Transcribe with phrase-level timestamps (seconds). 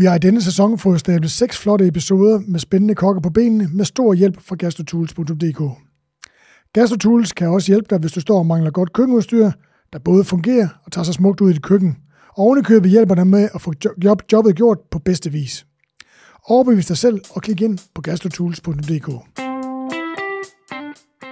[0.00, 3.68] Vi har i denne sæson fået stablet seks flotte episoder med spændende kokke på benene
[3.72, 5.62] med stor hjælp fra gastrotools.dk.
[6.72, 9.50] Gastrotools kan også hjælpe dig, hvis du står og mangler godt køkkenudstyr,
[9.92, 11.96] der både fungerer og tager sig smukt ud i dit køkken.
[12.28, 13.72] Og ovenikøbet hjælper dig med at få
[14.04, 15.66] job, jobbet gjort på bedste vis.
[16.44, 19.08] Overbevis dig selv og klik ind på gastrotools.dk.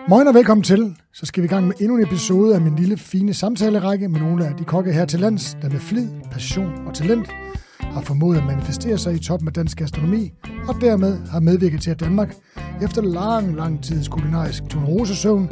[0.09, 0.97] Moin og velkommen til.
[1.13, 4.21] Så skal vi i gang med endnu en episode af min lille fine samtalerække med
[4.21, 7.29] nogle af de kokke her til lands, der med flid, passion og talent
[7.81, 10.33] har formået at manifestere sig i toppen af dansk gastronomi,
[10.69, 12.35] og dermed har medvirket til, at Danmark,
[12.83, 15.51] efter lang, lang tids kulinarisk tonerosesøvn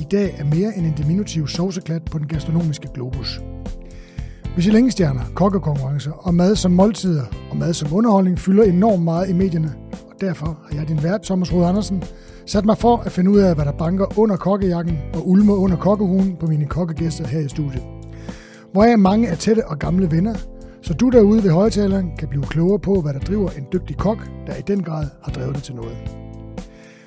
[0.00, 3.40] i dag er mere end en diminutiv sovseklat på den gastronomiske globus.
[4.56, 9.74] Michelin-stjerner, kokkekonkurrencer og mad som måltider og mad som underholdning fylder enormt meget i medierne,
[9.92, 12.02] og derfor har jeg din vært, Thomas Rode Andersen,
[12.46, 15.76] sat mig for at finde ud af, hvad der banker under kokkejakken og ulmer under
[15.76, 17.82] kokkehuen på mine kokkegæster her i studiet.
[18.72, 20.34] Hvor er mange er tætte og gamle venner,
[20.82, 24.18] så du derude ved højtaleren kan blive klogere på, hvad der driver en dygtig kok,
[24.46, 25.96] der i den grad har drevet det til noget.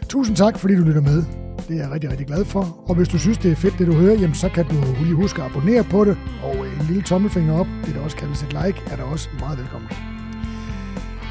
[0.10, 1.24] Tusind tak, fordi du lytter med.
[1.68, 2.84] Det er jeg rigtig, rigtig glad for.
[2.88, 5.16] Og hvis du synes, det er fedt, det du hører, jamen, så kan du lige
[5.16, 8.54] huske at abonnere på det, og en lille tommelfinger op, det der også kaldes et
[8.54, 9.90] like, er der også meget velkommen.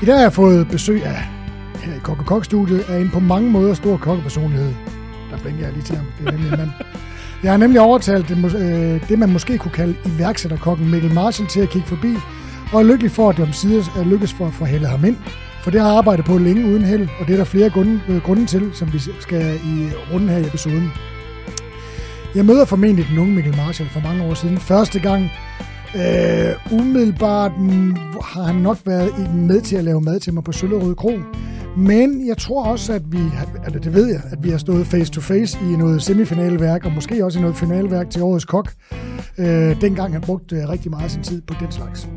[0.03, 1.23] I dag har jeg fået besøg af,
[1.83, 4.75] her i Kokke Kok studiet af en på mange måder stor kokkepersonlighed.
[5.31, 6.71] Der blinker jeg lige til ham, det er nemlig en mand.
[7.43, 11.61] Jeg har nemlig overtalt det, øh, det, man måske kunne kalde iværksætterkokken Mikkel Marshall til
[11.61, 12.15] at kigge forbi,
[12.75, 15.17] og er lykkelig for, at det omsider er lykkes for at få hældet ham ind.
[15.63, 18.01] For det har jeg arbejdet på længe uden held, og det er der flere grunde,
[18.09, 20.91] øh, grunde til, som vi skal i runden her i episoden.
[22.35, 24.59] Jeg møder formentlig den unge Mikkel Marshall for mange år siden.
[24.59, 25.31] Første gang,
[25.97, 27.53] øh, umiddelbart
[28.23, 31.13] har han nok været med til at lave mad til mig på Søllerød Kro.
[31.77, 33.19] Men jeg tror også, at vi,
[33.67, 36.93] eller det ved jeg, at vi har stået face to face i noget semifinaleværk, og
[36.93, 38.73] måske også i noget finaleværk til årets kok.
[39.39, 42.09] Øh, dengang han brugte øh, rigtig meget af sin tid på den slags.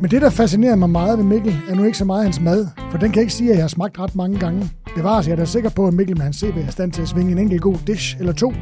[0.00, 2.66] Men det, der fascinerer mig meget ved Mikkel, er nu ikke så meget hans mad,
[2.90, 4.70] for den kan jeg ikke sige, at jeg har smagt ret mange gange.
[4.96, 7.08] Bevares, jeg er da sikker på, at Mikkel med hans CV er stand til at
[7.08, 8.52] svinge en enkelt god dish eller to.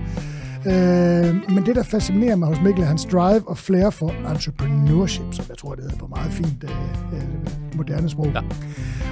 [0.67, 5.25] Øh, men det, der fascinerer mig hos Mikkel, er hans drive og flair for entrepreneurship,
[5.33, 6.71] som jeg tror, det hedder på meget fint øh,
[7.19, 8.27] øh, moderne sprog.
[8.35, 8.41] Ja.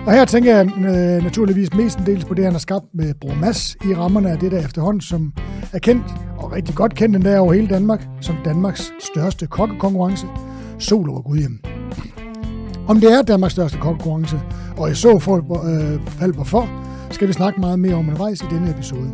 [0.06, 3.76] Og her tænker jeg øh, naturligvis mestendels på det, han har skabt med Bror Mads
[3.84, 5.32] i rammerne af det der efterhånden, som
[5.72, 6.04] er kendt,
[6.38, 10.26] og rigtig godt kendt endda over hele Danmark, som Danmarks største kokkekonkurrence,
[10.78, 11.79] Sol over Gudhjem.
[12.90, 14.40] Om det er Danmarks største konkurrence,
[14.76, 16.70] og i så øh, fald hvorfor,
[17.10, 19.10] skal vi snakke meget mere om undervejs i denne episode.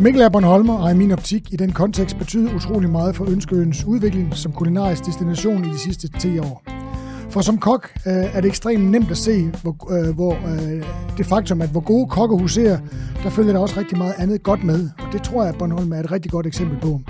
[0.00, 3.84] Mikkel er Bornholmer og i min optik i den kontekst betyder utrolig meget for Ønskeøens
[3.84, 6.62] udvikling som kulinarisk destination i de sidste 10 år.
[7.30, 10.82] For som kok øh, er det ekstremt nemt at se, hvor, øh, hvor øh,
[11.16, 12.78] det faktum, at hvor gode kokke huserer,
[13.22, 14.88] der følger der også rigtig meget andet godt med.
[14.98, 17.00] Og det tror jeg, at Bornholm er et rigtig godt eksempel på.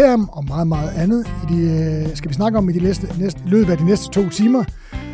[0.00, 3.08] Derom og meget, meget andet i de, øh, skal vi snakke om i de næste,
[3.18, 4.64] næste, løbet af de næste to timer.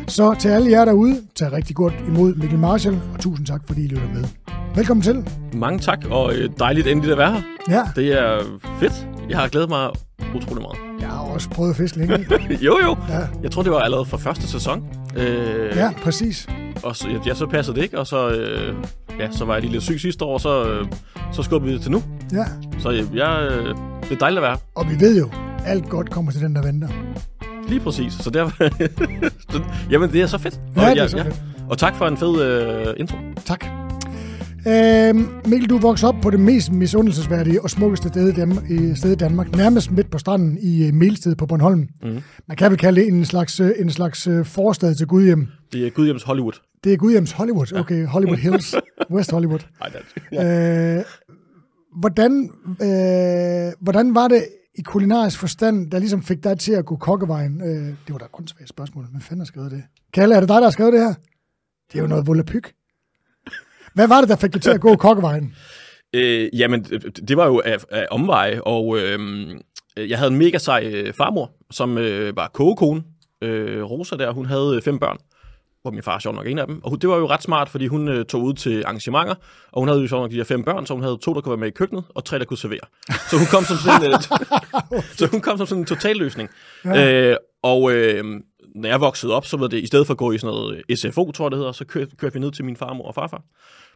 [0.07, 3.83] Så til alle jer derude, tag rigtig godt imod Mikkel Marshall, og tusind tak, fordi
[3.83, 4.23] I lytter med.
[4.75, 5.29] Velkommen til.
[5.53, 7.41] Mange tak, og øh, dejligt endelig at være her.
[7.69, 7.81] Ja.
[7.95, 8.39] Det er
[8.79, 9.07] fedt.
[9.29, 9.89] Jeg har glædet mig
[10.35, 10.77] utrolig meget.
[10.99, 12.27] Jeg har også prøvet at fiske længe.
[12.67, 12.97] jo, jo.
[13.09, 13.19] Ja.
[13.43, 14.83] Jeg tror, det var allerede fra første sæson.
[15.17, 16.47] Øh, ja, præcis.
[16.83, 18.75] Og så, ja, så passede det ikke, og så, øh,
[19.19, 20.85] ja, så var jeg lige lidt syg sidste år, så, øh,
[21.33, 22.03] så skubbede vi det til nu.
[22.31, 22.45] Ja.
[22.79, 25.29] Så øh, jeg, øh, det er dejligt at være Og vi ved jo,
[25.65, 26.87] alt godt kommer til den, der venter.
[27.67, 28.13] Lige præcis.
[28.13, 28.49] Så der,
[29.91, 30.59] jamen, det er så fedt.
[30.75, 31.41] Ja, og, det er så ja, fedt.
[31.69, 33.17] Og tak for en fed øh, intro.
[33.45, 33.65] Tak.
[34.67, 35.15] Øh,
[35.49, 38.33] Mikkel, du voksede op på det mest misundelsesværdige og smukkeste sted
[38.69, 41.87] i, i, sted i Danmark, nærmest midt på stranden i Melsted på Bornholm.
[42.03, 42.19] Mm.
[42.47, 45.47] Man kan vel kalde det en slags, en slags forstad til Gudhjem.
[45.73, 46.53] Det er Gudhjems Hollywood.
[46.83, 48.05] Det er Gudhjems Hollywood, okay.
[48.05, 48.75] Hollywood Hills,
[49.13, 49.59] West Hollywood.
[49.81, 50.01] Ej, det
[50.31, 51.05] er øh,
[51.99, 52.51] hvordan,
[52.81, 57.61] øh, hvordan var det i kulinarisk forstand, der ligesom fik dig til at gå kokkevejen?
[57.61, 59.05] Øh, det var da et åndssvagt spørgsmål.
[59.11, 59.83] Hvem fanden har skrevet det?
[60.13, 61.13] Kalle, er det dig, der har skrevet det her?
[61.91, 62.73] Det er jo noget volapyk.
[63.93, 65.53] Hvad var det, der fik dig til at gå kokkevejen?
[66.13, 66.83] Øh, jamen,
[67.27, 69.19] det var jo af, af omveje, og øh,
[69.97, 73.03] jeg havde en mega sej øh, farmor, som øh, var kogekone.
[73.41, 75.17] Øh, Rosa der, hun havde fem børn,
[75.81, 76.83] hvor min far sjov nok en af dem.
[76.83, 79.35] Og det var jo ret smart, fordi hun øh, tog ud til arrangementer,
[79.71, 81.41] og hun havde jo sjov nok de her fem børn, så hun havde to, der
[81.41, 82.79] kunne være med i køkkenet, og tre, der kunne servere.
[83.29, 84.21] Så hun kom som sådan, øh,
[85.19, 86.49] så hun kom som sådan en total løsning.
[86.85, 87.31] Ja.
[87.31, 88.23] Øh, og øh,
[88.75, 90.99] når jeg voksede op, så var det, i stedet for at gå i sådan noget
[90.99, 93.41] SFO, tror jeg det hedder, så kørte, kørte vi ned til min farmor og farfar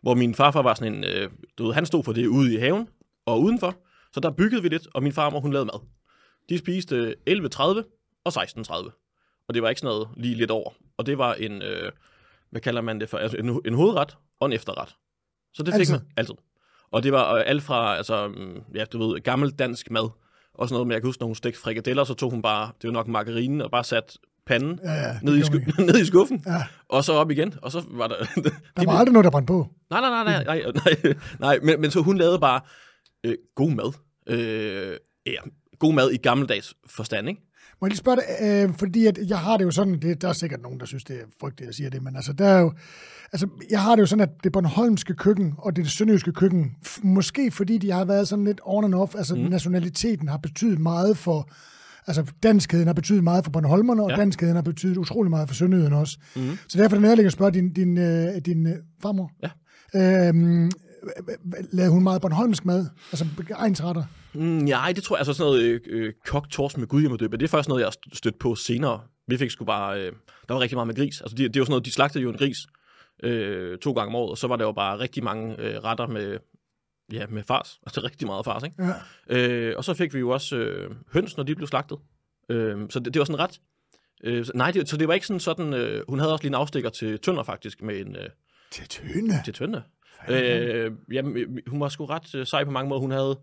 [0.01, 2.57] hvor min farfar var sådan en, øh, du ved, han stod for det ude i
[2.57, 2.87] haven
[3.25, 3.75] og udenfor,
[4.13, 5.79] så der byggede vi lidt, og min farmor, hun lavede mad.
[6.49, 7.63] De spiste 11.30
[8.25, 8.73] og 16.30,
[9.47, 10.71] og det var ikke sådan noget lige lidt over.
[11.01, 11.91] Og det var en, øh,
[12.51, 14.95] hvad kalder man det for, altså en, en hovedret og en efterret.
[15.53, 15.93] Så det fik altid.
[15.93, 16.33] man altid.
[16.91, 20.09] Og det var øh, alt fra, altså, mm, ja, du ved, gammel dansk mad,
[20.53, 22.71] og sådan noget med, jeg kan huske, når hun stegte frikadeller, så tog hun bare,
[22.81, 26.05] det var nok margarine, og bare sat panden Ja, ja, ned, i sku- ned i
[26.05, 26.63] skuffen, Ja.
[26.89, 28.15] og så op igen, og så var der...
[28.77, 29.67] Der var aldrig noget, der brændte på.
[29.89, 30.71] Nej, nej, nej, nej, nej,
[31.03, 32.61] nej, nej men, men så hun lavede bare
[33.23, 33.93] øh, god mad.
[34.27, 35.39] Øh, ja,
[35.79, 37.41] god mad i gammeldags forstand, ikke?
[37.81, 40.29] Må jeg lige spørge dig, øh, fordi at jeg har det jo sådan, det, der
[40.29, 42.45] er sikkert nogen, der synes, det er frygteligt, at jeg siger det, men altså, der
[42.45, 42.73] er jo,
[43.31, 46.71] altså, jeg har det jo sådan, at det Bornholmske køkken og det sønderjyske køkken,
[47.03, 49.41] måske fordi de har været sådan lidt on and off, altså mm.
[49.41, 51.51] nationaliteten har betydet meget for,
[52.07, 54.15] altså danskheden har betydet meget for Bornholmerne, og ja.
[54.15, 56.17] danskheden har betydet utrolig meget for Sønderjyden også.
[56.35, 56.41] Mm.
[56.67, 59.31] Så derfor er det nærliggende at spørge din, din, øh, din øh, farmor.
[59.43, 60.27] Ja.
[60.27, 60.71] Øhm,
[61.71, 62.85] lavede hun meget Bornholmsk mad?
[63.11, 63.25] Altså
[63.57, 64.03] egensretter?
[64.33, 67.43] Mm, nej, det tror jeg, altså sådan noget øh, øh, kogt torsk med gudhjemmedøb, det
[67.43, 69.01] er først noget, jeg har stødt på senere.
[69.27, 70.11] Vi fik sgu bare, øh,
[70.47, 71.21] der var rigtig meget med gris.
[71.21, 72.57] Altså, det, det jo sådan noget, de slagtede jo en gris
[73.23, 76.07] øh, to gange om året, og så var der jo bare rigtig mange øh, retter
[76.07, 76.37] med,
[77.11, 77.79] ja, med fars.
[77.85, 78.83] Altså rigtig meget fars, ikke?
[79.29, 79.37] Ja.
[79.37, 81.97] Øh, og så fik vi jo også øh, høns, når de blev slagtet.
[82.49, 83.59] Øh, så det, det var sådan ret...
[84.23, 85.73] Øh, nej, det, så det var ikke sådan sådan...
[85.73, 88.15] Øh, hun havde også lige en afstikker til Tønder faktisk, med en...
[88.15, 88.29] Øh,
[88.71, 89.41] Til tynde.
[89.45, 89.81] til Tønder.
[90.29, 93.01] Øh, jamen, øh, hun var sgu ret øh, sej på mange måder.
[93.01, 93.39] Hun havde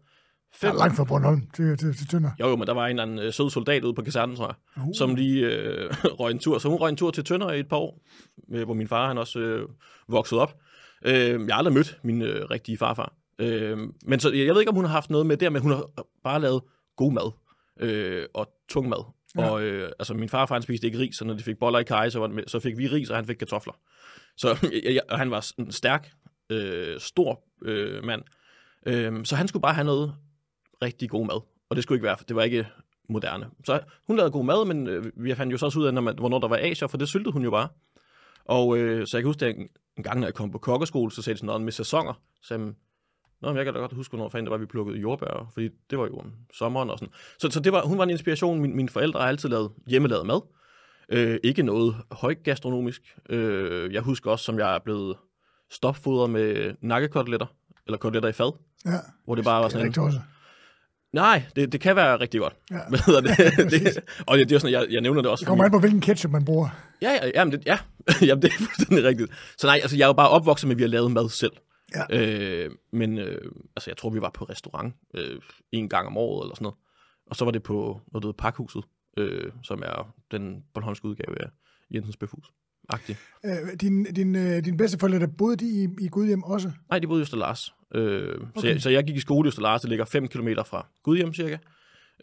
[0.55, 0.71] fem...
[0.71, 2.31] er langt fra Bornholm til, til, til Tønder.
[2.41, 4.47] Jo, jo, men der var en eller anden øh, sød soldat ude på kasernen, tror
[4.47, 4.93] jeg, Uh.
[4.99, 5.91] som lige øh,
[6.21, 6.59] røg en tur.
[6.59, 8.01] Så hun røg en tur til Tønder i et par år,
[8.53, 9.69] øh, hvor min far han også øh,
[10.09, 10.57] voksede op.
[11.05, 13.15] Øh, jeg har aldrig mødt min øh, rigtige farfar.
[13.39, 15.71] Øh, men så, jeg ved ikke, om hun har haft noget med det, men hun
[15.71, 15.85] har
[16.25, 16.63] bare lavet
[16.97, 17.33] god mad
[17.81, 19.05] øh, og tung mad.
[19.37, 19.43] Ja.
[19.43, 19.51] Ja.
[19.51, 21.85] Og øh, altså, min farfar han spiste ikke ris, så når de fik boller i
[21.85, 23.73] kaj, så, var det med, så fik vi ris, og han fik kartofler.
[24.37, 24.49] Så
[24.85, 26.11] jeg, jeg, han var stærk,
[26.51, 28.23] øh, stor øh, mand.
[28.87, 30.15] Øh, så han skulle bare have noget
[30.83, 31.41] rigtig god mad.
[31.71, 32.67] Og det skulle ikke være, for det var ikke
[33.09, 33.47] moderne.
[33.65, 36.01] Så hun lavede god mad, men øh, vi fandt jo så også ud af, når
[36.01, 37.69] man, hvornår der var Asia, for det syltede hun jo bare.
[38.45, 41.13] Og øh, så jeg kan huske, at en, en gang, når jeg kom på kokkeskole,
[41.13, 42.13] så sagde de sådan noget med sæsoner.
[42.43, 42.73] Så sagde, jeg,
[43.41, 45.69] Nå, men jeg kan da godt huske, hvornår fanden det var, vi plukkede jordbær, fordi
[45.91, 47.15] det var jo om sommeren og sådan.
[47.39, 48.61] Så, så det var, hun var en inspiration.
[48.61, 50.41] Min, mine forældre har altid lavet hjemmelavet mad.
[51.09, 53.17] Øh, ikke noget højt gastronomisk.
[53.31, 55.17] Øh, jeg husker også, som jeg er blevet
[55.71, 57.47] stopfodret med nakkekoteletter,
[57.87, 58.53] eller koteletter i fad,
[58.85, 60.21] Ja, hvor det bare var det er sådan en, også.
[61.13, 62.57] Nej, det, det kan være rigtig godt.
[62.71, 62.79] Ja.
[62.89, 63.37] Hvad hedder det?
[63.73, 65.43] det og det, det er sådan, jeg, jeg nævner det også.
[65.43, 66.69] Det kommer an på, hvilken ketchup man bruger.
[67.03, 67.79] Ja, ja, jamen det, ja.
[68.29, 69.33] jamen, det er fuldstændig rigtigt.
[69.59, 71.53] Så nej, altså jeg er jo bare opvokset med, at vi har lavet mad selv.
[71.95, 72.21] Ja.
[72.21, 75.41] Øh, men øh, altså, jeg tror, vi var på restaurant øh,
[75.73, 76.77] en gang om året eller sådan noget.
[77.31, 78.85] Og så var det på noget, der Pakhuset,
[79.17, 81.51] øh, som er den Bornholmske udgave af
[81.95, 82.53] Jensens Bøfhus.
[82.89, 83.17] Agtig.
[83.45, 86.71] Øh, din, din, øh, din bedsteforældre, der boede de i, i Gudhjem også?
[86.91, 87.75] Nej, de boede i Østerlars.
[87.95, 88.61] Øh, okay.
[88.61, 91.35] så, jeg, så jeg gik i skole i Østerlars, det ligger 5 km fra Gudhjem
[91.35, 91.57] cirka.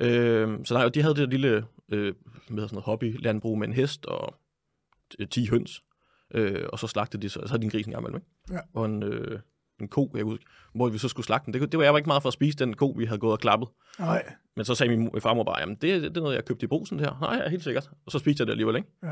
[0.01, 2.13] Øh, så nej, de havde det der lille øh,
[2.49, 4.35] med sådan noget hobby-landbrug med en hest og
[5.13, 5.81] t- 10 høns.
[6.33, 8.17] Øh, og så slagtede de, så, så havde de en gris en gang imellem,
[8.49, 8.53] ikke?
[8.53, 8.59] Ja.
[8.79, 9.39] Og en, øh,
[9.81, 10.45] en ko, jeg kan huske,
[10.75, 11.61] hvor vi så skulle slagte den.
[11.61, 13.33] Det, det var jeg var ikke meget for at spise den ko, vi havde gået
[13.33, 13.69] og klappet.
[13.99, 14.23] Nej.
[14.55, 16.67] Men så sagde min mor- farmor bare, jamen det, det er noget, jeg købte i
[16.67, 17.17] brusen her.
[17.21, 17.89] Nej, ja, helt sikkert.
[18.05, 18.87] Og så spiste jeg det alligevel, ikke?
[19.03, 19.11] Ja.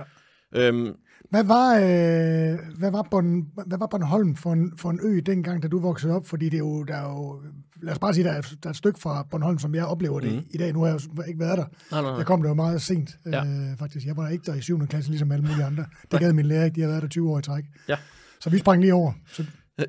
[0.55, 0.95] Øhm,
[1.29, 5.63] Hvad var, øh, hvad, var Born, hvad var Bornholm for en, for en ø dengang,
[5.63, 6.27] da du voksede op?
[6.27, 7.41] Fordi det er jo, der er jo,
[7.81, 10.19] lad os bare sige, der er, der er et stykke fra Bornholm, som jeg oplever
[10.19, 10.44] det Mhm.
[10.53, 10.73] i dag.
[10.73, 11.65] Nu har jeg jo ikke været der.
[11.91, 12.17] nej, nej, nej.
[12.17, 13.45] Jeg kom der jo meget sent, Ja.
[13.45, 14.05] øh, faktisk.
[14.05, 14.88] Jeg var ikke der i 7.
[14.88, 15.85] klasse, ligesom alle mulige andre.
[16.11, 17.63] Det gad min lærer ikke, de har været der 20 år i træk.
[17.89, 17.97] Ja.
[18.41, 19.11] Så vi sprang lige over.
[19.27, 19.45] Så,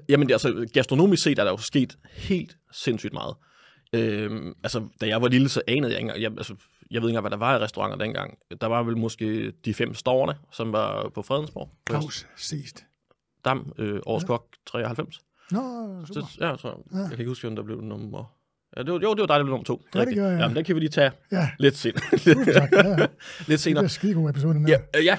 [0.08, 3.34] Jamen, det, altså, gastronomisk set er der jo sket helt sindssygt meget.
[3.94, 6.54] Øhm, altså, da jeg var lille, så anede jeg ikke engang, jeg, altså,
[6.90, 8.38] jeg ved ikke engang, hvad der var i restauranter dengang.
[8.60, 11.70] Der var vel måske de fem stårne, som var på Fredensborg.
[11.88, 12.84] Claus sidst.
[13.44, 15.20] Dam, øh, årets kok 93.
[15.50, 15.60] Nå,
[16.06, 16.20] super.
[16.26, 16.98] Så, ja, så, Ja.
[16.98, 18.24] jeg kan ikke huske, om der blev nummer...
[18.76, 19.82] Ja, det var, jo, det var dig, der blev nummer to.
[19.94, 20.40] Ja, det gjorde jeg.
[20.40, 22.72] Jamen, den kan vi lige tage Ja, lidt, sen, tusind tak.
[22.72, 22.96] Ja, ja.
[22.96, 23.08] lidt
[23.48, 23.82] Det senere.
[23.82, 25.00] bliver skide god episode, den Ja, der.
[25.00, 25.18] øh, ja.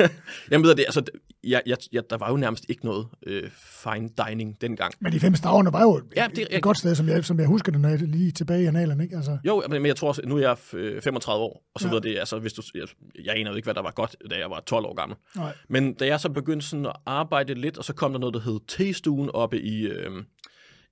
[0.50, 1.02] Jamen, ved det, altså,
[1.44, 3.50] jeg, jeg, jeg, der var jo nærmest ikke noget øh,
[3.82, 4.94] fine dining dengang.
[5.00, 7.38] Men de fem staverne var jo Ja, det er et godt sted, som jeg, som
[7.38, 9.02] jeg husker det, når jeg er lige tilbage i analerne.
[9.04, 9.16] Ikke?
[9.16, 11.86] Altså, Jo, men men jeg tror også, nu er jeg øh, 35 år, og så
[11.88, 11.90] Ja.
[11.90, 11.94] ja.
[11.94, 12.86] ved det, altså, hvis du, jeg,
[13.24, 15.16] jeg aner jo ikke, hvad der var godt, da jeg var 12 år gammel.
[15.36, 15.52] nej.
[15.68, 18.40] Men da jeg så begyndte sådan at arbejde lidt, og så kom der noget, der
[18.40, 20.10] hed T-stuen oppe i, øh,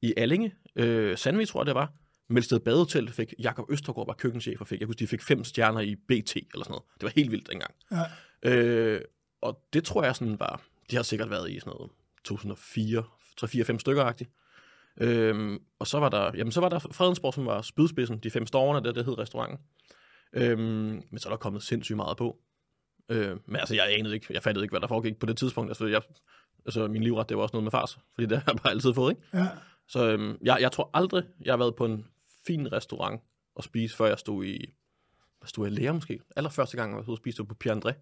[0.02, 1.92] i Allinge, øh, Sandvig, tror jeg det var.
[2.28, 4.80] Melsted Badehotel fik Jakob Østergaard var køkkenchef og fik.
[4.80, 6.82] Jeg husker, de fik fem stjerner i BT eller sådan noget.
[6.94, 7.74] Det var helt vildt dengang.
[7.92, 8.50] Ja.
[8.50, 9.00] Øh,
[9.42, 11.90] og det tror jeg sådan var, de har sikkert været i sådan noget
[12.24, 13.04] 2004,
[13.44, 14.30] 3-4-5 stykker agtigt.
[15.00, 18.46] Øhm, og så var der, jamen så var der Fredensborg, som var spydspidsen, de fem
[18.46, 19.58] storene, der det hed restauranten.
[20.32, 22.38] Øhm, men så er der kommet sindssygt meget på.
[23.08, 25.70] Øh, men altså, jeg anede ikke, jeg fattede ikke, hvad der foregik på det tidspunkt.
[25.70, 26.02] Altså, jeg,
[26.66, 28.94] altså min livret, det var også noget med fars, fordi det har jeg bare altid
[28.94, 29.22] fået, ikke?
[29.34, 29.48] Ja.
[29.90, 32.04] Så øhm, jeg, jeg tror aldrig, jeg har været på en
[32.46, 33.20] fin restaurant
[33.54, 34.74] og spise, før jeg stod i,
[35.38, 36.20] hvad stod jeg i lære måske?
[36.36, 37.92] Allerførste gang, jeg var ude og spise, på Pierre André.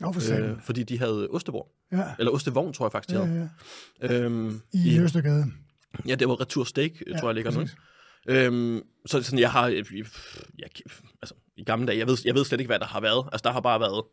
[0.00, 1.72] Nå, for øh, fordi de havde ostebord.
[1.92, 3.50] Ja, Eller ostevogn, tror jeg faktisk, de ja, havde.
[4.02, 4.20] ja.
[4.20, 5.44] Øhm, I, I Østergade.
[6.06, 7.60] Ja, det var Retur Steak, ja, tror jeg ligger nu.
[7.60, 7.76] præcis.
[8.28, 9.84] Øhm, så sådan, jeg har, jeg,
[10.58, 10.68] jeg,
[11.22, 13.28] altså, i gamle dage, jeg ved, jeg ved slet ikke, hvad der har været.
[13.32, 14.04] Altså, der har bare været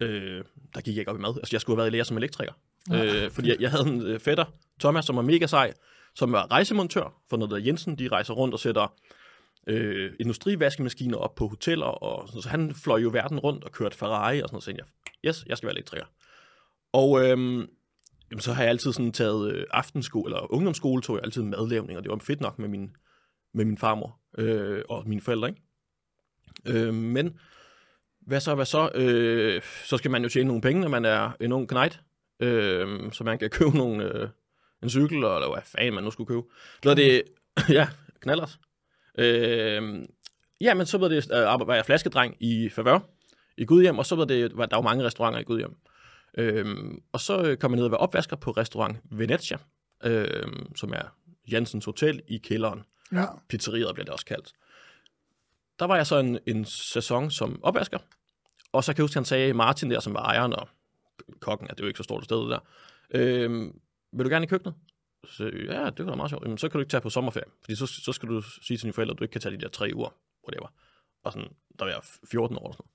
[0.00, 1.36] øh, der gik jeg ikke op i mad.
[1.36, 2.52] Altså, jeg skulle have været i lære som elektriker.
[2.90, 3.24] Ja.
[3.24, 4.44] Øh, fordi jeg, jeg havde en øh, fætter,
[4.80, 5.72] Thomas, som var mega sej,
[6.16, 7.98] som er rejsemontør for noget der Jensen.
[7.98, 8.94] De rejser rundt og sætter
[9.66, 13.96] øh, industrivaskemaskiner op på hoteller, og sådan, så han fløj jo verden rundt og kørte
[13.96, 14.64] Ferrari og sådan noget.
[14.64, 16.06] Så jeg, yes, jeg skal være elektriker.
[16.92, 17.28] Og øh,
[18.30, 21.98] jamen, så har jeg altid sådan taget øh, aftenskole, eller ungdomsskole, tog jeg altid madlavning,
[21.98, 22.96] og det var fedt nok med min,
[23.54, 25.62] med min farmor øh, og mine forældre, ikke?
[26.66, 27.38] Øh, men
[28.20, 28.90] hvad så, hvad så?
[28.94, 32.00] Øh, så skal man jo tjene nogle penge, når man er en ung knight.
[32.40, 34.28] Øh, så man kan købe nogle, øh,
[34.82, 36.42] en cykel, eller hvad fanden man nu skulle købe.
[36.82, 37.22] Så det,
[37.78, 37.88] ja,
[38.20, 38.58] knallers.
[39.18, 40.02] Øh,
[40.60, 42.98] ja, men så var, det, øh, var jeg flaskedreng i Favør
[43.56, 45.76] i Gudhjem, og så var det, var, der var mange restauranter i Gudhjem.
[46.38, 46.76] Øh,
[47.12, 49.58] og så kom jeg ned og var opvasker på restaurant Venezia,
[50.04, 51.16] øh, som er
[51.50, 52.82] Jansens Hotel i kælderen.
[53.12, 53.24] Ja.
[53.48, 54.52] Pizzeriet bliver det også kaldt.
[55.78, 57.98] Der var jeg så en, en sæson som opvasker,
[58.72, 60.68] og så kan jeg huske, han sagde, Martin der, som var ejeren og
[61.40, 62.58] kokken, at det er jo ikke så stort et sted der,
[63.10, 63.70] øh,
[64.16, 64.74] vil du gerne i køkkenet?
[65.24, 66.44] Så, ja, det kunne da meget sjovt.
[66.44, 68.82] Jamen, så kan du ikke tage på sommerferie, fordi så, så skal du sige til
[68.82, 70.10] dine forældre, at du ikke kan tage de der tre uger,
[70.48, 70.72] whatever.
[71.22, 72.72] Og sådan, der var jeg 14 år.
[72.72, 72.86] Sådan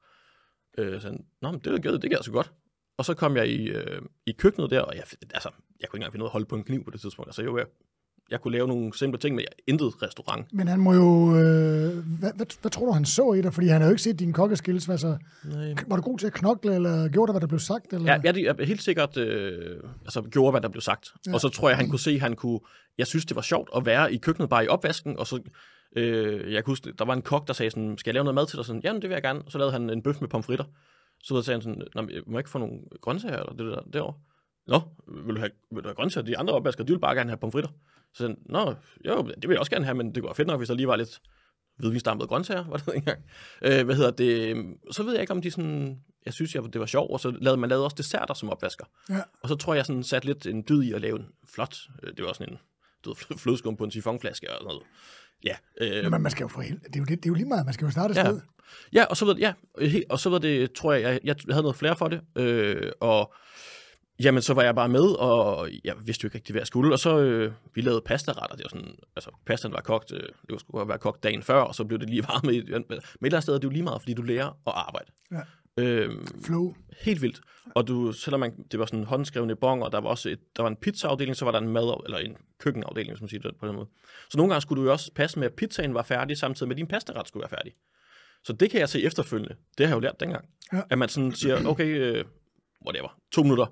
[0.78, 0.94] noget.
[0.94, 2.54] Øh, så han, Nå, men det er det, det gør jeg så godt.
[2.98, 5.50] Og så kom jeg i, øh, i køkkenet der, og jeg, altså,
[5.80, 7.30] jeg kunne ikke engang finde noget at holde på en kniv på det tidspunkt.
[7.30, 7.68] Altså, jeg, var,
[8.32, 10.54] jeg kunne lave nogle simple ting, men jeg intet restaurant.
[10.54, 11.36] Men han må jo...
[11.36, 13.54] Øh, hvad, hvad, hvad tror du, han så i dig?
[13.54, 14.90] Fordi han havde jo ikke set dine kokkeskills.
[14.90, 15.74] Altså, Nej.
[15.88, 17.94] var du god til at knokle, eller gjorde du, hvad der blev sagt?
[17.94, 18.14] Eller?
[18.14, 21.14] Ja, jeg, jeg helt sikkert øh, altså, gjorde, hvad der blev sagt.
[21.28, 21.34] Ja.
[21.34, 22.60] Og så tror jeg, han kunne se, han kunne...
[22.98, 25.40] Jeg synes, det var sjovt at være i køkkenet, bare i opvasken, og så...
[25.96, 28.36] Øh, jeg kan huske, der var en kok, der sagde sådan, skal jeg lave noget
[28.36, 28.66] mad til dig?
[28.66, 29.42] Sådan, jamen, det vil jeg gerne.
[29.48, 30.66] Så lavede han en bøf med pomfritter.
[31.24, 34.14] Så sagde han sådan, men, må jeg ikke få nogle grøntsager eller det der derovre?
[34.68, 34.80] Nå,
[35.26, 36.26] vil du have, vil du have grøntsager?
[36.26, 37.70] De andre opvasker, de vil bare gerne have pomfritter.
[38.14, 38.76] Så sagde han, Nå,
[39.06, 40.88] jo, det vil jeg også gerne have, men det går fedt nok, hvis der lige
[40.88, 41.20] var lidt
[41.78, 43.24] hvidvinsdampede grøntsager, var det ikke engang.
[43.62, 44.66] Øh, hvad hedder det?
[44.92, 45.98] Så ved jeg ikke, om de sådan...
[46.26, 48.86] Jeg synes, jeg, det var sjovt, og så lavede man lavede også desserter som opvasker.
[49.10, 49.22] Ja.
[49.44, 51.76] Og så tror jeg sådan sat lidt en dyd i at lave en flot...
[52.04, 52.60] Øh, det var sådan en
[53.06, 54.84] ved, flødeskum på en sifonflaske og sådan noget.
[55.44, 55.56] Ja,
[56.06, 57.48] øh, Men man skal jo for helt, det, er jo, det, det er jo lige
[57.48, 58.26] meget, man skal jo starte et Ja.
[58.26, 58.42] sted.
[58.94, 59.54] Ja, og så det, ja,
[60.10, 63.34] og så var det, tror jeg, jeg, jeg havde noget flere for det, øh, og
[64.24, 66.94] jamen, så var jeg bare med, og jeg vidste jo ikke rigtig, hvad jeg skulle,
[66.96, 70.60] og så, øh, vi lavede pastaretter, det var sådan, altså, pastaen var kogt, øh, det
[70.60, 73.04] skulle være kogt dagen før, og så blev det lige varmet, i- men et eller
[73.24, 75.12] andet sted er det jo lige meget, fordi du lærer at arbejde.
[75.32, 75.40] Ja.
[75.78, 76.12] Øh,
[76.44, 76.74] Flow.
[77.02, 77.42] helt vildt.
[77.76, 80.64] Og du, selvom man, det var sådan håndskrevne bon, og der var også et, der
[80.64, 83.52] var en pizzaafdeling, så var der en mad, eller en køkkenafdeling, hvis man siger det
[83.60, 83.88] på den måde.
[84.30, 86.76] Så nogle gange skulle du jo også passe med, at pizzaen var færdig, samtidig med,
[86.76, 87.74] at din pastaret skulle være færdig.
[88.44, 89.56] Så det kan jeg se efterfølgende.
[89.78, 90.46] Det har jeg jo lært dengang.
[90.74, 90.82] Ja.
[90.90, 92.26] At man sådan siger, okay, øh,
[92.86, 93.66] whatever, to minutter,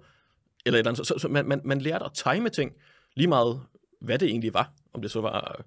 [0.66, 1.08] eller et eller andet.
[1.08, 2.72] Så, så, man, man, man lærte at time ting,
[3.16, 3.62] lige meget,
[4.02, 4.72] hvad det egentlig var.
[4.94, 5.66] Om det så var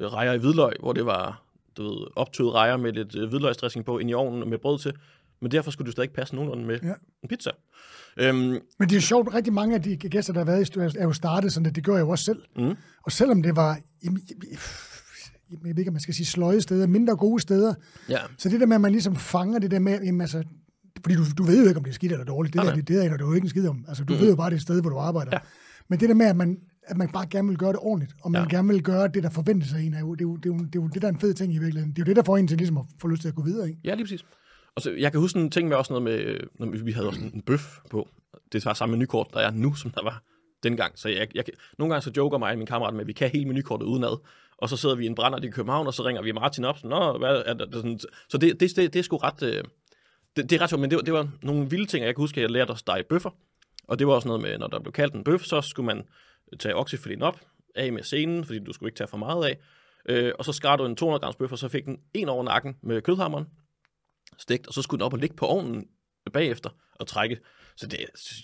[0.00, 1.42] øh, rejer i hvidløg, hvor det var
[1.76, 4.92] du ved, optøet rejer med lidt øh, hvidløgsdressing på ind i ovnen med brød til.
[5.40, 6.92] Men derfor skulle du stadig passe nogenlunde med Ja.
[7.22, 7.50] en pizza.
[8.16, 10.64] Øhm, Men det er jo sjovt, rigtig mange af de gæster, der har været i
[10.64, 12.42] studiet, er jo startet sådan, at det gør jeg jo også selv.
[12.56, 12.76] Mm.
[13.04, 14.58] Og selvom det var, jamen, jeg,
[15.50, 17.74] jeg ved ikke, om man skal sige sløje steder, mindre gode steder,
[18.08, 20.44] ja, så det der med, at man ligesom fanger det der med, jamen, altså,
[21.04, 22.52] fordi du, du ved jo ikke, om det er skidt eller dårligt.
[22.52, 23.84] Det Nej, der, det, det aner du jo ikke en skid om.
[23.88, 24.20] Altså, du mm.
[24.20, 25.30] ved jo bare, det er et sted, hvor du arbejder.
[25.32, 25.38] Ja.
[25.88, 28.30] Men det der med, at man, at man bare gerne vil gøre det ordentligt, og
[28.30, 28.56] man ja.
[28.56, 30.54] Gerne vil gøre det, der forventes af en, er jo, det, er jo, det, er
[30.54, 31.90] jo, det er jo det, der er en fed ting i virkeligheden.
[31.90, 33.42] Det er jo det, der får en til ligesom at få lyst til at gå
[33.42, 33.68] videre.
[33.68, 33.80] Ikke?
[33.84, 34.24] ja, lige præcis.
[34.76, 37.20] Og så, jeg kan huske en ting med også noget med, når vi- havde også
[37.34, 38.08] en bøf på.
[38.52, 40.22] Det var samme menukort, der er nu, som der var
[40.62, 40.92] dengang.
[40.98, 41.44] Så jeg, jeg,
[41.78, 44.20] nogle gange så joker mig og min kammerat med, at vi kan hele menukortet udenad.
[44.58, 46.78] Og så sidder vi i en brænder i København, og så ringer vi Martin op.
[46.78, 49.42] Sådan, Nå, hvad er det, det sådan, så det, det, det, det er sgu ret...
[49.42, 49.64] Øh,
[50.36, 52.22] det, det, er ret sjovt, men det, var- det var nogle vilde ting, jeg kan
[52.22, 53.30] huske, at jeg lærte at stege bøffer.
[53.88, 56.02] Og det var også noget med, når der blev kaldt en bøf, så skulle man
[56.60, 57.40] tage oksefileten op,
[57.74, 59.58] af med scenen, fordi du skulle ikke tage for meget af.
[60.08, 62.44] Øh, og så skar du en 200 grams bøf, og så fik den en over
[62.44, 63.46] nakken med kødhammeren,
[64.38, 65.86] stegt, og så skulle den op og ligge på ovnen
[66.32, 67.38] bagefter og trække.
[67.76, 67.98] Så det,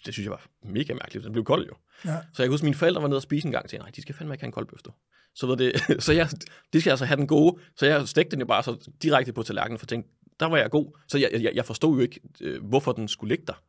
[0.07, 1.25] det synes jeg var mega mærkeligt.
[1.25, 1.75] Den blev kold jo.
[2.05, 2.17] Ja.
[2.33, 3.91] Så jeg kan huske, at mine forældre var nede og spise en gang til, nej,
[3.97, 4.91] de skal fandme ikke have en kold bøf, du.
[5.35, 5.73] Så, var det,
[6.05, 6.29] så jeg,
[6.73, 9.43] de skal altså have den gode, så jeg stegte den jo bare så direkte på
[9.43, 10.99] tallerkenen, for tænkte, der var jeg god.
[11.09, 13.63] Så jeg, jeg, jeg forstod jo ikke, øh, hvorfor den skulle ligge der.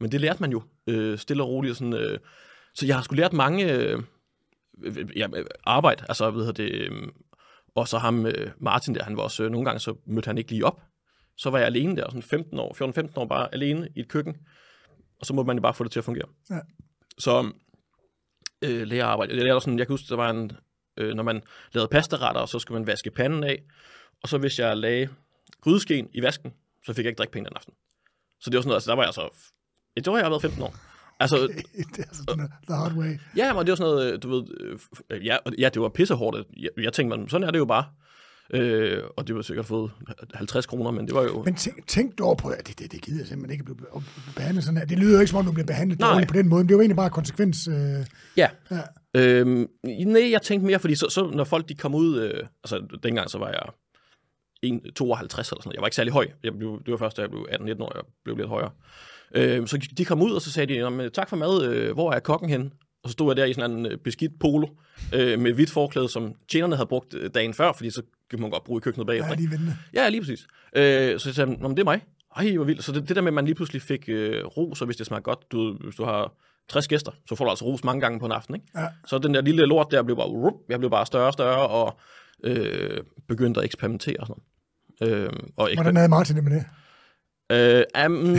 [0.00, 1.70] Men det lærte man jo øh, stille og roligt.
[1.70, 2.18] Og sådan, øh,
[2.74, 4.02] så jeg har sgu lært mange øh,
[5.16, 5.26] ja,
[5.64, 7.08] arbejde, altså hvad hedder det, øh,
[7.74, 10.38] og så ham, øh, Martin der, han var også, øh, nogle gange så mødte han
[10.38, 10.82] ikke lige op.
[11.36, 14.36] Så var jeg alene der, sådan 15 år, 14-15 år, bare alene i et køkken.
[15.20, 16.26] Og så må man jo bare få det til at fungere.
[16.50, 16.58] Ja.
[17.18, 17.52] Så
[18.62, 19.34] øh, lære at arbejde.
[19.34, 20.52] Jeg, lærte også sådan, jeg kan huske, der var en,
[20.96, 23.62] øh, når man lavede pastaretter, så skulle man vaske panden af.
[24.22, 25.08] Og så hvis jeg lagde
[25.60, 26.50] grydeskeen i vasken,
[26.86, 27.74] så fik jeg ikke drikke penge den aften.
[28.40, 29.28] Så det var sådan noget, altså der var jeg så,
[29.96, 30.74] det var jeg været 15 år.
[31.20, 31.36] Altså,
[31.96, 33.18] det er sådan the hard way.
[33.36, 34.44] Ja, men det var sådan noget, øh, du ved,
[35.10, 36.46] øh, ja, ja, det var pissehårdt.
[36.56, 37.84] Jeg, jeg tænkte, man, sådan er det jo bare.
[38.54, 39.90] Øh, og det var sikkert fået
[40.34, 41.42] 50 kroner, men det var jo...
[41.44, 43.76] Men tænk, tænk du over på, at det, det, det gider jeg simpelthen ikke at
[43.76, 44.02] blive,
[44.36, 44.84] behandlet sådan her.
[44.86, 46.12] Det lyder jo ikke som om, du bliver behandlet Nej.
[46.12, 47.68] dårligt på den måde, men det jo egentlig bare konsekvens.
[47.68, 48.48] Øh, Ja.
[48.70, 48.80] ja.
[49.16, 52.98] Øhm, nej, jeg tænkte mere, fordi så, så når folk de kom ud, øh, altså
[53.02, 53.62] dengang så var jeg
[54.62, 55.74] 1, 52 eller sådan noget.
[55.74, 56.26] Jeg var ikke særlig høj.
[56.42, 58.70] Jeg blev, det var først, da jeg blev 18-19 år, jeg blev lidt højere.
[59.34, 61.92] Øh, så de kom ud, og så sagde de, "Nå, men tak for mad, øh,
[61.92, 62.72] hvor er kokken hen?
[63.02, 64.66] Og så stod jeg der i sådan en øh, beskidt polo
[65.14, 68.50] øh, med hvidt forklæde, som tjenerne havde brugt øh, dagen før, fordi så kan man
[68.50, 69.28] godt bruge i køkkenet bagefter.
[69.30, 69.76] Ja, lige vente.
[69.94, 70.46] Ja, lige præcis.
[70.76, 72.00] Øh, så jeg sagde, Nå, det er mig.
[72.36, 72.84] Ej, hvor vildt.
[72.84, 75.06] Så det, det der med, at man lige pludselig fik øh, ro, så hvis det
[75.06, 76.32] smager godt, du, hvis du har
[76.68, 78.54] 60 gæster, så får du altså ros mange gange på en aften.
[78.54, 78.66] Ikke?
[78.76, 78.86] Ja.
[79.06, 81.68] Så den der lille lort der blev bare, rup, jeg blev bare større og større,
[81.68, 81.98] og
[82.44, 82.98] øh,
[83.28, 84.44] begyndte at eksperimentere og sådan noget.
[85.02, 86.64] Øh, og Hvordan havde Martin det med det?
[87.52, 88.36] Øh, um,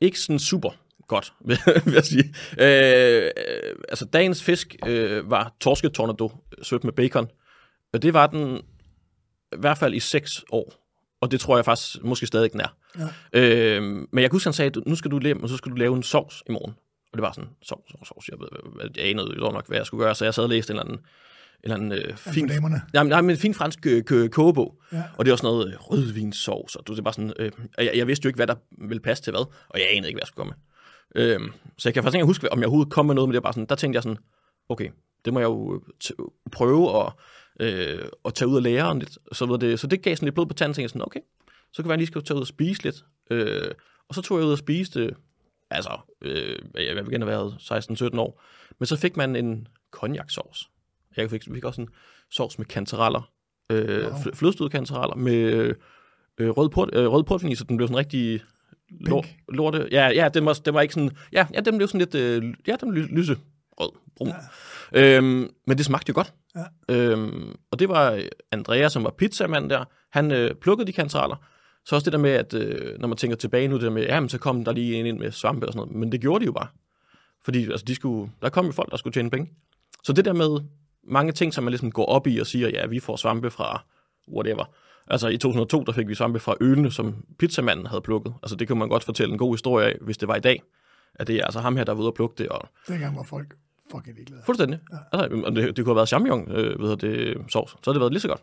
[0.00, 0.70] ikke sådan super
[1.08, 2.24] godt, vil vil jeg sige.
[2.58, 3.30] Øh,
[3.88, 7.30] altså, dagens fisk øh, var torsketornado, sødt med bacon.
[7.92, 8.56] Og det var den
[9.52, 10.74] i hvert fald i seks år.
[11.20, 12.76] Og det tror jeg faktisk måske stadig den er.
[12.98, 13.40] Ja.
[13.40, 15.76] Øh, men jeg kunne huske, han sagde, nu skal du lave, og så skal du
[15.76, 16.74] lave en sovs i morgen.
[17.12, 18.28] Og det var sådan, sovs, sovs, sovs.
[18.28, 20.72] Jeg, ved, jeg anede jo nok, hvad jeg skulle gøre, så jeg sad og læste
[20.72, 21.06] en eller anden, en
[21.62, 22.82] eller anden øh, fin, damerne.
[22.94, 24.82] Jamen, nej, men en fin fransk øh, kogebog.
[24.92, 25.02] Ja.
[25.16, 27.92] Og det er også noget øh, rødvinsovs, og du, det er bare sådan, øh, jeg,
[27.94, 28.54] jeg vidste jo ikke, hvad der
[28.88, 30.54] ville passe til hvad, og jeg anede ikke, hvad jeg skulle komme
[31.14, 31.22] med.
[31.22, 31.40] Øh,
[31.78, 33.42] så jeg kan faktisk ikke huske, om jeg overhovedet kom med noget, men det er
[33.42, 34.18] bare sådan, der tænkte jeg sådan,
[34.68, 34.90] okay,
[35.24, 37.12] det må jeg jo øh, prøve at,
[37.60, 39.18] øh, at tage ud og lære lidt.
[39.32, 41.20] Så, ved det, så det gav sådan lidt blod på tanden, tænkte jeg sådan, okay,
[41.72, 43.04] så kan jeg lige skal tage ud og spise lidt.
[43.30, 43.70] Øh,
[44.08, 45.14] og så tog jeg ud og spiste,
[45.70, 48.42] altså, øh, jeg vil gerne have været 16-17 år,
[48.78, 50.71] men så fik man en cognac-sovs.
[51.16, 51.88] Jeg fik, fik også en
[52.30, 53.30] sovs med kantereller,
[53.72, 54.32] øh, Wow.
[54.34, 55.74] flødestøde kantereller med
[56.38, 58.40] øh, rød, port, øh, rød portvin så den blev sådan rigtig
[58.90, 59.34] lor, Pink.
[59.48, 59.88] lorte.
[59.92, 62.54] Ja, ja, den var, den var ikke sådan, ja, ja, den blev sådan lidt, øh,
[62.66, 63.36] ja, den blev lyse
[63.80, 64.28] rød, brun.
[64.92, 65.16] Ja.
[65.16, 66.34] Øhm, men det smagte jo godt.
[66.56, 66.94] Ja.
[66.94, 71.36] Øhm, og det var Andrea, som var pizzamand der, han øh, plukkede de kantereller.
[71.84, 74.02] Så også det der med, at øh, når man tænker tilbage nu, det der med,
[74.02, 75.96] ja, men så kom der lige en ind med svampe og sådan noget.
[76.00, 76.66] Men det gjorde de jo bare.
[77.44, 79.50] Fordi altså, de skulle, der kom jo folk, der skulle tjene penge.
[80.04, 80.60] Så det der med
[81.04, 83.82] mange ting, som man ligesom går op i og siger, ja, vi får svampe fra
[84.34, 84.64] whatever.
[85.06, 88.34] Altså i 2002, der fik vi svampe fra ølene, som pizzamanden havde plukket.
[88.42, 90.62] Altså det kan man godt fortælle en god historie af, hvis det var i dag.
[91.14, 92.48] At det er altså ham her, der var ude og plukke det.
[92.48, 93.54] Og Dengang var folk
[93.90, 94.42] fucking ligeglade.
[94.46, 94.78] fuldstændig.
[94.92, 94.96] Ja.
[95.18, 97.70] Altså, det, det kunne have været champignon, øh, ved det, sovs.
[97.70, 98.42] Så havde det været lige så godt.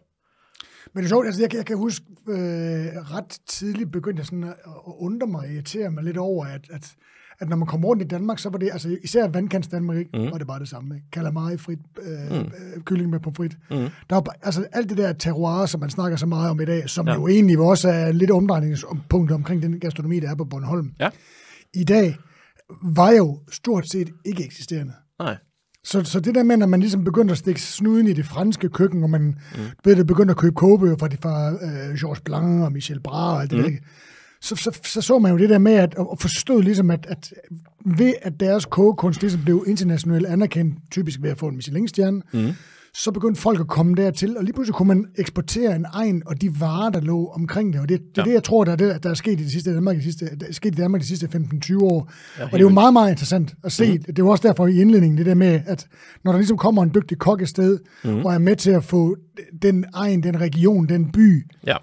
[0.94, 2.36] Men det er sjovt, altså jeg, kan- jeg kan huske, øh,
[3.16, 6.62] ret tidligt begyndte jeg sådan at, at undre mig og irritere mig lidt over, at,
[6.72, 6.94] at,
[7.40, 10.12] at når man kom rundt i Danmark, så var det, altså især vandkants Danmark, ikke,
[10.14, 10.32] mm.
[10.32, 10.96] var det bare det samme.
[10.96, 11.08] Ikke?
[11.12, 12.38] Calamari, frit, øh, mm.
[12.38, 13.58] øh, kylling med pomfrit.
[13.72, 13.78] Mm.
[14.10, 16.90] Der var, altså alt det der terroir, som man snakker så meget om i dag,
[16.90, 17.14] som ja.
[17.14, 20.92] Jo egentlig også er lidt omdrejningspunkt omkring den gastronomi, der er på Bornholm.
[21.00, 21.10] Ja.
[21.74, 22.18] I dag
[22.84, 24.94] var jo stort set ikke eksisterende.
[25.20, 25.38] Nej.
[25.84, 28.70] Så, så det der med, når man ligesom begyndte at stikke snuden i det franske
[28.70, 29.62] køkken, og man mm.
[29.86, 33.34] ved, det begyndte at købe kogebøger fra, de, fra øh, Georges Blanc og Michel Bras
[33.36, 33.64] og alt det mm.
[33.64, 33.72] der?
[34.42, 37.34] Så, så, så så man jo det der med at, at forstå ligesom, at, at
[37.86, 42.52] ved at deres kogekunst ligesom blev internationalt anerkendt, typisk ved at få en Michelin-stjerne, mm.
[42.94, 46.42] så begyndte folk at komme dertil, og lige pludselig kunne man eksportere en egen og
[46.42, 47.82] de varer, der lå omkring det.
[47.82, 48.24] Og det, det er Ja.
[48.30, 50.26] det, jeg tror, der er, det, der er sket i de sidste, Danmark, de sidste,
[50.40, 52.12] der er sket i Danmark de sidste 15-20 år.
[52.40, 53.92] Ja, og det er jo meget, meget interessant at se.
[53.94, 54.04] Mm.
[54.04, 55.88] Det er jo også derfor i indledningen, det der med, at
[56.24, 58.26] når der ligesom kommer en dygtig kok et sted, mm.
[58.26, 59.16] og er med til at få
[59.62, 61.76] den egen, den region, den by, Ja.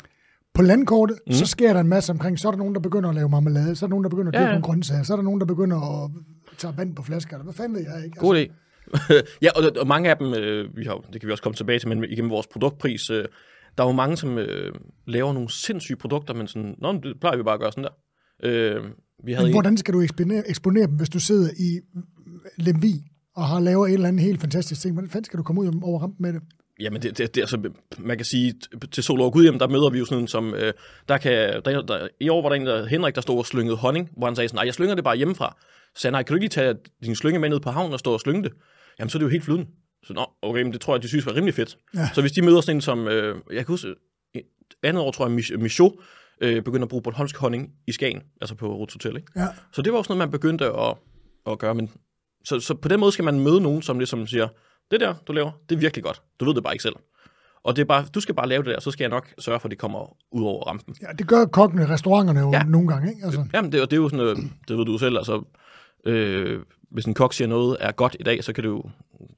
[0.56, 1.32] På landkortet, mm.
[1.32, 2.38] så sker der en masse omkring.
[2.38, 4.32] Så er der nogen, der begynder at lave marmelade, så er der nogen, der begynder
[4.32, 4.52] at Ja, dyrke ja.
[4.52, 6.10] nogle grøntsager, så er der nogen, der begynder at
[6.58, 8.18] tage vand på flasker, eller hvad fanden ved jeg, ikke?
[8.18, 8.52] God idé.
[9.44, 11.78] ja, og, og mange af dem, øh, vi har, det kan vi også komme tilbage
[11.78, 13.24] til, men igennem vores produktpris, øh,
[13.78, 14.74] der er jo mange, som øh,
[15.06, 17.84] laver nogle sindssyge produkter, men sådan, Nå, men det plejer vi bare at gøre sådan
[17.84, 17.94] der.
[18.42, 18.84] Øh,
[19.24, 21.80] vi havde Men en, hvordan skal du eksponere, eksponere dem, hvis du sidder i
[22.56, 22.94] Lemvi
[23.36, 24.94] og har lavet en eller anden helt fantastisk ting?
[24.94, 26.42] Hvordan fanden skal du komme ud over rampen med det?
[26.80, 28.54] Jamen, det, det, det, altså, man kan sige,
[28.92, 30.72] til Sol og Gud, jamen, der møder vi jo sådan en, som, øh,
[31.08, 33.76] der kan, der, der, i år var der en, der, Henrik, der stod og slyngede
[33.76, 35.56] honning, hvor han sagde sådan, nej, jeg slynger det bare hjemmefra.
[35.94, 37.92] Så sagde han, nej, kan du ikke lige tage din slynge med ned på havnen
[37.92, 38.52] og stå og slynge det?
[38.98, 39.66] Jamen, så er det jo helt flydende.
[40.06, 41.76] Så nå, okay, men det tror jeg, de synes var rimelig fedt.
[41.94, 42.08] Ja.
[42.14, 43.94] Så hvis de møder sådan en som, øh, jeg kan huske,
[44.34, 44.42] et
[44.82, 46.02] andet år tror jeg, Mich- Michaud
[46.40, 49.32] øh, begyndte at bruge Bornholmsk honning i Skagen, altså på Roots Hotel, ikke?
[49.36, 49.46] Ja.
[49.72, 50.94] Så det var også noget, man begyndte at,
[51.46, 51.74] at gøre.
[51.74, 51.90] Men,
[52.44, 54.48] så, så på den måde skal man møde nogen, som ligesom siger,
[54.90, 56.22] det der, du laver, det er virkelig godt.
[56.40, 56.96] Du ved det bare ikke selv.
[57.64, 59.60] Og det er bare, du skal bare lave det der, så skal jeg nok sørge
[59.60, 60.96] for, at det kommer ud over rampen.
[61.02, 62.58] ja, det gør kokkene i restauranterne jo ja.
[62.58, 62.64] Ja.
[62.64, 63.24] nogle gange, ikke?
[63.24, 64.36] Altså, Jamen, det, og det er jo sådan, øh,
[64.68, 65.42] det ved du selv, altså,
[66.06, 68.82] øh, hvis en kok siger noget er godt i dag, så kan det jo,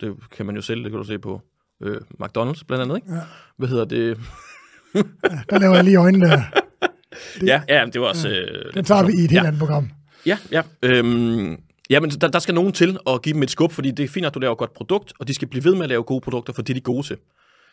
[0.01, 1.41] det kan man jo sælge, det kan du se på
[1.83, 3.15] øh, McDonald's blandt andet, ikke?
[3.15, 3.21] Ja.
[3.57, 4.19] Hvad hedder det?
[5.51, 6.43] der laver jeg lige øjnene der.
[7.47, 8.29] Ja, ja, det var også...
[8.29, 9.47] Øh, Den tager vi i et helt ja.
[9.47, 9.91] andet program.
[10.27, 10.63] Ja, ja.
[10.83, 11.57] Øhm,
[11.90, 14.09] ja, men der, der skal nogen til at give dem et skub, fordi det er
[14.09, 16.03] fint, at du laver et godt produkt, og de skal blive ved med at lave
[16.03, 17.16] gode produkter, for det er de gode til.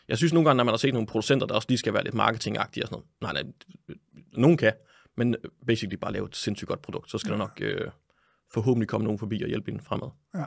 [0.08, 2.04] Jeg synes nogle gange, når man har set nogle producenter, der også lige skal være
[2.04, 3.36] lidt marketingagtige og sådan noget.
[3.36, 3.95] Nej, nej,
[4.34, 4.73] nogen kan,
[5.17, 5.36] men
[5.67, 7.34] basically bare lave et sindssygt godt produkt, så skal ja.
[7.34, 7.91] der nok øh,
[8.54, 10.10] forhåbentlig komme nogen forbi og hjælpe en fremad.
[10.36, 10.43] Ja.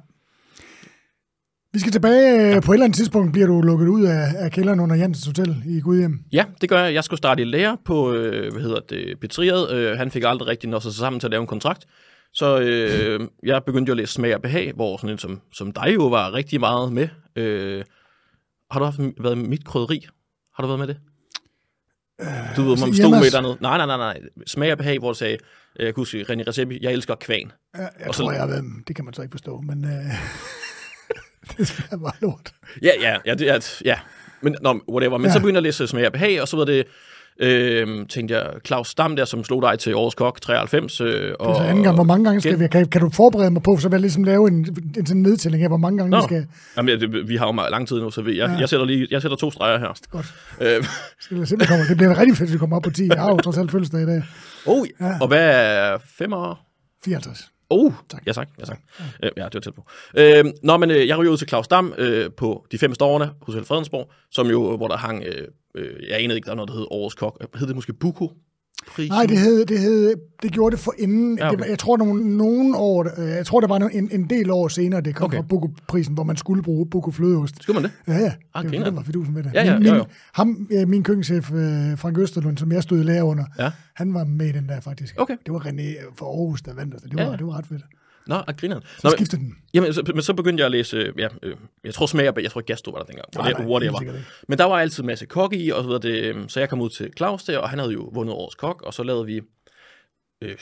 [1.73, 2.55] Vi skal tilbage.
[2.55, 2.61] Ja.
[2.61, 5.63] På et eller andet tidspunkt bliver du lukket ud af, af kælderen under Jensens Hotel
[5.67, 6.25] i Gudhjem.
[6.33, 6.95] Ja, det gør jeg.
[6.95, 9.71] Jeg skulle starte i lærer på, øh, hvad hedder det, Petriet.
[9.73, 11.87] Øh, han fik aldrig rigtig nået sig sammen til at lave en kontrakt.
[12.33, 15.73] Så øh, jeg begyndte jo at læse smag og behag, hvor sådan en som, som
[15.73, 17.09] dig jo var rigtig meget med.
[17.37, 17.85] Øh,
[18.71, 20.07] har du haft været mit krydderi?
[20.55, 20.97] Har du været med det?
[22.57, 23.61] Du ved, man stod med et.
[23.61, 24.21] Nej, nej, nej, nej.
[24.47, 25.39] Smag og behag, hvor du sagde,
[25.79, 27.53] jeg kunne huske, René Recepi, jeg elsker kvæn.
[27.75, 29.85] Ja, jeg og så, tror, jeg har været, det kan man så ikke forstå, men
[29.85, 29.91] øh,
[31.59, 32.55] det er bare lort.
[32.83, 33.99] Ja, ja, ja, det er, ja.
[34.41, 35.19] Men, no, whatever.
[35.19, 35.33] Men ja.
[35.33, 36.87] så begyndte jeg at læse smag og behag, og så var det
[37.41, 41.01] Øh, tænkte jeg, Claus Stam der, som slog dig til Årets Kok 93.
[41.01, 41.95] Øh, og, det er anden gang.
[41.95, 44.25] Hvor mange gange skal vi, kan, kan du forberede mig på, så vil jeg ligesom
[44.25, 46.17] lave en, en sådan nedtælling af, hvor mange gange Nå.
[46.17, 46.47] vi skal...
[46.77, 48.57] Jamen, det, vi har jo meget lang tid nu, så vi, jeg, ja.
[48.57, 49.99] jeg, sætter lige, jeg sætter to streger her.
[50.11, 50.35] Godt.
[50.61, 50.85] Øh.
[51.21, 51.89] Skal det, simpelthen komme.
[51.89, 53.09] det bliver rigtig fedt, hvis vi kommer op på 10.
[53.09, 54.23] Jeg har jo trods alt fødselsdag i dag.
[54.67, 55.19] Oh, ja.
[55.21, 56.61] og hvad er fem år?
[57.05, 57.51] 54.
[57.71, 58.27] Oh, tak.
[58.27, 58.49] Ja, tak.
[58.59, 58.81] Ja, tak.
[59.23, 59.87] Ja, ja det var tæt på.
[60.17, 63.31] Øh, nå, men øh, jeg ryger ud til Claus Dam øh, på de fem årene
[63.43, 66.69] hos Fredensborg, som jo, hvor der hang, øh, øh, jeg anede ikke, der var noget,
[66.69, 67.59] der hed Årets Kok.
[67.59, 68.33] Hed det måske Buko?
[68.87, 69.13] Prisen?
[69.13, 71.39] Nej, det, hed, det, hed, det gjorde det for inden.
[71.39, 71.63] Ja, okay.
[71.63, 74.69] det, jeg tror, nogle, nogle år, øh, jeg tror, det var en, en del år
[74.69, 75.37] senere, det kom okay.
[75.37, 77.63] fra Buko-prisen, hvor man skulle bruge Buko flødeost.
[77.63, 78.15] Skulle man det?
[78.15, 78.33] Ja, ja.
[78.55, 79.51] Ah, det, det var fidusen med det.
[79.55, 80.05] Ja, ja, min, jo, jo.
[80.33, 83.71] Ham, min køkkenchef, øh, Frank Østerlund, som jeg stod i lærer under, ja.
[83.95, 85.15] han var med i den der faktisk.
[85.21, 85.37] Okay.
[85.47, 86.95] Det var René for Aarhus, der vandt.
[86.95, 87.37] Det var, ja, ja.
[87.37, 87.83] det var ret fedt.
[88.29, 88.83] Nå, og grineren.
[88.99, 89.57] Så skiftede den.
[89.75, 92.61] Jamen, så, men så begyndte jeg at læse, ja, øh, jeg tror smager, jeg tror
[92.61, 93.29] gastro var der dengang.
[93.35, 94.13] Nej, nej, whatever.
[94.49, 96.69] Men der var altid en masse kok i, og så, videre, det, øhm, så jeg
[96.69, 99.27] kom ud til Claus der, og han havde jo vundet årets kok, og så lavede
[99.27, 99.41] vi,
[100.43, 100.57] øh,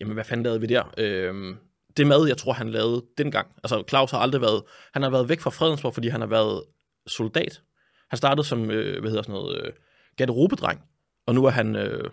[0.00, 0.94] jamen hvad fanden lavede vi der?
[0.98, 1.56] Øh,
[1.96, 3.48] det mad, jeg tror, han lavede dengang.
[3.64, 6.62] Altså, Claus har aldrig været, han har været væk fra Fredensborg, fordi han har været
[7.06, 7.62] soldat.
[8.10, 9.72] Han startede som, øh, hvad hedder sådan noget, øh,
[10.16, 10.80] garderobedreng,
[11.26, 12.10] og nu er han, øh,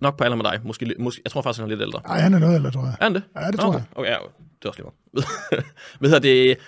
[0.00, 0.60] nok på alder med dig.
[0.64, 2.00] Måske, måske, jeg tror faktisk, han er lidt ældre.
[2.06, 2.94] Nej, han er noget ældre, tror jeg.
[3.00, 3.22] Er han det?
[3.36, 3.78] Ja, det tror okay.
[3.78, 3.86] jeg.
[3.94, 4.16] Okay, ja,
[4.62, 5.62] det er også lige
[6.10, 6.58] Hvad det?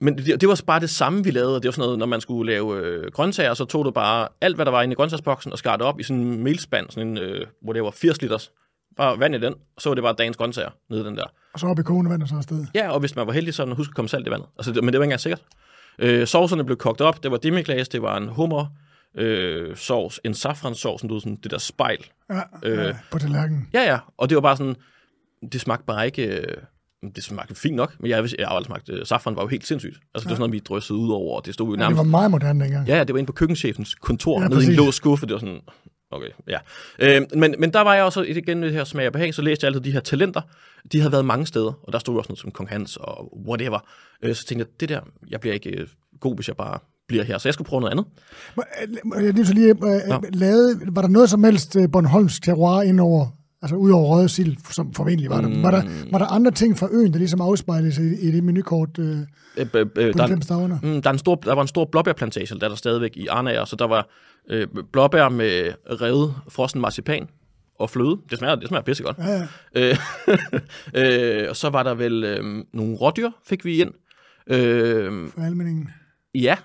[0.00, 1.54] Men det, det, var bare det samme, vi lavede.
[1.54, 4.56] Det var sådan noget, når man skulle lave øh, grøntsager, så tog du bare alt,
[4.56, 7.08] hvad der var inde i grøntsagsboksen, og skar det op i sådan en melspand, sådan
[7.08, 8.52] en, øh, hvor det var 80 liters.
[8.96, 11.24] Bare vand i den, og så var det bare dagens grøntsager nede den der.
[11.54, 12.66] Og så op i kogende vand og så afsted.
[12.74, 14.48] Ja, og hvis man var heldig, så husk at komme salt i vandet.
[14.58, 15.42] Altså, det, men det var ikke engang sikkert.
[15.98, 18.66] Øh, sovserne blev kogt op, det var demiglas, det var en hummer,
[19.16, 22.04] øh, sovs, en safransovs, sådan, sådan det der spejl.
[22.30, 23.68] Ja, øh, ja, på tallerkenen.
[23.72, 24.76] Ja, ja, og det var bare sådan,
[25.52, 26.56] det smagte bare ikke, øh,
[27.16, 29.66] det smagte fint nok, men jeg, jeg har aldrig smagt, øh, safran var jo helt
[29.66, 29.94] sindssygt.
[29.94, 30.18] Altså ja.
[30.18, 31.98] det var sådan noget, vi dryssede ud over, og det stod jo nærmest...
[31.98, 32.88] Ja, det var meget moderne dengang.
[32.88, 35.40] Ja, det var inde på køkkenchefens kontor, ja, nede i en lås skuffe, det var
[35.40, 35.60] sådan,
[36.10, 36.58] Okay, ja.
[36.98, 39.64] Øh, men, men der var jeg også igen det her smag og behag, så læste
[39.64, 40.40] jeg altid de her talenter.
[40.92, 43.78] De havde været mange steder, og der stod også noget som Kong Hans og whatever.
[44.22, 45.88] Øh, så tænkte jeg, det der, jeg bliver ikke øh,
[46.20, 47.38] god, hvis jeg bare bliver her.
[47.38, 48.06] Så jeg skulle prøve noget andet.
[49.24, 53.26] Jeg lige så lige øh, lavet, var der noget som helst øh, Bornholms terroir indover?
[53.62, 55.48] Altså udover røde sild, som formentlig var der.
[55.48, 55.62] Mm.
[55.62, 58.98] Var, der var der andre ting fra øen, der ligesom afspejles i, i det menukort
[58.98, 59.18] øh,
[59.56, 60.34] øh, øh, øh, på der, de
[60.82, 63.64] mm, der, en stor, der var en stor blåbærplantage, der er der stadigvæk i Arnager,
[63.64, 64.08] så der var
[64.50, 67.28] øh, blåbær med revet frossen marcipan
[67.78, 68.18] og fløde.
[68.30, 69.18] Det smager, det smager pissegodt.
[69.18, 69.96] Ja, ja.
[70.94, 73.90] Øh, øh, og så var der vel øh, nogle rådyr, fik vi ind.
[74.46, 75.90] Øh, For almeningen.
[76.34, 76.56] Ja,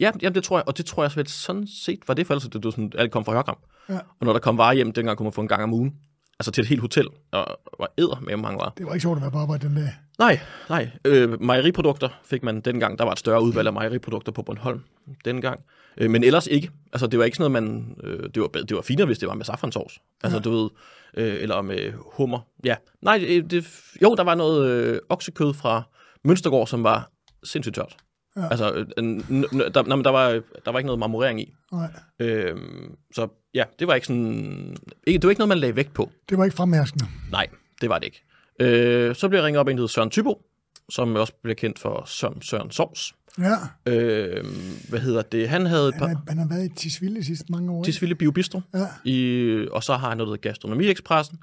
[0.00, 2.34] ja, ja, det tror jeg, og det tror jeg vel sådan set var det, for
[2.34, 3.60] ellers det, du sådan, alt kom fra Hørkamp.
[3.88, 3.98] Ja.
[4.20, 5.94] Og når der kom varer hjem, dengang kunne man få en gang om ugen.
[6.38, 8.70] Altså til et helt hotel, og var æder med mange varer.
[8.70, 9.94] Det var ikke sjovt at være på arbejde den dag.
[10.18, 10.90] Nej, nej.
[11.04, 12.98] Øh, mejeriprodukter fik man dengang.
[12.98, 14.80] Der var et større udvalg af mejeriprodukter på Bornholm
[15.24, 15.60] dengang.
[15.96, 16.70] Øh, men ellers ikke.
[16.92, 17.96] Altså det var ikke sådan noget, man...
[18.04, 20.00] Øh, det, var, det var finere, hvis det var med safransovs.
[20.22, 20.42] Altså ja.
[20.42, 20.70] du ved...
[21.16, 22.38] Øh, eller med hummer.
[22.64, 22.76] Ja.
[23.02, 23.66] Nej, det, det,
[24.02, 25.82] jo, der var noget øh, oksekød fra
[26.24, 27.10] Mønstergård, som var
[27.44, 27.96] sindssygt tørt.
[28.36, 28.48] Ja.
[28.50, 30.28] Altså, der, der, der, var,
[30.64, 31.54] der var ikke noget marmorering i.
[31.72, 31.90] Nej.
[32.20, 34.76] Øhm, så ja, det var ikke sådan...
[35.06, 36.10] Ikke, det var ikke noget, man lagde vægt på.
[36.28, 37.04] Det var ikke fremherskende.
[37.30, 37.46] Nej,
[37.80, 38.22] det var det ikke.
[38.60, 40.42] Øh, så blev jeg ringet op en, der Søren Tybo,
[40.90, 43.14] som også blev kendt for Søren, Søren Sovs.
[43.38, 43.56] Ja.
[43.86, 44.44] Øh,
[44.88, 45.48] hvad hedder det?
[45.48, 46.06] Han havde et par...
[46.06, 47.84] Han har, han har været i Tisvilde sidste mange år.
[47.84, 48.60] Tisvilde Biobistro.
[48.74, 48.86] Ja.
[49.04, 51.38] I, og så har han noget, der Gastronomi Expressen,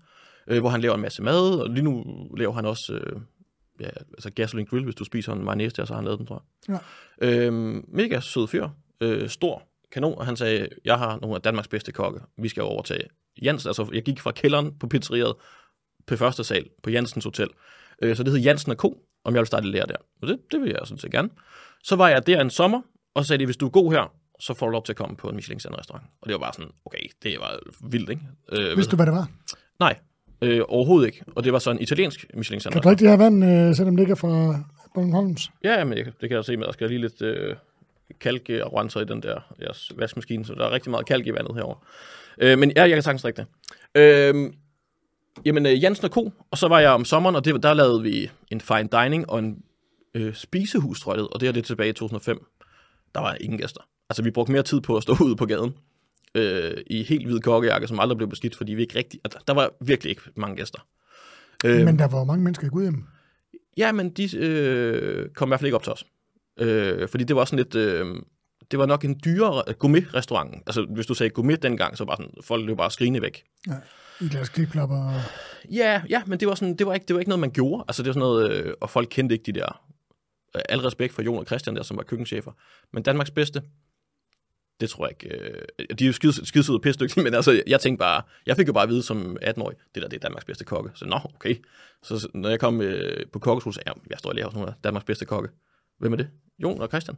[0.47, 2.03] øh, hvor han laver en masse mad, og lige nu
[2.37, 2.93] laver han også...
[2.93, 3.21] Øh,
[3.79, 6.27] ja, altså gasoline grill, hvis du spiser en mayonnaise der, så har han lavet den,
[6.27, 6.79] tror jeg.
[7.21, 7.27] Ja.
[7.27, 8.69] Øhm, mega sød fyr,
[9.01, 12.63] øh, stor kanon, og han sagde, jeg har nogle af Danmarks bedste kokke, vi skal
[12.63, 13.03] overtage
[13.41, 15.33] Jens, altså jeg gik fra kælderen på pizzeriet
[16.07, 17.49] på første sal på Jensens Hotel,
[18.01, 19.95] øh, så det hed Jensen og Co., om jeg vil starte lære der.
[20.21, 21.29] Og det, det vil jeg sådan set gerne.
[21.83, 22.81] Så var jeg der en sommer,
[23.13, 24.97] og så sagde de, hvis du er god her, så får du lov til at
[24.97, 26.05] komme på en michelin restaurant.
[26.21, 27.59] Og det var bare sådan, okay, det var
[27.89, 28.21] vildt, ikke?
[28.51, 29.29] Øh, Vidste du, hvad det var?
[29.79, 29.99] Nej,
[30.41, 31.23] Øh, overhovedet ikke.
[31.35, 33.95] Og det var så en italiensk michelin Kan du drikke det her vand, øh, selvom
[33.95, 35.51] det ikke er fra Bornholms?
[35.63, 36.65] Ja, men det, det kan jeg se med.
[36.65, 37.21] Der skal lige lidt...
[37.21, 37.55] Øh,
[38.19, 41.33] kalk og renser i den der jeres vaskemaskine, så der er rigtig meget kalk i
[41.33, 41.79] vandet herovre.
[42.41, 43.47] Øh, men ja, jeg kan sagtens drikke det.
[44.01, 44.53] Øh,
[45.45, 48.03] jamen, øh, Jansen og Ko, og så var jeg om sommeren, og det, der lavede
[48.03, 49.63] vi en fine dining og en
[50.13, 52.45] øh, spisehus, tror jeg og det er det tilbage i 2005.
[53.15, 53.81] Der var ingen gæster.
[54.09, 55.73] Altså, vi brugte mere tid på at stå ude på gaden
[56.37, 59.19] øh, i helt hvid kokkejakke, som aldrig blev beskidt, fordi vi ikke rigtig...
[59.23, 60.87] Altså, der var virkelig ikke mange gæster.
[61.65, 63.03] Øh, men der var mange mennesker i Gudhjem.
[63.77, 66.05] Ja, men de øh, kom i hvert fald ikke op til os.
[66.59, 67.75] Øh, fordi det var sådan lidt...
[67.75, 68.15] Øh,
[68.71, 70.55] det var nok en dyrere gourmet-restaurant.
[70.65, 73.43] Altså, hvis du sagde gourmet dengang, så var sådan, folk løb bare skrigende væk.
[73.67, 73.73] Ja,
[74.21, 75.11] i deres klipklapper.
[75.71, 77.83] Ja, ja, men det var, sådan, det, var ikke, det var ikke noget, man gjorde.
[77.87, 79.81] Altså, det var sådan noget, øh, og folk kendte ikke de der...
[80.55, 82.51] Øh, al respekt for Jon og Christian der, som var køkkenchefer.
[82.93, 83.61] Men Danmarks bedste,
[84.79, 85.37] det tror jeg ikke.
[85.37, 85.61] Øh,
[85.99, 88.73] de er jo skide, skide og pisse men altså, jeg tænkte bare, jeg fik jo
[88.73, 90.89] bare at vide som 18-årig, det der det er Danmarks bedste kokke.
[90.95, 91.55] Så nå, okay.
[92.03, 94.73] Så når jeg kom øh, på kokkeskole, så jeg, jeg står lige hos nogle af
[94.83, 95.49] Danmarks bedste kokke.
[95.99, 96.29] Hvem er det?
[96.59, 97.17] Jon og Christian?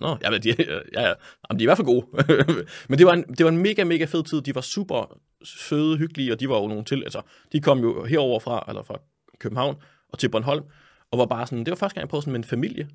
[0.00, 0.48] Nå, ja, de,
[0.94, 1.12] ja, ja,
[1.50, 2.06] jamen, de er i hvert fald gode.
[2.88, 4.42] men det var, en, det var en mega, mega fed tid.
[4.42, 7.02] De var super søde, hyggelige, og de var jo nogle til.
[7.02, 9.00] Altså, de kom jo herover fra, eller fra
[9.40, 9.76] København
[10.08, 10.64] og til Bornholm,
[11.10, 12.88] og var bare sådan, det var første gang, jeg prøvede sådan med en familie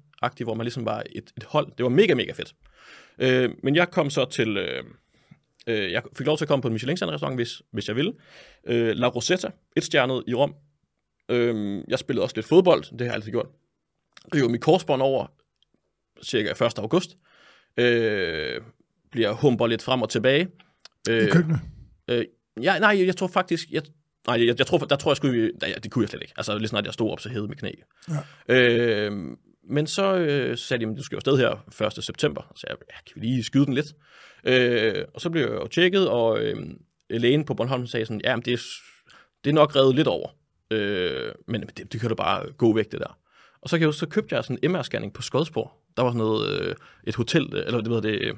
[0.43, 1.67] hvor man ligesom var et, et hold.
[1.77, 2.55] Det var mega, mega fedt.
[3.19, 4.57] Øh, men jeg kom så til...
[4.57, 4.83] Øh,
[5.67, 8.13] øh, jeg fik lov til at komme på en Michelin-restaurant, hvis, hvis jeg ville.
[8.67, 10.55] Øh, La Rosetta, et stjernet i Rom.
[11.29, 13.47] Øh, jeg spillede også lidt fodbold, det har jeg altid gjort.
[14.33, 15.27] Var mit korsbånd over
[16.23, 16.79] cirka 1.
[16.79, 17.17] august.
[17.77, 18.61] Øh,
[19.11, 20.47] bliver humper lidt frem og tilbage.
[21.09, 21.59] Øh, I køkkenet?
[22.09, 22.25] Øh,
[22.61, 23.81] ja, nej, jeg tror faktisk, jeg,
[24.27, 26.33] nej, jeg, jeg tror, der tror jeg skulle, nej, det kunne jeg slet ikke.
[26.37, 27.71] Altså, lige snart jeg stod op, så hed mit knæ.
[28.09, 28.55] Ja.
[28.55, 29.37] Øh,
[29.69, 32.03] men så øh, sagde de, at du skal jo afsted her 1.
[32.03, 32.51] september.
[32.55, 33.87] Så jeg, ja, kan vi lige skyde den lidt?
[34.43, 36.57] Øh, og så blev jeg jo tjekket, og øh,
[37.09, 38.57] lægen på Bornholm sagde sådan, ja, det er,
[39.43, 40.29] det er nok reddet lidt over.
[40.71, 43.17] Øh, men det, det kan du bare gå væk, det der.
[43.61, 45.71] Og så, kan jeg, så købte jeg sådan en MR-scanning på Skodsborg.
[45.97, 46.75] Der var sådan noget, øh,
[47.07, 48.33] et hotel, eller det hedder det, øh,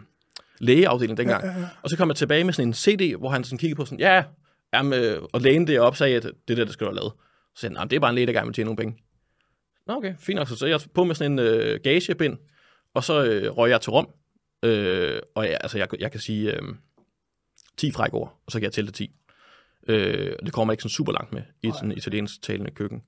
[0.60, 1.44] lægeafdeling dengang.
[1.44, 1.68] Ja, ja, ja.
[1.82, 4.00] Og så kom jeg tilbage med sådan en CD, hvor han sådan kiggede på sådan,
[4.00, 4.24] ja,
[4.74, 7.14] jamen, øh, og lægen deroppe sagde, at det er det, der skal du have lavet.
[7.56, 8.98] Så sagde han, det er bare en læge, der gerne vil tjene nogle penge.
[9.98, 10.48] Okay, fint nok.
[10.48, 12.38] Så jeg på med sådan en øh, gagebind,
[12.94, 14.08] og så øh, røg jeg til Rom.
[14.64, 16.62] Øh, og ja, altså, jeg, jeg kan sige øh,
[17.78, 19.16] 10 fræk ord, og så kan jeg tælle 10.
[19.88, 23.02] Øh, det kommer ikke sådan super langt med i sådan italiensk talende køkken.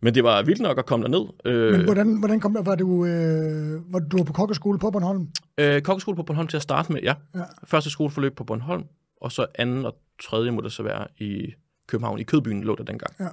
[0.00, 1.26] Men det var vildt nok at komme derned.
[1.44, 5.28] Øh, Men hvordan, hvordan kom der, var du, øh, var du på kokkeskole på Bornholm?
[5.58, 7.14] Øh, kokkeskole på Bornholm til at starte med, ja.
[7.34, 7.42] ja.
[7.64, 8.84] Første skoleforløb på Bornholm,
[9.20, 11.52] og så anden og tredje må det så være i
[11.86, 12.18] København.
[12.18, 13.14] I Kødbyen lå der dengang.
[13.20, 13.28] Ja.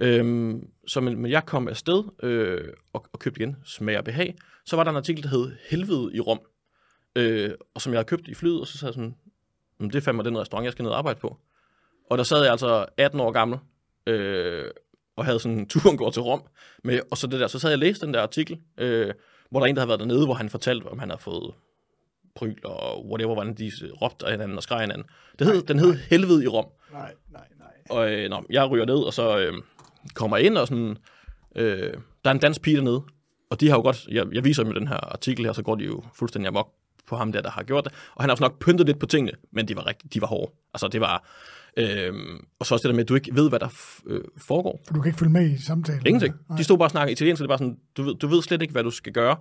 [0.00, 4.34] Øhm, så men, men jeg kom afsted øh, og, og købte igen Smag og Behag.
[4.66, 6.40] Så var der en artikel, der hed Helvede i Rom,
[7.16, 9.14] øh, og som jeg havde købt i flyet, og så sagde jeg sådan,
[9.90, 11.36] det er fandme den restaurant, jeg skal ned og arbejde på.
[12.10, 13.58] Og der sad jeg altså 18 år gammel,
[14.06, 14.64] øh,
[15.16, 16.42] og havde sådan turen går til Rom.
[16.84, 19.14] Med, og så det der, så sad jeg og læste den der artikel, øh,
[19.50, 21.54] hvor der er en, der havde været dernede, hvor han fortalte, om han havde fået
[22.34, 23.70] pryl og whatever, hvordan de
[24.02, 25.06] råbte af hinanden og skreg hinanden.
[25.38, 26.02] Det hed, nej, den hed nej.
[26.10, 26.66] Helvede i Rom.
[26.92, 27.72] Nej, nej, nej.
[27.90, 29.52] Og øh, nå, jeg ryger ned, og så øh,
[30.14, 30.96] kommer ind, og sådan,
[31.56, 31.92] øh,
[32.24, 33.02] der er en dansk pige dernede,
[33.50, 35.74] og de har jo godt, jeg, jeg viser dem den her artikel her, så går
[35.74, 36.68] de jo fuldstændig amok
[37.06, 37.92] på ham der, der har gjort det.
[38.14, 40.26] Og han har også nok pyntet lidt på tingene, men de var, rigtig, de var
[40.26, 40.52] hårde.
[40.74, 41.28] Altså det var,
[41.76, 42.12] øh,
[42.58, 43.68] og så også det der med, at du ikke ved, hvad der
[44.06, 44.80] øh, foregår.
[44.86, 46.06] For du kan ikke følge med i samtalen?
[46.06, 46.34] Ingenting.
[46.48, 46.58] Nej.
[46.58, 48.62] De stod bare og snakkede italiensk, så det var sådan, du ved, du ved slet
[48.62, 49.36] ikke, hvad du skal gøre.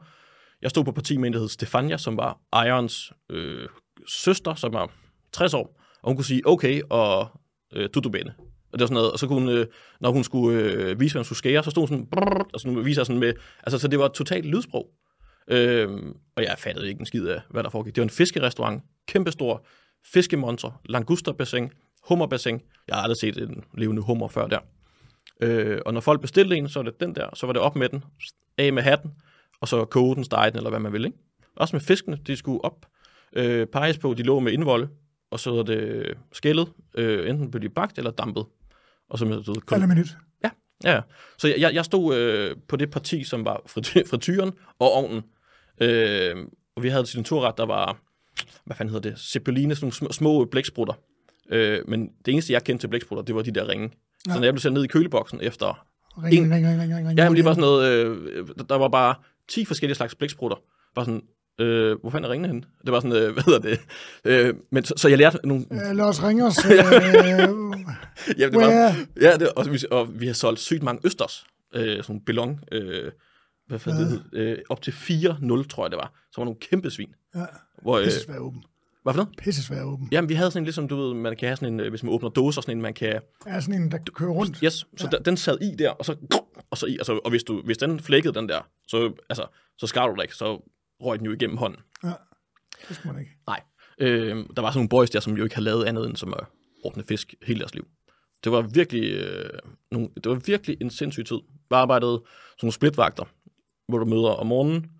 [0.62, 3.68] Jeg stod på parti med en, der hed Stefania, som var Irons øh,
[4.08, 4.92] søster, som var
[5.32, 7.28] 60 år, og hun kunne sige okay og
[7.74, 8.34] øh, tutto bene.
[8.72, 9.68] Og det var sådan noget, og så kunne hun, øh,
[10.00, 12.60] når hun skulle øh, vise, hvad hun skulle skære, så stod hun sådan, brrr, og
[12.60, 14.90] så viser sådan med, altså så det var totalt lydsprog.
[15.48, 17.96] Øhm, og jeg fattede ikke en skid af, hvad der foregik.
[17.96, 19.66] Det var en fiskerestaurant, kæmpestor
[20.14, 21.70] fiskemonster, langusterbassin,
[22.08, 22.62] hummerbassin.
[22.88, 24.60] Jeg har aldrig set en levende hummer før der.
[25.42, 27.76] Øh, og når folk bestilte en, så var det den der, så var det op
[27.76, 28.04] med den,
[28.58, 29.12] af med hatten,
[29.62, 31.06] og så koge den, stege den, eller hvad man vil.
[31.06, 31.18] Ikke?
[31.56, 32.86] Også med fiskene, de skulle op,
[33.34, 34.90] øh, peges på, de lå med indvolde,
[35.32, 38.46] og så var det øh, skældet, øh, enten blev de bagt eller dampet.
[39.10, 39.90] Og så med, så, kun...
[39.90, 40.18] minut.
[40.44, 40.50] Ja,
[40.84, 41.02] ja.
[41.38, 43.62] Så jeg, jeg stod øh, på det parti, som var
[44.10, 45.22] frityren og ovnen.
[45.82, 46.36] Øh,
[46.76, 47.98] og vi havde til en turret, der var,
[48.66, 50.94] hvad fanden hedder det, zeppeline, sådan nogle små, små blæksprutter.
[51.50, 53.92] Øh, men det eneste, jeg kendte til blæksprutter, det var de der ringe.
[54.28, 54.34] Ja.
[54.34, 55.86] Så når jeg blev sendt ned i køleboksen efter...
[56.24, 57.92] Ring, en, ring, ring, ring, ring, ja, men det var sådan noget...
[57.92, 59.16] Øh, der var bare
[59.48, 60.58] 10 forskellige slags blæksprutter.
[60.96, 61.22] Bare sådan,
[61.60, 62.64] øh, hvor fanden er ringene henne?
[62.86, 63.80] Det var sådan, øh, hvad hedder det?
[64.26, 65.66] Øh, men så, så jeg lærte nogle...
[65.72, 66.58] Øh, lad os ringe os.
[68.30, 68.96] Øh, ja, det var,
[69.26, 71.46] ja det, og, vi, og vi har solgt sygt mange østers.
[71.76, 72.60] Øh, sådan nogle ballon...
[72.72, 73.12] Øh,
[73.68, 74.40] hvad fanden ja.
[74.42, 74.52] det?
[74.52, 76.14] Øh, op til 4-0, tror jeg det var.
[76.32, 77.14] Så var nogle kæmpe svin.
[77.36, 77.46] Ja,
[77.82, 78.64] hvor, øh, det er åben.
[79.04, 79.38] Hvad for noget?
[79.38, 80.08] Pisse svær åben.
[80.12, 82.04] Jamen, vi havde sådan en, ligesom du ved, man kan have sådan en, øh, hvis
[82.04, 83.20] man åbner dåser, sådan en, man kan...
[83.48, 84.58] Ja, sådan en, der kører rundt.
[84.64, 85.18] Yes, så ja.
[85.18, 86.16] den sad i der, og så,
[86.72, 89.46] og så i, altså, og hvis, du, hvis den flækkede den der, så, altså,
[89.78, 90.70] så skar du dig ikke, så
[91.02, 91.80] røg den jo igennem hånden.
[92.04, 92.14] Ja,
[92.88, 93.32] det skulle man ikke.
[93.48, 93.62] Nej.
[94.00, 96.34] Øh, der var sådan nogle boys der, som jo ikke havde lavet andet end som
[96.34, 96.46] at
[96.84, 97.88] ordne fisk hele deres liv.
[98.44, 99.60] Det var virkelig, øh,
[99.92, 101.40] nogle, det var virkelig en sindssyg tid.
[101.70, 103.24] Vi arbejdede sådan nogle splitvagter,
[103.88, 104.92] hvor du møder om morgenen,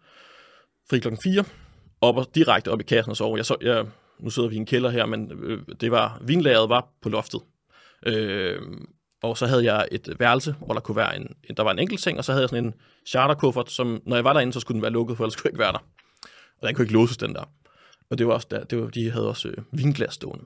[0.90, 1.44] fri klokken 4,
[2.02, 3.38] op og direkte op i kassen og sove.
[3.38, 3.86] Jeg så, jeg,
[4.20, 7.42] nu sidder vi i en kælder her, men øh, det var, vinlageret var på loftet.
[8.06, 8.62] Øh,
[9.24, 11.28] og så havde jeg et værelse, hvor der kunne være en,
[11.58, 12.74] der var en enkelt seng, og så havde jeg sådan en
[13.08, 15.52] charterkuffert, som når jeg var derinde, så skulle den være lukket, for ellers kunne jeg
[15.54, 15.84] ikke være der.
[16.62, 17.44] Og den kunne ikke låses, den der.
[18.10, 20.46] Og det var også der, det var, de havde også øh, vinglas stående.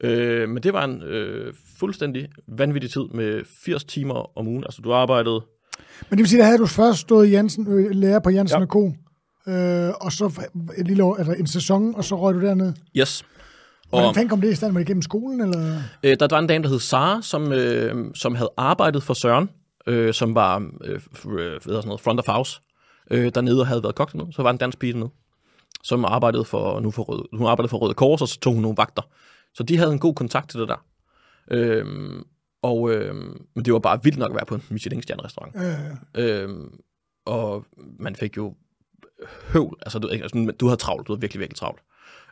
[0.00, 4.64] Øh, men det var en øh, fuldstændig vanvittig tid med 80 timer om ugen.
[4.64, 5.40] Altså du arbejdede...
[6.10, 8.58] Men det vil sige, der havde du først stået i Jansen, øh, lærer på Jansen
[8.58, 8.64] Ja.
[8.64, 8.86] og Co.
[9.48, 12.72] Øh, og så et lille år, altså en sæson, og så røg du derned.
[12.96, 13.24] Yes.
[13.90, 14.72] Hvordan Og fanden kom det i stand?
[14.72, 15.82] Var det igennem skolen, eller?
[16.02, 19.50] øh, der var en dame, der hed Sara, som, øh, som havde arbejdet for Søren,
[19.86, 22.60] øh, som var øh, øh, hvad sådan noget, front of house
[23.10, 24.32] øh, dernede og havde været kok dernede.
[24.32, 25.10] Så var en dansk pige dernede,
[25.82, 28.62] som arbejdede for, nu for Røde, hun arbejdede for Røde Kors, og så tog hun
[28.62, 29.02] nogle vagter.
[29.54, 30.84] Så de havde en god kontakt til det der.
[31.50, 32.22] Øhm,
[32.62, 35.56] og, øhm, men det var bare vildt nok at være på en Michelin-stjerne-restaurant.
[36.16, 36.80] Øh, Øhm,
[37.26, 37.64] og
[37.98, 38.54] man fik jo
[39.52, 39.78] høvl.
[39.82, 41.06] Altså, du, altså, du havde travlt.
[41.06, 41.80] Du havde virkelig, virkelig travlt.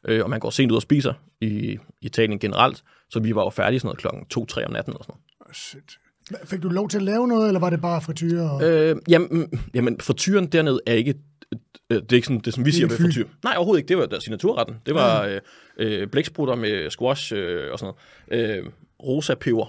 [0.05, 3.51] Øh, og man går sent ud og spiser i Italien generelt, så vi var jo
[3.51, 5.21] færdige sådan noget klokken 2-3 om natten eller sådan
[5.55, 5.99] shit.
[6.45, 8.51] Fik du lov til at lave noget, eller var det bare frityre?
[8.51, 8.61] Og...
[8.61, 8.91] noget.
[8.91, 11.15] Øh, jamen, jamen, frityren dernede er ikke...
[11.53, 11.59] øh,
[12.03, 13.03] Det er ikke sådan, det, som vi er siger fy.
[13.03, 13.27] frityr.
[13.45, 13.89] Nej, overhovedet ikke.
[13.89, 14.77] Det var der signaturretten.
[14.87, 15.41] Det var øh,
[15.79, 17.95] øh, blæksprutter med squash øh, og sådan
[18.31, 18.59] noget.
[18.59, 18.65] Øh,
[19.03, 19.67] rosa peber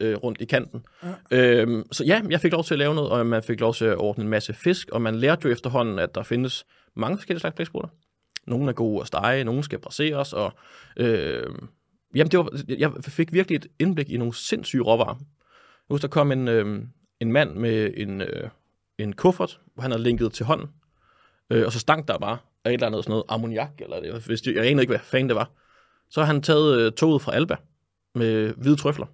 [0.00, 0.84] øh, rundt i kanten.
[1.30, 1.64] Ja.
[1.64, 3.84] Øh, så ja, jeg fik lov til at lave noget, og man fik lov til
[3.84, 6.64] at ordne en masse fisk, og man lærte jo efterhånden, at der findes
[6.96, 7.88] mange forskellige slags blæksprutter.
[8.46, 10.52] Nogle er gode at stege, nogle skal braseres, og
[10.96, 11.46] øh,
[12.14, 15.16] jamen det var, jeg fik virkelig et indblik i nogle sindssyge råvarer.
[15.88, 16.82] Jeg husker, der kom en, øh,
[17.20, 18.48] en mand med en, øh,
[18.98, 20.68] en kuffert, hvor han havde linket til hånden,
[21.50, 24.26] øh, og så stank der bare af et eller andet sådan noget ammoniak, eller det,
[24.26, 25.50] hvis det, jeg anede ikke, hvad fanden det var.
[26.10, 27.56] Så har han taget øh, toget fra Alba
[28.14, 29.06] med hvide trøfler,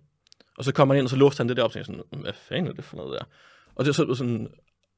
[0.58, 2.20] og så kom han ind, og så låste han det der op, og tænkte sådan,
[2.22, 3.24] hvad fanden er det for noget der?
[3.74, 4.48] Og det var så sådan,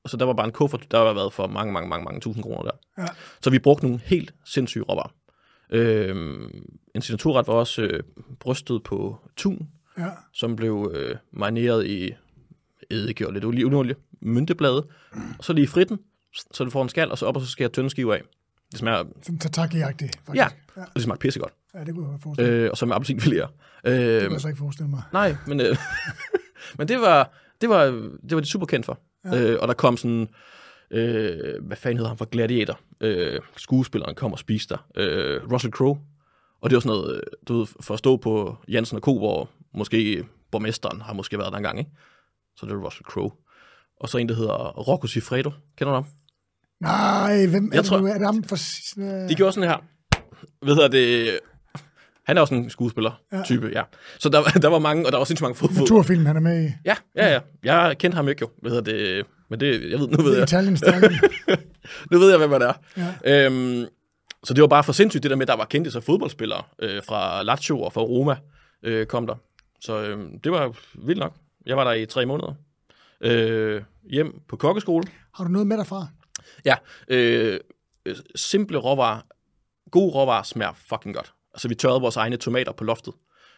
[0.07, 2.43] så der var bare en kuffert, der var været for mange, mange, mange, mange tusind
[2.45, 2.71] kroner der.
[2.99, 3.07] Ja.
[3.43, 5.13] Så vi brugte nogle helt sindssyge råvarer.
[5.71, 8.03] Øhm, en signaturret var også øh,
[8.41, 10.09] brystet på tun, Ja.
[10.33, 12.13] som blev øh, marineret i
[12.91, 14.87] eddike og lidt olivenolie, mynteblade,
[15.39, 15.99] og så lige i fritten,
[16.53, 18.23] så du får en skal, og så op og så skærer tynde skiver af.
[18.71, 20.35] Det smager, Sådan tataki-agtigt, faktisk.
[20.35, 20.83] ja, ja.
[20.83, 21.53] og det smager pissegodt.
[21.75, 22.59] Ja, det kunne jeg forestille mig.
[22.59, 23.47] Øh, og så med appelsinfiléer.
[23.85, 25.03] Det Øh, kunne jeg så ikke forestille mig.
[25.13, 25.77] nej, men, øh,
[26.79, 27.85] men det var det var
[28.29, 28.99] det var de super kendt for.
[29.25, 29.41] Ja.
[29.51, 30.29] Øh, og der kom sådan
[30.91, 32.81] øh, hvad fanden hedder han fra Gladiator?
[33.01, 34.87] Øh, skuespilleren kom og spiste der.
[34.97, 35.99] Øh, Russell Crowe.
[36.63, 39.19] Og det var sådan noget, øh, du ved, for at stå på Jansen og Co.,
[39.19, 41.91] hvor måske borgmesteren har måske været der engang, ikke?
[42.57, 43.31] Så det er Russell Crowe.
[44.01, 45.51] Og så en, der hedder Rocco Siffredo.
[45.77, 46.05] Kender du ham?
[46.81, 48.07] Nej, hvem er Jeg det tror- nu?
[48.07, 48.57] Er det ham for...
[49.01, 49.79] Øh, De gjorde sådan her.
[50.67, 51.39] Ved jeg det...
[52.31, 53.79] Han er også en skuespiller-type, ja.
[53.79, 53.85] ja.
[54.19, 55.81] Så der, der var mange, og der var sindssygt mange fodbold.
[55.81, 56.73] naturfilm, han er med i.
[56.85, 57.41] Ja, ja, ja.
[57.65, 58.51] Jeg kendte ham ikke jo.
[58.63, 59.27] Hvad hedder det?
[59.49, 60.49] Men det, jeg ved, nu ved jeg,
[62.11, 62.73] nu ved jeg, hvem det er.
[63.25, 63.47] Ja.
[63.47, 63.87] Øhm,
[64.45, 66.63] så det var bare for sindssygt, det der med, at der var kendte sig fodboldspillere
[66.79, 68.37] øh, fra Lazio og fra Roma
[68.83, 69.35] øh, kom der.
[69.81, 70.73] Så øh, det var
[71.07, 71.35] vildt nok.
[71.67, 72.55] Jeg var der i tre måneder.
[73.21, 75.05] Øh, hjem på kokkeskole.
[75.35, 76.07] Har du noget med derfra?
[76.65, 76.75] Ja,
[77.09, 77.61] øh,
[78.07, 79.21] øh, simple råvarer.
[79.91, 81.33] Gode råvarer smager fucking godt.
[81.55, 83.15] Altså, vi tørrede vores egne tomater på loftet.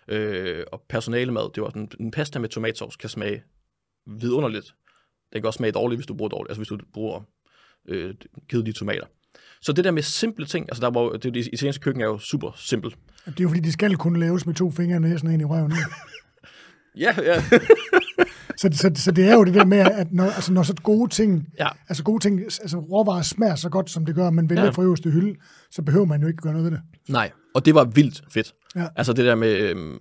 [0.09, 3.43] Øh, og personalemad, det var sådan, en pasta med tomatsovs kan smage
[4.21, 4.75] vidunderligt.
[5.33, 6.51] Den kan også smage dårligt, hvis du bruger dårligt.
[6.51, 7.21] Altså, hvis du bruger
[7.89, 8.15] øh,
[8.49, 9.07] kedelige tomater.
[9.61, 12.19] Så det der med simple ting, altså der var, det, det italienske køkken er jo
[12.19, 12.97] super simpelt.
[13.27, 15.41] Det er jo fordi, de skal kunne laves med to fingre i næsen og en
[15.41, 15.73] i røven.
[16.97, 17.43] Ja, ja.
[18.57, 21.11] Så, så, så det er jo det der med, at når, altså, når så gode
[21.11, 21.69] ting, ja.
[21.89, 24.67] altså gode ting, altså råvarer smager så godt, som det gør, man vælger Ja.
[24.67, 24.71] ja.
[24.73, 25.37] fra øverste hylde,
[25.71, 26.81] så behøver man jo ikke gøre noget ved det.
[27.09, 28.55] Nej, og det var vildt fedt.
[28.77, 28.87] Ja.
[28.97, 29.57] Altså det der med...
[29.57, 29.99] Øhm,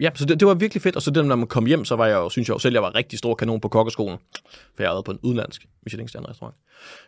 [0.00, 0.96] ja, så det, det var virkelig fedt.
[0.96, 2.72] Og så det, når man kom hjem, så var jeg jo, synes jeg jo selv,
[2.74, 4.18] jeg var rigtig stor kanon på kokkeskolen.
[4.76, 6.56] For jeg havde på en udenlandsk michelin restaurant.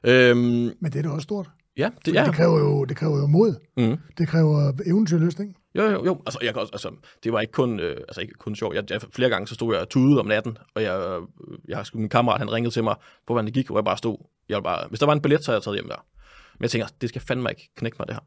[0.04, 0.38] Øhm,
[0.80, 1.50] Men det er da også stort.
[1.76, 2.24] ja, det, Ja.
[2.24, 3.54] Det, kræver jo, det kræver jo mod.
[3.76, 3.96] Mm.
[4.18, 5.54] Det kræver eventyrlyst, ikke?
[5.74, 6.22] Jo, jo, jo.
[6.26, 6.90] Altså, jeg altså,
[7.24, 8.74] det var ikke kun, øh, altså, ikke kun sjovt.
[8.74, 11.22] Jeg, jeg, flere gange så stod jeg tudet om natten, og jeg, øh,
[11.68, 12.94] jeg min kammerat, han ringede til mig,
[13.26, 14.16] på hvordan det gik, hvor jeg bare stod.
[14.48, 16.04] Jeg bare, hvis der var en billet, så havde jeg taget hjem der.
[16.58, 18.22] Men jeg tænker, det skal fandme ikke knække mig, det her.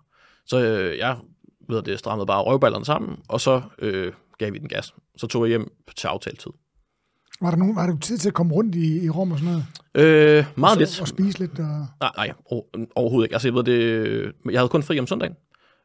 [0.45, 1.17] Så øh, jeg
[1.71, 4.93] ved det, strammede bare røvballerne sammen, og så øh, gav vi den gas.
[5.17, 6.51] Så tog jeg hjem til aftaletid.
[7.41, 9.53] Var der, nogen, var der tid til at komme rundt i, i Rom og sådan
[9.53, 9.65] noget?
[10.39, 11.01] Øh, meget så, lidt.
[11.01, 11.59] Og spise lidt?
[11.59, 11.65] Og...
[11.99, 13.35] Nej, nej over- overhovedet ikke.
[13.35, 15.35] Altså, jeg ved det, jeg havde kun fri om søndagen.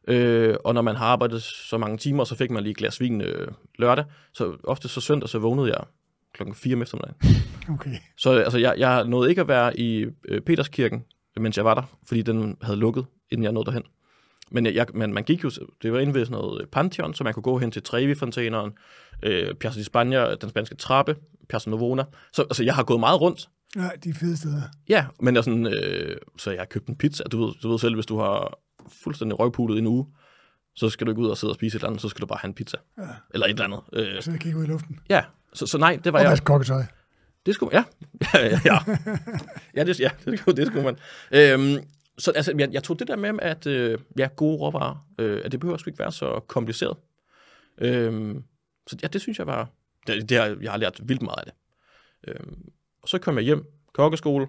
[0.07, 3.01] Øh, og når man har arbejdet så mange timer, så fik man lige et glas
[3.01, 3.47] vin øh,
[3.79, 4.05] lørdag.
[4.33, 5.83] Så ofte så søndag, så vågnede jeg
[6.33, 7.15] klokken 4 om eftermiddagen.
[7.69, 7.95] Okay.
[8.17, 11.03] Så altså, jeg, jeg nåede ikke at være i øh, Peterskirken
[11.39, 13.83] mens jeg var der, fordi den havde lukket, inden jeg nåede derhen.
[14.51, 17.33] Men jeg, man, man gik jo, det var inde ved sådan noget Pantheon, så man
[17.33, 18.71] kunne gå hen til Trevi-fontæneren,
[19.23, 21.15] øh, Piazza di Spagna, den spanske trappe,
[21.49, 22.03] Piazza Novona.
[22.33, 23.49] Så altså, jeg har gået meget rundt.
[23.75, 24.61] Ja, de fede steder.
[24.89, 27.23] Ja, men jeg sådan, øh, så jeg har købt en pizza.
[27.23, 28.59] Du ved, du ved selv, hvis du har
[29.03, 30.05] fuldstændig røgpulet en uge,
[30.75, 32.25] så skal du ikke ud og sidde og spise et eller andet, så skal du
[32.27, 32.77] bare have en pizza.
[32.97, 33.03] Ja.
[33.33, 33.79] Eller et eller andet.
[33.93, 34.99] Øh, Så jeg kigger ud i luften.
[35.09, 35.23] ja,
[35.53, 36.31] så, så nej, det var Og jeg.
[36.31, 36.83] vask kokketøj.
[37.45, 37.83] Det skulle ja.
[38.33, 38.77] ja, ja, ja.
[39.75, 40.97] ja, det, ja det, skulle, det skulle man.
[41.31, 41.83] Øhm,
[42.17, 45.51] så altså, jeg, jeg tog det der med, at øh, ja, gode råvarer, øh, at
[45.51, 46.97] det behøver sgu ikke være så kompliceret.
[47.77, 48.43] Øhm,
[48.87, 49.69] så ja, det synes jeg var,
[50.07, 51.53] det, det har, jeg har lært vildt meget af det.
[52.27, 52.69] Øhm,
[53.01, 54.47] og så kom jeg hjem, kokkeskole,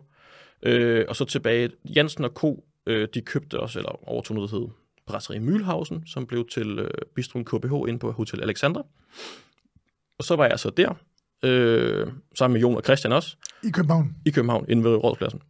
[0.62, 1.70] øh, og så tilbage.
[1.84, 4.68] Jansen og Co., øh, de købte os, eller overtog noget, hed
[5.06, 8.82] Brasserie Mølhausen, som blev til øh, Bistrum KBH inde på Hotel Alexander.
[10.18, 10.94] Og så var jeg så der,
[11.42, 14.16] øh, sammen med Jon og Christian også, I København.
[14.26, 15.42] i København, inde ved Rådspladsen.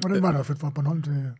[0.00, 1.30] Hvordan var det at flytte fra Bornholm til...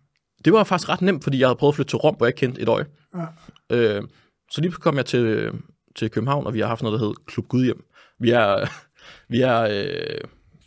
[0.45, 2.35] Det var faktisk ret nemt, fordi jeg havde prøvet at flytte til Rom, hvor jeg
[2.35, 2.87] kendte et øje.
[3.15, 3.27] Ja.
[3.71, 4.03] Øh,
[4.51, 5.51] så lige kom jeg til,
[5.97, 7.85] til København, og vi har haft noget, der hedder Klub Gudhjem.
[8.21, 8.69] Vi er,
[9.33, 10.21] vi er øh,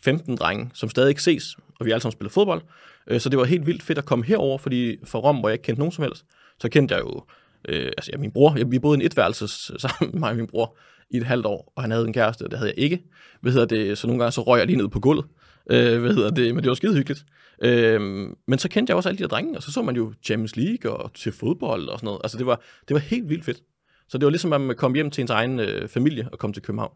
[0.04, 2.62] 15 drenge, som stadig ikke ses, og vi har alle sammen spillet fodbold.
[3.08, 5.54] Øh, så det var helt vildt fedt at komme herover, fordi fra Rom, hvor jeg
[5.54, 6.26] ikke kendte nogen som helst,
[6.60, 7.24] så kendte jeg jo
[7.70, 8.58] øh, altså, ja, min bror.
[8.58, 10.78] Jeg, vi boede i en etværelses sammen, mig og min bror,
[11.10, 13.04] i et halvt år, og han havde en kæreste, og det havde jeg ikke.
[13.42, 13.98] Hvad hedder det?
[13.98, 15.26] Så nogle gange så røg jeg lige ned på gulvet.
[15.72, 16.56] Øh, hvad hedder det?
[16.56, 17.26] Men det var skide hyggeligt.
[17.62, 18.02] Øh,
[18.48, 20.56] men så kendte jeg også alle de her drenge, og så så man jo Champions
[20.56, 22.22] League og til fodbold og sådan noget.
[22.24, 23.64] Altså det var, det var helt vildt fedt.
[24.10, 26.54] Så det var ligesom, at man kom hjem til ens egen øh, familie og kom
[26.54, 26.94] til København.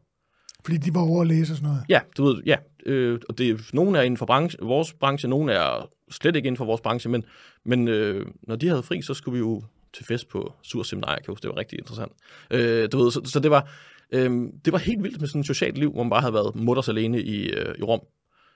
[0.65, 1.83] Fordi de var over at læse og sådan noget.
[1.89, 2.57] Ja, du ved, ja.
[2.85, 6.57] Øh, og det, nogle er inden for branche, vores branche, nogle er slet ikke inden
[6.57, 7.23] for vores branche, men,
[7.65, 11.15] men øh, når de havde fri, så skulle vi jo til fest på Sur Seminarium,
[11.15, 12.11] jeg kan huske, det var rigtig interessant.
[12.51, 13.69] Øh, du ved, så, så det var,
[14.11, 14.31] øh,
[14.65, 16.89] det var helt vildt med sådan et socialt liv, hvor man bare havde været mutters
[16.89, 18.01] alene i, øh, i Rom.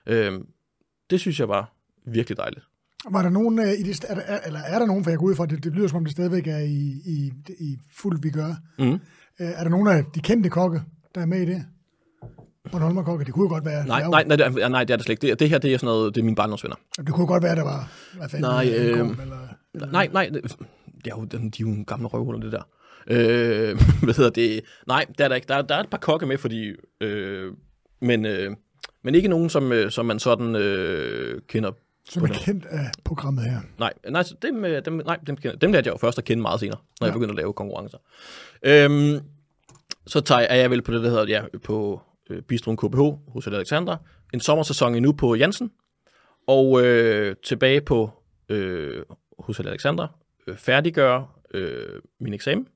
[0.06, 0.40] Øh,
[1.10, 1.75] det synes jeg var
[2.06, 2.64] virkelig dejligt.
[3.10, 5.18] Var der nogen øh, i det, er der, er- eller er der nogen, for jeg
[5.18, 8.22] går ud fra, det, det lyder som om det stadigvæk er i, i, i fuld
[8.22, 8.54] vi gør.
[8.78, 8.92] Mm.
[8.92, 8.98] Øh,
[9.38, 10.82] er der nogen af de kendte kokke,
[11.14, 11.64] der er med i det?
[12.72, 13.86] Bornholmer kokke, det kunne jo godt være.
[13.86, 15.30] Nej, nej, nej, det er, nej, det er det slet ikke.
[15.30, 16.76] Det, det her, det er sådan noget, det er mine barndomsvenner.
[16.96, 19.38] Det kunne jo godt være, der var, hvad fanden, Nej, en øh, kom, eller,
[19.74, 20.42] eller, Nej, nej, det,
[21.04, 22.62] det er jo, de er jo en gamle røvhuller, det der.
[23.10, 24.60] Øh, hvad hedder det?
[24.86, 25.48] Nej, det er der ikke.
[25.48, 26.72] Der, er- der er et par kokke med, fordi...
[27.00, 27.52] Øh,
[28.00, 28.50] men, øh,
[29.04, 31.70] men ikke nogen, som, øh, som man sådan øh, kender.
[32.08, 33.60] Som er kendt af programmet her.
[33.78, 36.42] Nej, nej, så dem, øh, dem, nej dem, dem lærte jeg jo først at kende
[36.42, 37.10] meget senere, når ja.
[37.10, 37.98] jeg begyndte at lave konkurrencer.
[38.62, 39.20] Øhm,
[40.06, 42.00] så tager jeg, er jeg vel på det, der hedder, ja, på
[42.30, 43.96] øh, Bistrum KBH hos Alexander.
[44.34, 45.70] En sommersæson endnu på Jansen.
[46.46, 48.10] Og øh, tilbage på
[48.48, 49.02] øh,
[49.38, 50.08] hos Alexander.
[50.46, 52.68] Øh, færdiggøre øh, min eksamen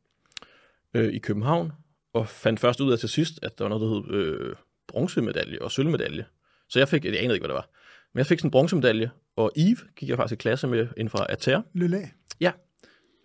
[0.94, 1.72] øh, i København.
[2.14, 4.56] Og fandt først ud af til sidst, at der var noget, der hed øh,
[4.88, 6.24] bronzemedalje og sølvmedalje.
[6.68, 7.68] Så jeg fik, jeg anede ikke, hvad det var.
[8.14, 11.10] Men jeg fik sådan en bronzemedalje, og Yves gik jeg faktisk i klasse med inden
[11.10, 11.62] for Ater.
[11.74, 12.52] Lille Ja.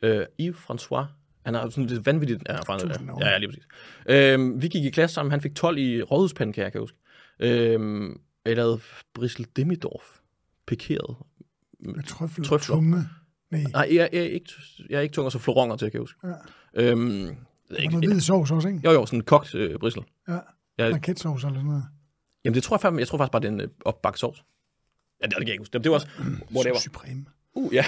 [0.04, 1.06] Øh, Yves François.
[1.46, 2.44] Han har sådan lidt vanvittigt...
[2.50, 2.80] Ja, fra,
[3.22, 3.68] ja, ja, lige præcis.
[4.10, 5.32] Øh, vi gik i klasse sammen.
[5.32, 6.98] Han fik 12 i rådhuspandekager, kan jeg huske.
[7.40, 8.10] Øh,
[8.46, 8.80] jeg lavede
[9.14, 10.04] Brissel Demidorf.
[10.68, 11.16] Pikeret.
[11.80, 12.76] med trøffel, Trøfler.
[12.76, 13.04] tunge.
[13.52, 14.52] Nej, Nej, jeg, jeg, er ikke,
[14.90, 16.20] jeg er ikke tung, og så florenger til, kan jeg huske.
[16.24, 16.34] Ja.
[16.92, 17.38] Øhm,
[17.80, 18.82] ikke, noget hvid sovs også, ikke?
[18.86, 20.04] jo, jo, sådan en kogt øh, brissel.
[20.28, 20.40] Ja.
[20.80, 20.94] Ja.
[20.94, 21.84] Raketsovs eller sådan noget.
[22.46, 24.44] Jamen, det tror jeg, jeg tror faktisk bare, det er en øh, opbagt sovs.
[25.26, 25.78] Ja, det, det kan jeg ikke huske.
[25.80, 26.08] Det, var også...
[26.56, 26.80] Whatever.
[26.80, 27.26] Supreme.
[27.54, 27.86] Uh, ja.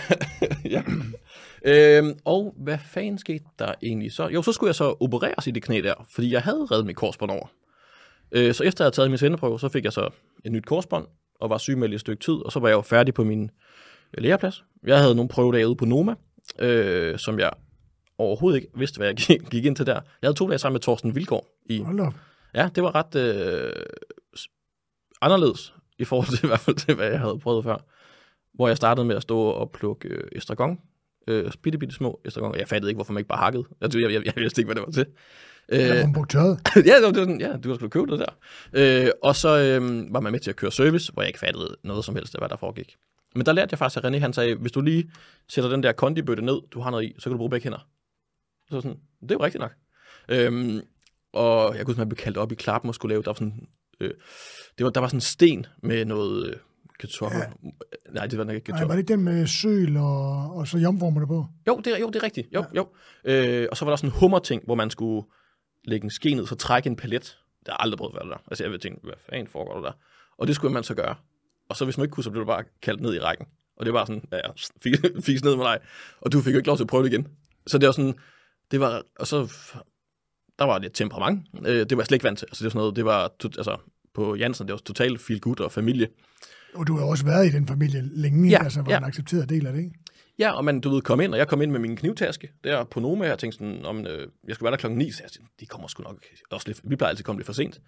[0.75, 0.83] ja.
[1.65, 4.27] Øhm, og hvad fanden skete der egentlig så?
[4.27, 6.95] Jo, så skulle jeg så opereres i det knæ der, fordi jeg havde reddet mit
[6.95, 7.47] korsbånd over.
[8.31, 10.09] Øh, så efter jeg havde taget min svendeprøve, så fik jeg så
[10.45, 11.07] et nyt korsbånd,
[11.39, 13.43] og var sygemeldt i et stykke tid, og så var jeg jo færdig på min
[14.17, 14.63] øh, læreplads.
[14.83, 16.15] Jeg havde nogle prøvedage ude på Noma,
[16.59, 17.51] øh, som jeg
[18.17, 19.93] overhovedet ikke vidste, hvad jeg gik- gik ind til der.
[19.93, 22.13] Jeg havde to dage sammen med Thorsten Vilgaard i Hold op.
[22.55, 23.71] Ja, det var ret øh,
[25.21, 27.77] anderledes i forhold til i hvert fald til, hvad jeg havde prøvet før.
[28.53, 30.79] Hvor jeg startede med at stå og plukke øh, estragon.
[31.27, 32.55] Øh, bitte, bitte små estragon.
[32.55, 33.63] Jeg fattede ikke, hvorfor man ikke bare hakkede.
[33.81, 35.05] Jeg, jeg, jeg, jeg vidste ikke, hvad det var til.
[35.69, 36.59] Øh, tøjet.
[36.75, 38.33] ja, det var, sådan, ja, du skulle købe det der.
[38.73, 41.75] Øh, og så øh, var man med til at køre service, hvor jeg ikke fattede
[41.83, 42.95] noget som helst af, hvad der foregik.
[43.35, 45.11] Men der lærte jeg faktisk, at René han sagde, hvis du lige
[45.49, 47.87] sætter den der kondibøtte ned, du har noget i, så kan du bruge begge hænder.
[48.69, 49.71] Så sådan, det er jo rigtigt nok.
[50.29, 50.81] Øhm,
[51.33, 53.33] og jeg kunne huske, man blev kaldt op i klappen og skulle lave, der var
[53.33, 53.67] sådan,
[53.99, 54.11] øh,
[54.77, 56.55] det var, der var sådan en sten med noget øh,
[56.99, 57.39] kartoffel.
[57.39, 57.69] Ja.
[58.13, 58.87] Nej, det var nok ikke Nej, kartoffel.
[58.87, 61.45] var det ikke den med søl og, og så jomformerne på?
[61.67, 62.47] Jo, det, er- jo, det er rigtigt.
[62.53, 62.79] Jo, ja.
[62.81, 62.87] jo.
[63.25, 65.27] Øh, og så var der sådan en hummerting, hvor man skulle
[65.85, 67.37] lægge en ske ned, så trække en palet.
[67.59, 68.43] Det har aldrig prøvet at være der.
[68.47, 69.91] Altså jeg vil tænke, hvad fanden foregår der der?
[70.37, 71.15] Og det skulle man så gøre.
[71.69, 73.45] Og så hvis man ikke kunne, så blev du bare kaldt ned i rækken.
[73.77, 74.51] Og det var sådan, ja, ja,
[74.83, 74.93] fik,
[75.25, 75.79] fik ned med dig.
[76.21, 77.27] Og du fik jo ikke lov til at prøve det igen.
[77.67, 78.15] Så det var sådan,
[78.71, 79.53] det var, og så,
[80.59, 81.45] der var lidt temperament.
[81.65, 82.45] Øh, det var jeg slet ikke vant til.
[82.45, 83.77] Altså det var sådan noget, det var, altså
[84.13, 86.07] på Jansen, det var totalt feel good og familie.
[86.73, 88.97] Og du har også været i den familie længe, Ja, altså var ja.
[88.97, 89.95] en accepteret del af det, ikke?
[90.39, 92.83] Ja, og man, du ved, kom ind, og jeg kom ind med min knivtaske der
[92.83, 95.23] på Noma, og jeg tænkte sådan, om øh, jeg skulle være der klokken 9, så
[95.23, 96.17] jeg tænkte, de kommer sgu nok
[96.51, 97.81] også lidt, vi plejer altid at komme lidt for sent.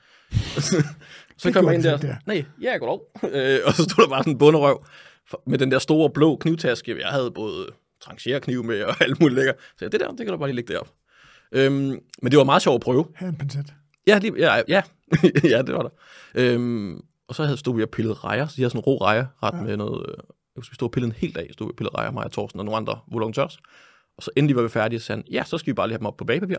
[1.38, 3.00] så kom jeg ind de der, ikke nej, ja, goddag.
[3.36, 4.86] øh, og så stod der bare sådan en bunderøv
[5.48, 7.00] med den der store blå knivtaske.
[7.00, 7.68] Jeg havde både
[8.02, 9.54] trancherkniv med og alt muligt lækker.
[9.60, 10.90] Så jeg, det der, det kan du bare lige lægge derop.
[11.52, 13.06] Øhm, men det var meget sjovt at prøve.
[13.16, 13.74] Her er en pincet.
[14.08, 14.82] Ja, lige, ja, ja.
[15.54, 15.90] ja, det var der.
[16.36, 18.98] Øhm, og så havde stod vi og pillede rejer, så de havde sådan en rå
[18.98, 19.62] rejer ret ja.
[19.62, 20.06] med noget...
[20.10, 22.12] Øh, jeg husker, vi stod og pillede en hel dag, stod vi og pillede rejer,
[22.12, 23.58] mig og Thorsten og nogle andre volontørs.
[24.18, 25.94] Og så endelig var vi færdige, så sagde han, ja, så skal vi bare lige
[25.94, 26.58] have dem op på bagpapir.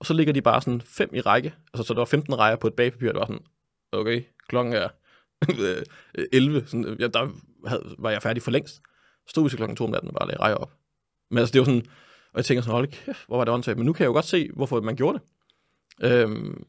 [0.00, 2.56] Og så ligger de bare sådan fem i række, altså så der var 15 rejer
[2.56, 3.42] på et bagpapir, det var sådan,
[3.92, 4.88] okay, klokken er
[6.14, 7.28] øh, 11, sådan, ja, der
[7.66, 8.74] havde, var jeg færdig for længst.
[8.74, 10.72] Så stod vi til klokken 2 om natten og bare lagde rejer op.
[11.30, 11.86] Men altså, det var sådan,
[12.32, 13.78] og jeg tænker sådan, hold kæft, hvor var det åndssvagt.
[13.78, 16.12] Men nu kan jeg jo godt se, hvorfor man gjorde det.
[16.12, 16.64] Øhm,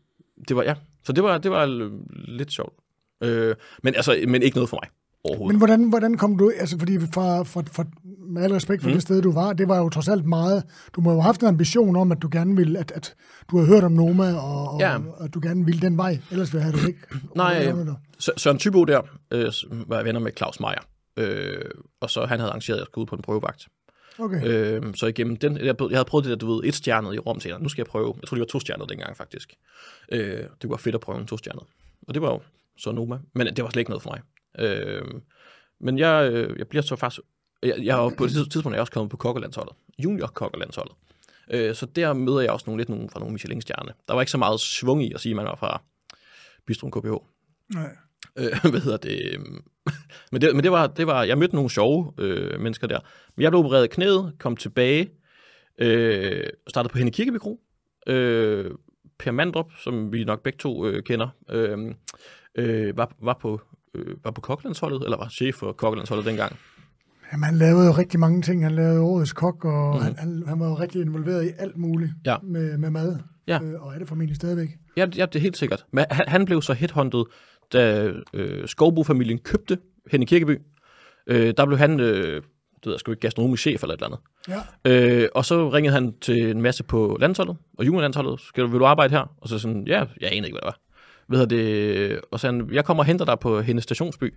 [0.48, 1.66] det var, ja, så det var, det var
[2.28, 2.74] lidt sjovt.
[3.24, 4.90] Øh, men altså, men ikke noget for mig
[5.24, 5.54] overhovedet.
[5.54, 7.86] Men hvordan, hvordan kom du, altså fordi fra, fra, fra,
[8.30, 8.94] med al respekt for mm.
[8.94, 10.64] det sted, du var, det var jo trods alt meget,
[10.96, 13.16] du må jo have haft en ambition om, at du gerne ville, at, at
[13.52, 14.98] du har hørt om Noma, og, og Ja.
[15.20, 17.00] at du gerne ville den vej, ellers havde du ikke.
[17.36, 17.74] Nej,
[18.20, 19.02] Søren Tybo der
[19.32, 19.52] øh,
[19.88, 20.82] var venner med Claus Meier.
[21.18, 21.62] Øh,
[22.02, 23.68] og så han havde arrangeret, at jeg skulle ud på en prøvevagt.
[24.20, 24.48] Okay.
[24.48, 27.20] Øh, så igennem den, jeg, jeg havde prøvet det der, du ved, et stjernet i
[27.20, 29.54] Rom til, nu skal jeg prøve, jeg tror det var to stjernet dengang faktisk.
[30.12, 31.64] Øh, det var fedt at prøve en to stjernet.
[32.08, 32.42] Og det var jo
[32.78, 34.22] så Noma, men det var slet ikke noget for mig.
[34.68, 35.22] Øh,
[35.80, 37.22] men jeg, øh, jeg bliver så faktisk,
[37.64, 40.96] jeg, jeg jo på det tidspunkt er jeg også kommet på kokkelandsholdet, junior kokkelandsholdet.
[41.52, 43.94] Øh, så der møder jeg også nogle, lidt nogle, fra nogle Michelin-stjerne.
[44.08, 45.82] Der var ikke så meget svung i at sige, at man var fra
[46.66, 47.14] Bistrum KBH.
[47.74, 47.96] Nej.
[48.40, 49.38] Øh, hvad hedder det?
[50.32, 53.00] men det, men det var, det var, jeg mødte nogle sjove øh, mennesker der.
[53.36, 55.10] Men jeg blev opereret knæet, kom tilbage,
[55.78, 57.60] øh, startede på Henne Kirkeby Kro.
[58.08, 58.72] Øh,
[59.20, 61.78] per Mandrup, som vi nok begge to øh, kender, øh,
[62.56, 63.62] øh, var, var på,
[63.96, 66.56] øh, var på kokkelandsholdet, eller var chef for kokkelandsholdet dengang.
[67.32, 68.64] Jamen, han lavede jo rigtig mange ting.
[68.64, 70.02] Han lavede årets kok, og mm.
[70.02, 72.38] han, han, han var jo rigtig involveret i alt muligt Ja.
[72.44, 73.20] med, med mad.
[73.48, 73.60] Ja.
[73.64, 74.70] Øh, og er det formentlig stadigvæk.
[74.98, 75.86] Ja, ja, det er helt sikkert.
[75.92, 77.24] Men han, han blev så headhunted,
[77.74, 79.78] da øh, Skovbo-familien købte
[80.12, 80.62] Henne Kirkeby.
[81.28, 82.36] Øh, der blev han, øh,
[82.76, 84.18] det ved jeg sgu ikke, gastronomisk chef eller et eller
[84.48, 84.64] andet.
[84.86, 85.22] Ja.
[85.24, 88.80] Øh, og så ringede han til en masse på landsholdet, og juniorlandsholdet, skal du, vil
[88.80, 89.36] du arbejde her?
[89.38, 90.80] Og så sådan, ja, jeg aner ikke, hvad det var.
[91.28, 94.34] Ved det, og så han, jeg kommer og henter dig på hendes stationsby.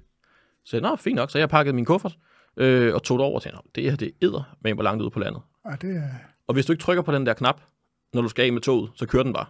[0.64, 2.16] Så jeg, nå, fint nok, så jeg pakkede min kuffert,
[2.56, 5.02] øh, og tog det over tænkte, "Nå, det her, det er edder, med hvor langt
[5.02, 5.42] ude på landet.
[5.70, 6.02] ja, det er...
[6.48, 7.60] Og hvis du ikke trykker på den der knap,
[8.14, 9.46] når du skal af med toget, så kører den bare.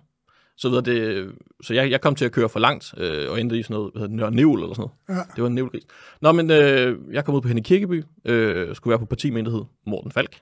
[0.59, 1.32] Så, ved jeg det,
[1.62, 3.92] så jeg, jeg kom til at køre for langt, øh, og endte i sådan noget,
[3.94, 5.18] hvad hedder det, Nævl eller sådan noget.
[5.20, 5.32] Ja.
[5.36, 5.82] Det var en nævlgris.
[6.20, 10.12] Nå, men øh, jeg kom ud på Henne Kirkeby, øh, skulle være på partimyndighed, Morten
[10.12, 10.38] Falk,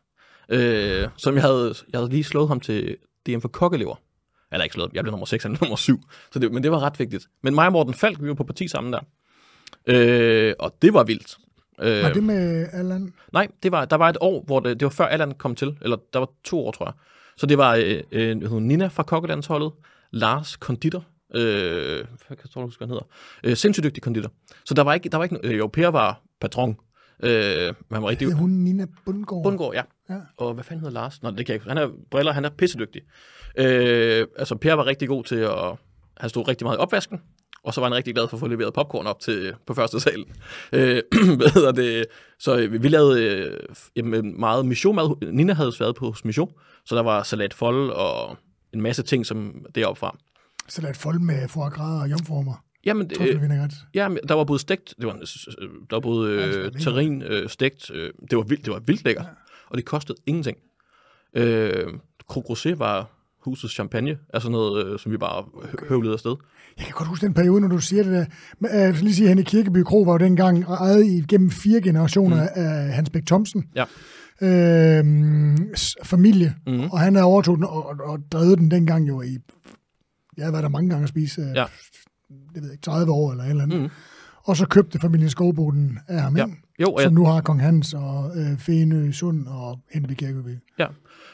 [0.48, 2.96] øh, som jeg havde, jeg havde lige slået ham til
[3.26, 3.94] DM for kokkelever.
[4.52, 6.00] Eller ikke slået, jeg blev nummer 6, han nummer 7.
[6.32, 7.26] Så det, men det var ret vigtigt.
[7.42, 9.00] Men mig og Morten Falk, vi var på parti sammen der.
[9.86, 11.36] Øh, og det var vildt.
[11.82, 13.12] Øh, Var det med Allan?
[13.32, 15.78] Nej, det var, der var et år, hvor det, det var før Allan kom til,
[15.82, 16.92] eller der var to år, tror jeg.
[17.36, 19.72] Så det var øh, øh, Nina fra Kokkelandsholdet,
[20.14, 21.04] Lars Konditor,
[21.34, 21.42] øh,
[21.96, 23.06] hvad kan jeg tror, du skal han hedder?
[23.44, 24.30] Øh, sindssygt dygtig konditor.
[24.64, 26.76] Så der var ikke, der var ikke, øh, jo, Per var patron,
[27.22, 27.30] øh,
[27.66, 29.42] men han var rigtig, Det er hun Nina Bundgaard.
[29.42, 29.82] Bundgaard, ja.
[30.10, 30.20] Ja.
[30.36, 31.22] Og hvad fanden hedder Lars?
[31.22, 31.68] Nå, det kan jeg ikke.
[31.68, 33.02] Han er briller, han er pissedygtig.
[33.58, 35.76] Øh, altså, Per var rigtig god til at...
[36.16, 37.20] Han stod rigtig meget i opvasken,
[37.64, 40.00] og så var han rigtig glad for at få leveret popcorn op til, på første
[40.00, 40.24] sal.
[40.72, 41.02] Øh,
[41.38, 42.06] hvad hedder det?
[42.38, 43.22] Så øh, vi lavede
[43.96, 45.32] øh, meget Michaud-mad.
[45.32, 46.48] Nina havde været på hos Michaud,
[46.86, 48.36] så der var salat fold og
[48.74, 50.16] en masse ting som deroppe fra.
[50.68, 52.64] Så der er et fold med foie gras og jomformer.
[52.84, 53.76] Jamen, øh, Truffelvinaigrette.
[53.94, 57.22] Ja, men der var både stegt, det var, øh, der var både det øh, terrin,
[57.22, 59.30] øh, stegt, øh, det var vildt, det var vildt lækkert, ja.
[59.68, 60.56] og det kostede ingenting.
[61.34, 61.86] Øh,
[62.30, 63.10] Rosé var
[63.44, 65.86] husets champagne, altså noget, øh, som vi bare okay.
[65.88, 66.36] høvlede afsted.
[66.78, 68.24] Jeg kan godt huske den periode, når du siger det der.
[68.74, 71.50] Øh, jeg skal lige sige, at Henrik Kirkeby Kro var jo dengang ejet i, gennem
[71.50, 72.48] fire generationer mm.
[72.54, 73.64] af Hans Bæk Thomsen.
[73.76, 73.84] Ja.
[74.42, 75.04] Øh,
[76.04, 76.54] familie.
[76.66, 76.80] Mhm.
[76.90, 79.38] Og han havde overtog den og, og, og drevet den dengang jo i...
[80.36, 81.40] Jeg har været der mange gange at spise.
[81.40, 81.64] Øh, Ja.
[82.54, 83.80] Det ved jeg ikke, 30 år eller et eller andet.
[83.80, 83.88] Mhm.
[84.44, 86.46] Og så købte familien Skovbo den af ham, Ja.
[86.80, 90.58] Jo, og jeg, Som nu har Kong Hans og øh, Fenø Sund og Henrik Kirkeby.
[90.78, 90.86] ja.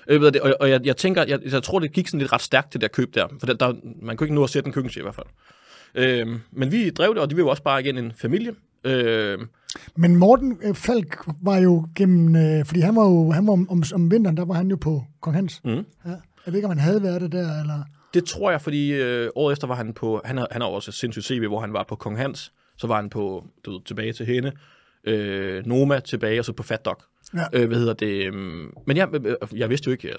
[0.08, 2.32] Øh, ved det, og, og jeg, jeg tænker, jeg, jeg tror, det gik sådan lidt
[2.32, 4.66] ret stærkt, det der køb der, for der, der, man kunne ikke nå at sætte
[4.66, 5.26] en køkkenchef i hvert fald.
[5.94, 8.52] Øh, men vi drev det, og de var jo også bare igen en familie.
[8.84, 9.38] Øh,
[9.96, 13.70] Men Morten øh, Falk var jo gennem, øh, fordi han var jo, han var om,
[13.70, 15.60] om, om vinteren, der var han jo på Kong Hans.
[15.64, 15.84] Mhm.
[16.06, 16.10] Ja.
[16.46, 17.82] Jeg ved ikke, om han havde været det der, eller...
[18.14, 20.90] Det tror jeg, fordi øh, året efter var han på, han har, han har også
[20.90, 23.80] et sindssygt CV, hvor han var på Kong Hans, så var han på, du ved,
[23.84, 24.52] tilbage til hende,
[25.04, 26.96] øh, Noma tilbage, og så på Fat Dog.
[27.34, 27.44] Ja.
[27.52, 28.26] Øh, hvad hedder det?
[28.26, 30.16] øhm, Men jeg, øh, jeg vidste jo ikke, jeg,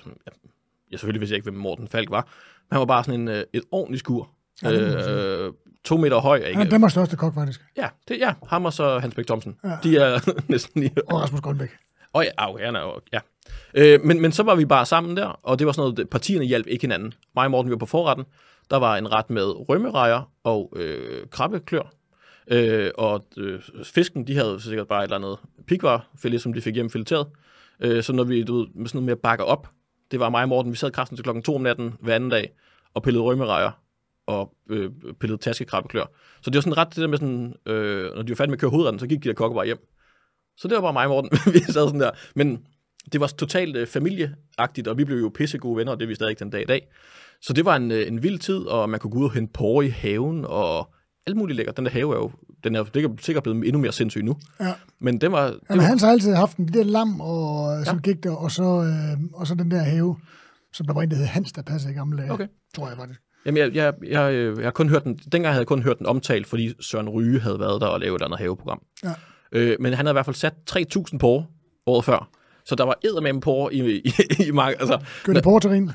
[0.91, 2.21] jeg selvfølgelig vidste jeg ikke, hvem Morten Falk var,
[2.69, 4.29] men han var bare sådan en, øh, et ordentligt skur.
[4.63, 6.37] Ja, øh, to meter høj.
[6.37, 6.57] Ikke?
[6.57, 7.61] Han er Danmarks største kok, faktisk.
[7.77, 9.55] Ja, det, ja, ham og så Hans Bæk Thomsen.
[9.63, 9.77] Ja.
[9.83, 10.91] De er næsten lige...
[11.07, 11.69] Og Rasmus Grønbæk.
[12.13, 13.19] Og ja, okay, han er ja.
[13.73, 16.45] Øh, men, men så var vi bare sammen der, og det var sådan noget, partierne
[16.45, 17.13] hjalp ikke hinanden.
[17.35, 18.25] Mig og Morten, vi var på forretten.
[18.69, 21.93] Der var en ret med rømmerejer og øh, krabbeklør.
[22.47, 26.75] Øh, og øh, fisken, de havde sikkert bare et eller andet pikvarfilet, som de fik
[26.75, 27.27] hjem fileteret.
[27.79, 29.69] Øh, så når vi, du ved, med sådan noget med at bakke op,
[30.11, 32.29] det var mig og Morten, vi sad kraften til klokken 2 om natten hver anden
[32.29, 32.51] dag,
[32.93, 33.71] og pillede rømmerejer
[34.27, 36.05] og øh, pillede taskekrabbeklør.
[36.41, 38.57] Så det var sådan ret det der med sådan, øh, når de var færdige med
[38.57, 39.87] at køre hovedretten, så gik de der kokke bare hjem.
[40.57, 42.11] Så det var bare mig og Morten, vi sad sådan der.
[42.35, 42.59] Men
[43.11, 46.15] det var totalt øh, familieagtigt, og vi blev jo pissegode venner, og det er vi
[46.15, 46.87] stadig den dag i dag.
[47.41, 49.53] Så det var en, øh, en vild tid, og man kunne gå ud og hente
[49.53, 50.93] porre i haven, og
[51.27, 51.77] alt muligt lækkert.
[51.77, 52.31] Den der have er jo,
[52.63, 54.37] den er, det er sikkert blevet endnu mere sindssyg nu.
[54.59, 54.73] Ja.
[54.99, 57.85] Men den var, det Jamen, var Hans har altid haft en de der lam, og,
[57.85, 60.17] som gik der, og så, øh, og så den der have,
[60.73, 62.31] som der var en, der hed Hans, der passede i gamle dage.
[62.31, 62.47] Okay.
[62.75, 63.21] Tror jeg faktisk.
[63.45, 65.97] Jamen, jeg, jeg, jeg, øh, jeg har kun hørt den, dengang havde jeg kun hørt
[65.97, 68.81] den omtalt, fordi Søren Ryge havde været der og lavet et andet haveprogram.
[69.03, 69.13] Ja.
[69.51, 71.43] Øh, men han havde i hvert fald sat 3.000 på
[71.85, 72.29] året før.
[72.65, 74.13] Så der var eddermame på i, i,
[74.47, 75.91] i mange, altså, Gør det porterin?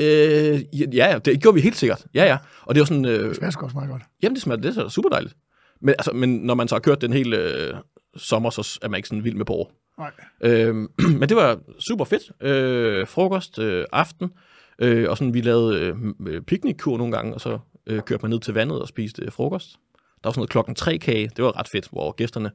[0.00, 0.60] øh,
[0.96, 2.06] ja, det gjorde vi helt sikkert.
[2.14, 2.38] Ja, ja.
[2.62, 4.02] Og det var sådan, øh, Det smager også meget godt.
[4.22, 5.34] jamen det smager, det er super dejligt.
[5.80, 7.74] Men, altså, men når man så har kørt den hele øh,
[8.16, 9.66] sommer, så er man ikke sådan vild med porre.
[9.98, 10.10] Nej.
[10.40, 10.74] Øh,
[11.20, 12.42] men det var super fedt.
[12.42, 14.30] Øh, frokost, øh, aften,
[14.78, 15.96] øh, og sådan vi lavede øh,
[16.26, 19.32] øh, piknikkur nogle gange, og så øh, kørte man ned til vandet og spiste øh,
[19.32, 19.72] frokost.
[19.72, 22.50] Der var sådan noget klokken tre kage, det var ret fedt, hvor gæsterne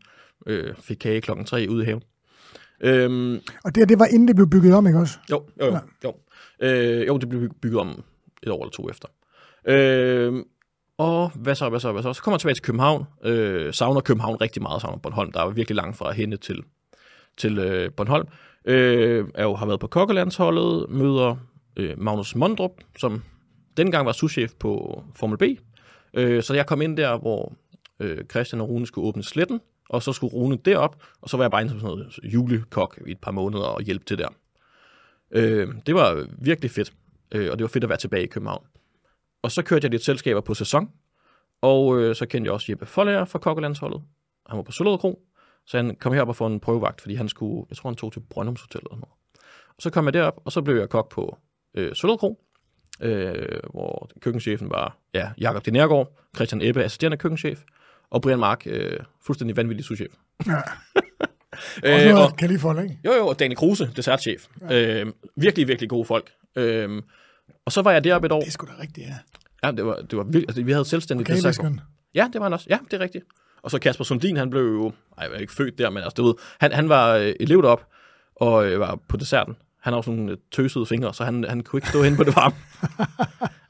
[0.48, 2.04] øh, fik kage klokken tre ude i haven.
[2.84, 5.18] Øhm, Og det, det var inden det blev bygget om, ikke også?
[5.32, 5.80] jo, jo, jo.
[6.04, 6.14] Jo,
[6.62, 8.04] øh, jo det blev bygget om
[8.44, 9.08] et år eller to efter.
[9.68, 10.34] Øh,
[10.98, 12.14] og hvad så, hvad så, hvad så?
[12.14, 13.06] Så kommer jeg tilbage til København.
[13.24, 15.32] Øh, savner København rigtig meget, savner Bornholm.
[15.32, 16.64] Der er virkelig langt fra hende til,
[17.38, 18.28] til øh, Bornholm.
[18.66, 21.36] Øh, jeg jo har været på kokkelandsholdet, møder
[21.78, 23.24] øh, Magnus Mondrup, som
[23.78, 25.44] dengang var souschef på Formel B.
[26.14, 27.54] Øh, så jeg kom ind der, hvor
[28.00, 31.44] øh, Christian og Rune skulle åbne sletten, og så skulle Rune derop, og så var
[31.44, 34.28] jeg bare inde som sådan noget julekok i et par måneder og hjælpe til der.
[35.32, 36.94] Øh, det var virkelig fedt,
[37.32, 38.66] øh, og det var fedt at være tilbage i København.
[39.42, 40.90] Og så kørte jeg lidt selskaber på sæson,
[41.62, 44.02] og øh, så kendte jeg også Jeppe Forlager fra Kokkelandsholdet.
[44.50, 45.24] Han var på Søllerød Kro,
[45.66, 48.14] så han kom herop og få en prøvevagt, fordi han skulle, jeg tror han tog
[48.14, 49.06] til Brøndums eller noget.
[49.68, 51.38] Og så kom jeg derop, og så blev jeg kok på
[51.76, 52.44] øh, Søllerød Kro,
[53.02, 57.62] øh, hvor køkkenchefen var ja, Jakob Dinergaard, Christian Ebbe, assisterende køkkenchef,
[58.10, 60.12] og Brian Mark, øh, fuldstændig vanvittig souschef.
[60.48, 60.62] Ja.
[61.84, 63.00] Øh, og, noget kan lige få ikke?
[63.06, 64.48] jo, jo, og Daniel Kruse, dessertchef.
[64.70, 65.02] Ja.
[65.02, 66.32] Øh, virkelig, virkelig gode folk.
[66.56, 67.02] Øh,
[67.66, 68.40] og så var jeg deroppe et år.
[68.40, 69.16] Det er sgu da rigtigt, ja.
[69.64, 71.44] Ja, det var, det var virkelig, altså, vi havde selvstændigt Okay.
[71.44, 71.82] Væskeren.
[72.16, 72.68] Ja, det var han også.
[72.70, 73.26] Ja, det er rigtigt.
[73.62, 76.16] Og så Kasper Sundin, han blev jo, ej, jeg var ikke født der, men altså,
[76.16, 77.88] du ved, han, han var øh, elev derop
[78.36, 79.56] og øh, var på desserten.
[79.82, 82.24] Han har sådan nogle øh, tøsede fingre, så han, han kunne ikke stå hen på
[82.24, 82.56] det varme.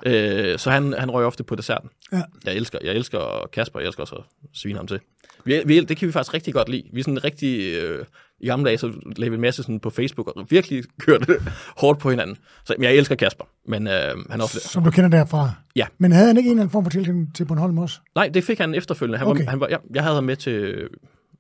[0.51, 1.89] øh, så han, han røg ofte på desserten.
[2.12, 2.22] Ja.
[2.45, 4.99] Jeg elsker, jeg elsker Kasper, jeg elsker også at svine ham til.
[5.45, 6.84] Vi, vi, det kan vi faktisk rigtig godt lide.
[6.93, 7.74] Vi er sådan rigtig...
[7.74, 8.05] Øh,
[8.39, 11.34] I gamle dage, så lavede vi en masse sådan på Facebook, og virkelig kørte
[11.82, 12.38] hårdt på hinanden.
[12.66, 13.93] Så men jeg elsker Kasper, men øh,
[14.30, 14.59] han er også...
[14.59, 15.51] Som du kender derfra.
[15.76, 15.86] Ja.
[15.97, 17.99] Men havde han ikke en eller anden form for tilknytning til Bornholm også?
[18.16, 19.18] Nej, det fik han efterfølgende.
[19.18, 19.43] Han Okay.
[19.45, 20.88] var, han var, ja, jeg havde ham med til,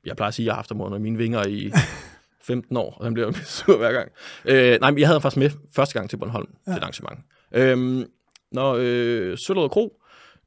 [0.05, 1.71] jeg plejer at sige, at jeg har haft ham under mine vinger i
[2.43, 4.11] 15 år, og han bliver sur hver gang.
[4.45, 6.71] Øh, nej, men jeg havde ham faktisk med første gang til Bornholm, ja.
[6.71, 7.19] det arrangement.
[7.51, 8.05] Øhm,
[8.51, 10.01] når øh, Søllerød Kro,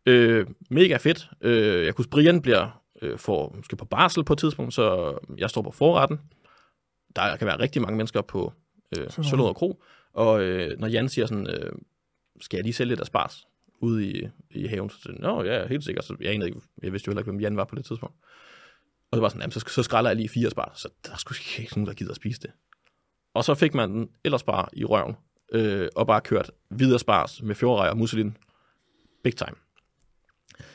[0.06, 1.28] øh, mega fedt.
[1.40, 5.50] Øh, jeg kunne Brian bliver øh, for, måske på barsel på et tidspunkt, så jeg
[5.50, 6.20] står på forretten.
[7.16, 8.52] Der kan være rigtig mange mennesker på
[8.98, 9.24] øh, Søllerød.
[9.24, 9.82] Søllerød Kro,
[10.12, 11.72] og øh, når Jan siger sådan, øh,
[12.40, 13.46] skal jeg lige sælge lidt af spars
[13.80, 14.90] ude i, i haven?
[14.90, 16.04] Så siger jeg, Nå, ja, helt sikkert.
[16.04, 18.14] Så jeg, anede ikke, jeg vidste jo heller ikke, hvem Jan var på det tidspunkt.
[19.14, 21.38] Og det var sådan, jamen, så, så skræller jeg lige fire spars, så der skulle
[21.58, 22.50] ikke nogen, der gider at spise det.
[23.34, 25.16] Og så fik man den ellers bare i røven,
[25.52, 28.36] øh, og bare kørt videre spars med fjordrej og musselin.
[29.24, 29.56] Big time.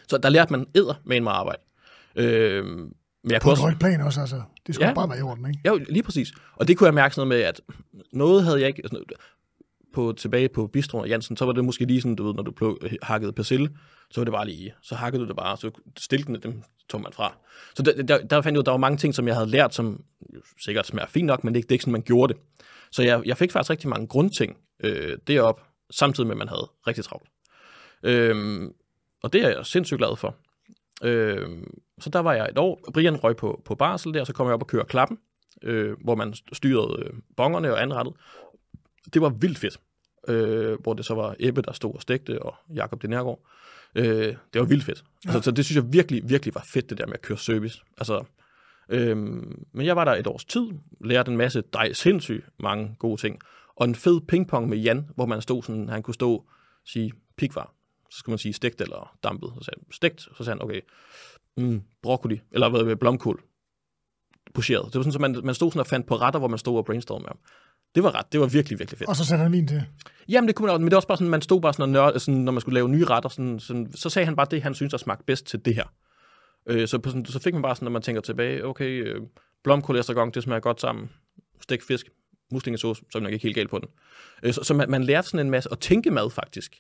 [0.08, 1.62] Så der lærte man æder med en meget arbejde.
[2.16, 3.62] Øh, men jeg På kunne et også...
[3.64, 4.42] højt plan også, altså.
[4.68, 4.94] Det skulle Ja.
[4.94, 5.60] bare være i orden, ikke?
[5.66, 6.32] Ja, lige præcis.
[6.56, 7.62] Og det kunne jeg mærke sådan noget med, at
[8.14, 8.82] noget havde jeg ikke...
[8.86, 9.06] Sådan,
[9.94, 12.44] på, tilbage på Bistro og Jansen, så var det måske lige sådan, du ved, når
[12.44, 13.70] du pluk, hakkede persille,
[14.12, 17.14] så var det bare lige, så hakkede du det bare, så stilkene, dem tog man
[17.14, 17.34] fra.
[17.76, 19.74] Så der, der, der fandt jeg ud, der var mange ting, som jeg havde lært,
[19.74, 20.04] som
[20.36, 22.42] jo sikkert smager fint nok, men det, det er ikke sådan, man gjorde det.
[22.92, 25.62] Så jeg, jeg fik faktisk rigtig mange grundting øh, derop,
[25.92, 27.30] samtidig med, at man havde rigtig travlt.
[28.04, 28.70] Øh,
[29.24, 30.36] og det er jeg sindssygt glad for.
[31.04, 31.48] Øh,
[32.00, 32.80] så der var jeg et år.
[32.94, 35.18] Brian røg på, på barsel der, så kom jeg op og kørte klappen,
[35.64, 38.14] øh, hvor man styrede øh, bongerne og anrettet.
[39.14, 39.80] Det var vildt fedt.
[40.28, 43.40] Øh, hvor det så var Ebbe, der stod og stegte, og Jakob Dinergaard.
[43.96, 45.04] Øh, det var vildt fedt.
[45.26, 45.32] Ja.
[45.32, 47.82] Altså, så det synes jeg virkelig, virkelig var fedt, det der med at køre service.
[47.98, 48.24] Altså,
[48.90, 50.68] øhm, men jeg var der et års tid,
[51.02, 53.40] lærte en masse dej, sindssygt mange gode ting.
[53.76, 56.46] Og en fed pingpong med Jan, hvor man stod sådan, han kunne stå og
[56.86, 57.74] sige pikvar.
[58.12, 59.54] Så skulle man sige stegt eller dampet.
[59.58, 60.22] Så sagde han, stegt.
[60.22, 60.82] Så sagde han, okay,
[61.58, 63.44] mm, broccoli, eller hvad, blomkål,
[64.54, 64.86] pocheret.
[64.86, 66.78] Det var sådan, så man, man stod sådan og fandt på retter, hvor man stod
[66.78, 67.40] og brainstormede med ham.
[67.96, 69.10] Det var ret, det var virkelig, virkelig fedt.
[69.10, 69.84] Og så satte han vin til.
[70.30, 71.84] Jamen, det kunne man også, men det var også bare sådan, man stod bare sådan
[71.84, 74.48] og nørd, sådan, når man skulle lave nye retter, sådan, sådan, så sagde han bare
[74.52, 75.94] det, han synes, der smagte bedst til det her.
[76.68, 79.22] Øh, så, på sådan, så fik man bare sådan, når man tænker tilbage, okay, øh,
[79.64, 81.10] blomkål estragon, det smager godt sammen.
[81.62, 82.10] Stik fisk,
[82.52, 83.88] muslingesauce, så er man nok ikke helt galt på den.
[84.44, 86.76] Øh, så, så man, man lærte sådan en masse at tænke mad, faktisk.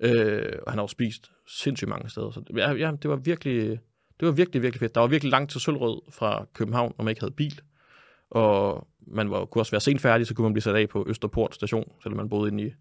[0.00, 2.30] Øh, og han har jo spist sindssygt mange steder.
[2.30, 3.80] Så ja, ja, det var virkelig,
[4.20, 4.94] det var virkelig, virkelig fedt.
[4.94, 7.60] Der var virkelig langt til Sølvrød fra København, når man ikke havde bil.
[8.30, 11.04] Og man var, kunne også være sent færdig, så kunne man blive sat af på
[11.08, 12.72] Østerport station, selvom man boede inde i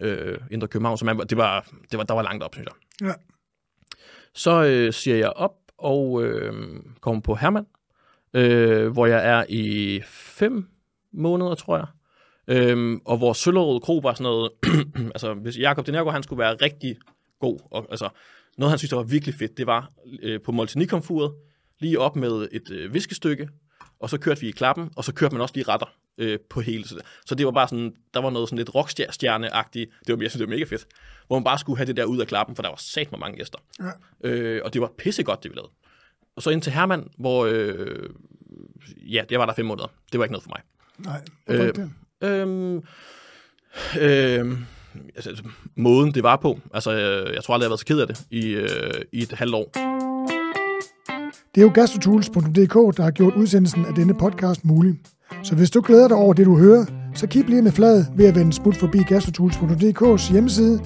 [0.00, 0.98] øh, Indre København.
[0.98, 2.68] Så man, det var, det var, der var langt op, synes
[3.00, 3.08] jeg.
[3.08, 3.14] Ja.
[4.34, 6.52] Så øh, siger jeg op og øh,
[7.00, 7.66] kommer på Herman,
[8.34, 10.68] øh, hvor jeg er i fem
[11.12, 11.86] måneder, tror jeg.
[12.48, 14.50] Øhm, og hvor Søllerød Kro var sådan noget,
[15.14, 16.96] altså hvis Jakob Denergo, han skulle være rigtig
[17.40, 18.08] god, og altså
[18.58, 19.90] noget han synes, der var virkelig fedt, det var
[20.22, 21.32] øh, på Moltenikomfuret,
[21.78, 23.48] lige op med et øh, viskestykke,
[24.00, 25.86] og så kørte vi i klappen, og så kørte man også lige retter
[26.18, 26.84] øh, på hele.
[27.26, 30.32] Så det var bare sådan, der var noget sådan lidt rockstjerne-agtigt, det var, jeg synes,
[30.32, 30.86] det var mega fedt,
[31.26, 33.36] hvor man bare skulle have det der ud af klappen, for der var sat mange
[33.36, 33.58] gæster.
[33.80, 34.28] Ja.
[34.28, 35.70] Øh, og det var pissegodt, det vi lavede.
[36.36, 38.10] Og så ind til Herman, hvor, øh,
[38.96, 39.88] ja, det var der fem måneder.
[40.12, 40.60] Det var ikke noget for mig.
[40.98, 41.90] Nej, Øh, det?
[42.20, 42.84] Øhm,
[45.14, 45.44] altså, altså,
[45.74, 46.60] måden det var på.
[46.74, 49.22] Altså, øh, jeg tror aldrig, jeg har været så ked af det i, øh, i
[49.22, 49.95] et halvt år.
[51.56, 54.94] Det er jo gastrotools.dk, der har gjort udsendelsen af denne podcast mulig.
[55.42, 56.84] Så hvis du glæder dig over det, du hører,
[57.14, 60.80] så keep lige med flad ved at vende smut forbi gastrotools.dk's hjemmeside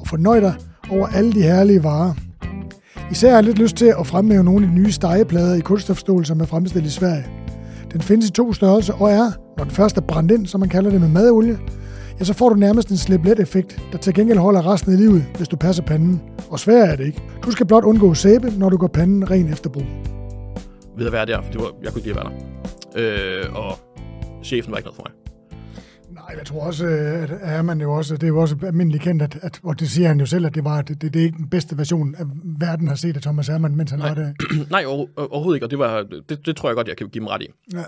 [0.00, 0.54] og fornøj dig
[0.90, 2.12] over alle de herlige varer.
[3.10, 6.26] Især har jeg lidt lyst til at fremhæve nogle af de nye stegeplader i kunststofstål,
[6.26, 7.26] som er fremstillet i Sverige.
[7.92, 10.68] Den findes i to størrelser og er, når den første er brændt ind, som man
[10.68, 11.58] kalder det med madolie,
[12.18, 14.98] ja, så får du nærmest en slip let effekt, der til gengæld holder resten af
[14.98, 16.20] livet, hvis du passer panden.
[16.50, 17.22] Og svær er det ikke.
[17.44, 20.15] Du skal blot undgå sæbe, når du går panden ren efter brug.
[20.96, 22.32] Ved at være der, for det var, jeg kunne ikke lide at være
[22.94, 23.44] der.
[23.44, 23.78] Øh, og
[24.44, 25.12] chefen var ikke noget for mig.
[26.10, 29.02] Nej, jeg tror også, øh, at er man jo også, det er jo også almindeligt
[29.02, 31.20] kendt, at, at, og det siger han jo selv, at det var det, det, det
[31.20, 34.08] er ikke den bedste version af verden har set af Thomas Hermann, mens han Nej.
[34.08, 34.32] var der.
[34.70, 37.20] Nej, over, overhovedet ikke, og det, var, det, det tror jeg godt, jeg kan give
[37.20, 37.46] dem ret i.
[37.72, 37.84] Ja.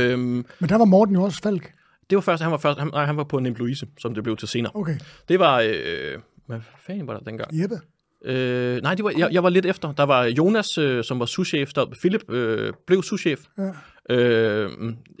[0.00, 1.72] Øhm, Men der var Morten jo også Falk.
[2.10, 4.22] det var først, han var først, han, nej, han var på Nim Louise, som det
[4.24, 4.72] blev til senere.
[4.74, 4.96] Okay,
[5.28, 7.62] Det var, øh, hvad fanden var der dengang?
[7.62, 7.80] Jeppe.
[8.24, 9.92] Øh, nej, det var, jeg, jeg var lidt efter.
[9.92, 13.40] Der var Jonas, øh, som var souschef, der Philip øh, blev souschef.
[13.58, 14.14] Ja.
[14.14, 14.70] Øh,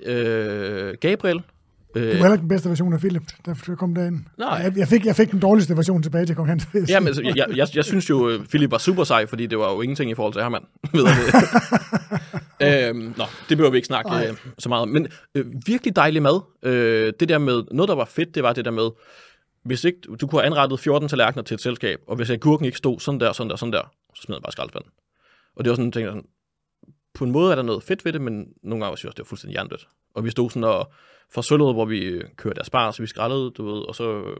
[0.06, 1.40] øh, Gabriel.
[1.96, 4.18] Øh, Det var heller ikke den bedste version af Philip, der kom derind.
[4.38, 4.48] Nej.
[4.48, 6.68] Jeg, jeg, fik, jeg fik den dårligste version tilbage til Kong Hans.
[6.74, 6.94] jeg sige.
[6.94, 9.72] Jamen, altså, jeg, jeg, jeg synes jo, øh, Philip var super sej, fordi det var
[9.72, 10.62] jo ingenting i forhold til Herman.
[10.94, 11.16] Ved jeg
[12.60, 12.88] det.
[12.88, 14.88] øhm, nå, det behøver vi ikke snakke øh, så meget om.
[14.88, 16.40] Men øh, virkelig dejlig mad.
[16.64, 18.88] Øh, det der med, noget der var fedt, det var det der med,
[19.62, 22.78] hvis ikke, du kunne have anrettet 14 tallerkener til et selskab, og hvis agurken ikke
[22.78, 24.90] stod sådan der, sådan der, sådan der, så smed jeg bare skraldespanden.
[25.56, 26.26] Og det var sådan en ting, sådan,
[27.14, 29.16] på en måde er der noget fedt ved det, men nogle gange synes jeg også,
[29.16, 29.88] det var fuldstændig hjernedødt.
[30.14, 30.92] Og vi stod sådan og
[31.30, 34.36] forsølvede, hvor vi øh, kørte kørte asparges, så vi skrællede, du ved, og så øh,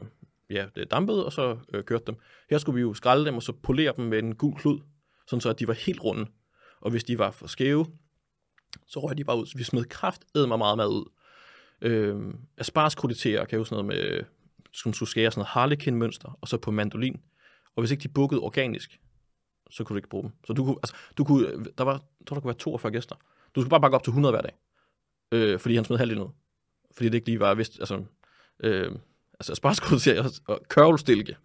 [0.49, 2.15] ja, det dampede, og så øh, kørte dem.
[2.49, 4.79] Her skulle vi jo skrælle dem, og så polere dem med en gul klud,
[5.27, 6.25] sådan så at de var helt runde.
[6.81, 7.85] Og hvis de var for skæve,
[8.87, 9.45] så røg de bare ud.
[9.45, 11.05] Så vi smed kraft mig meget mad ud.
[11.81, 14.23] Øh, aspargeskruditerer kan jo sådan noget med,
[14.73, 17.21] som skulle skære sådan noget harlequin-mønster, og så på mandolin.
[17.75, 18.99] Og hvis ikke de bukkede organisk,
[19.69, 20.31] så kunne du ikke bruge dem.
[20.47, 23.15] Så du kunne, altså, du kunne, der var, jeg tror, der kunne være 42 gæster.
[23.55, 24.55] Du skulle bare bakke op til 100 hver dag.
[25.31, 26.29] Øh, fordi han smed halvdelen ud.
[26.91, 28.03] Fordi det ikke lige var, vist, altså,
[28.59, 28.91] øh,
[29.39, 31.37] altså aspargeskruditerer og kørvelstilke.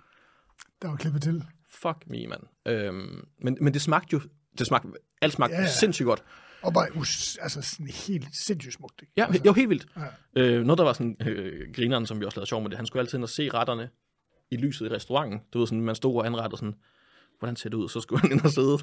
[0.82, 1.44] Der var klippet til.
[1.68, 2.42] Fuck me, mand.
[2.66, 4.20] Øhm, men, men det smagte jo,
[4.58, 4.88] det smagte,
[5.22, 5.68] alt smagte yeah.
[5.68, 6.24] sindssygt godt.
[6.62, 9.02] Og bare us, altså sådan helt sindssygt smukt.
[9.02, 9.12] Ikke?
[9.16, 9.86] Ja, altså, var helt vildt.
[10.36, 10.42] Ja.
[10.42, 12.86] Øh, noget, der var sådan, øh, grineren, som vi også lavede sjov med det, han
[12.86, 13.88] skulle altid ind og se retterne
[14.50, 15.40] i lyset i restauranten.
[15.52, 16.74] Du ved, sådan, man stod og anrettede sådan,
[17.38, 17.88] hvordan ser det ud?
[17.88, 18.78] Så skulle han ind og sidde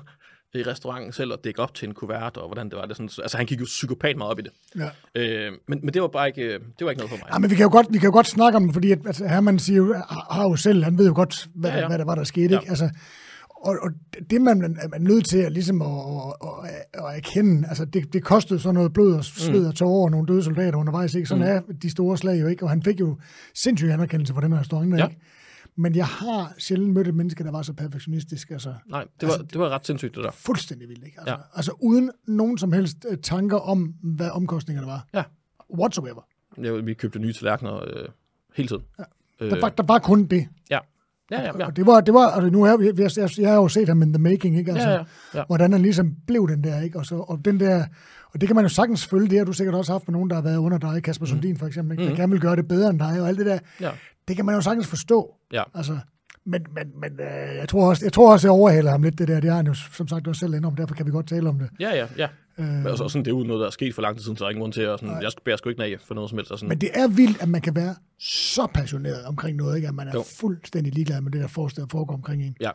[0.53, 2.85] i restauranten selv og dække op til en kuvert, og hvordan det var.
[2.85, 4.51] Det sådan, altså, han gik jo psykopat meget op i det.
[4.75, 4.89] Ja.
[5.15, 7.33] Øh, men, men det var bare ikke, øh, det var ikke noget for mig.
[7.33, 8.99] Ja, men vi kan jo godt, vi kan jo godt snakke om det, fordi at,
[9.05, 9.93] altså, Herman siger jo,
[10.31, 11.79] har jo selv, han ved jo godt, hvad, ja.
[11.79, 11.87] ja.
[11.87, 12.53] hvad der var, der skete.
[12.53, 12.59] Ja.
[12.59, 12.69] Ikke?
[12.69, 12.89] Altså,
[13.65, 13.91] og, og
[14.29, 18.13] det man er man nødt til at, ligesom at, at, at, at erkende, altså det,
[18.13, 21.27] det kostede så noget blod og sved og tårer og nogle døde soldater undervejs, ikke?
[21.27, 21.71] Sådan mm.
[21.71, 23.17] er de store slag jo ikke, og han fik jo
[23.55, 25.07] sindssyg anerkendelse for den her der, Ja.
[25.07, 25.21] ikke?
[25.77, 29.37] Men jeg har sjældent mødt et menneske, der var så perfektionistisk, altså Nej, det var,
[29.37, 30.31] det var ret sindssygt, det der.
[30.31, 31.17] fuldstændig vildt, ikke?
[31.19, 31.39] Altså, ja.
[31.55, 35.07] Altså uden nogen som helst øh, tanker om, hvad omkostningerne var.
[35.13, 35.23] Ja.
[35.79, 36.21] Whatsoever.
[36.63, 38.05] Ja, vi købte nye tallerkener øh,
[38.55, 38.81] hele tiden.
[38.99, 39.03] Ja.
[39.41, 40.47] Øh, Der, var, der var kun det.
[40.69, 40.79] ja.
[41.31, 41.65] Ja, ja, ja.
[41.65, 44.01] Og det var, det var, altså nu er jeg, jeg, jeg, har jo set ham
[44.01, 44.71] in the making, ikke?
[44.71, 45.03] Altså, Ja, ja,
[45.35, 45.43] ja.
[45.47, 46.99] Hvordan han ligesom blev den der, ikke?
[46.99, 47.83] Og, så, og den der,
[48.33, 50.29] og det kan man jo sagtens følge, det har du sikkert også haft med nogen,
[50.29, 52.11] der har været under dig, Kasper Sundin for eksempel, ikke?
[52.11, 53.89] der gerne vil gøre det bedre end dig, og alt det der, Ja.
[54.27, 55.33] det kan man jo sagtens forstå.
[55.53, 55.63] Ja.
[55.73, 55.97] Altså,
[56.45, 59.27] Men, men, men øh, jeg, tror også, jeg tror også, jeg overhaler ham lidt, det
[59.27, 59.39] der.
[59.39, 61.49] Det har han jo som sagt også selv inde om, derfor kan vi godt tale
[61.49, 61.69] om det.
[61.79, 62.27] Ja, ja, ja.
[62.59, 64.37] Øh, Men altså, sådan, det er jo noget, der er sket for lang tid siden,
[64.37, 66.13] så der er ingen grund til at sådan, jeg skal bære sgu ikke af for
[66.13, 66.51] noget som helst.
[66.51, 69.87] Og sådan, men det er vildt, at man kan være så passioneret omkring noget, ikke?
[69.87, 70.23] at man er Jo.
[70.39, 72.55] fuldstændig ligeglad med det, der der foregår omkring en.
[72.61, 72.71] Ja.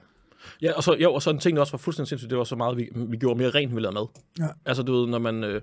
[0.63, 2.45] Ja, og så, jo, og så en ting, der også var fuldstændig sindssygt, det var
[2.45, 4.07] så meget, vi, vi gjorde mere rent, end vi lavede mad.
[4.39, 4.47] Ja.
[4.67, 5.45] Altså, du ved, når man...
[5.45, 5.61] Øh,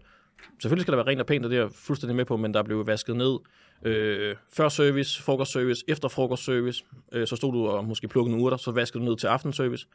[0.61, 2.53] selvfølgelig skal der være rent og pænt, og det er jeg fuldstændig med på, men
[2.53, 3.37] der blev vasket ned
[3.83, 6.83] øh, før service, frokostservice, efter frokostservice.
[7.11, 9.87] Øh, så stod du og måske plukkede nogle urter, så vaskede du ned til aftenservice.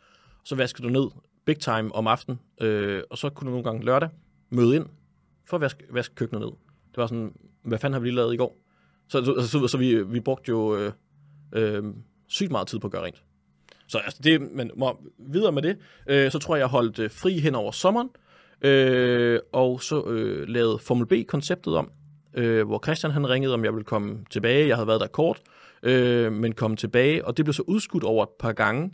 [0.44, 1.10] Så vaskede du ned
[1.44, 4.08] big time om aftenen, øh, og så kunne du nogle gange lørdag
[4.50, 4.86] møde ind
[5.48, 6.50] for at vaske, vaske køkkenet ned.
[6.90, 7.32] Det var sådan,
[7.64, 8.58] hvad fanden har vi lige lavet i går?
[9.08, 10.92] Så, så, så, så vi, vi brugte jo øh,
[11.52, 11.84] øh,
[12.28, 13.22] sygt meget tid på at gøre rent.
[13.86, 17.10] Så altså, det, men må, videre med det, øh, så tror jeg, jeg holdt øh,
[17.10, 18.08] fri hen over sommeren,
[18.62, 21.90] øh, og så øh, lavede Formel B-konceptet om,
[22.34, 24.68] øh, hvor Christian han ringede, om jeg ville komme tilbage.
[24.68, 25.40] Jeg havde været der kort,
[25.82, 28.92] øh, men kom tilbage, og det blev så udskudt over et par gange,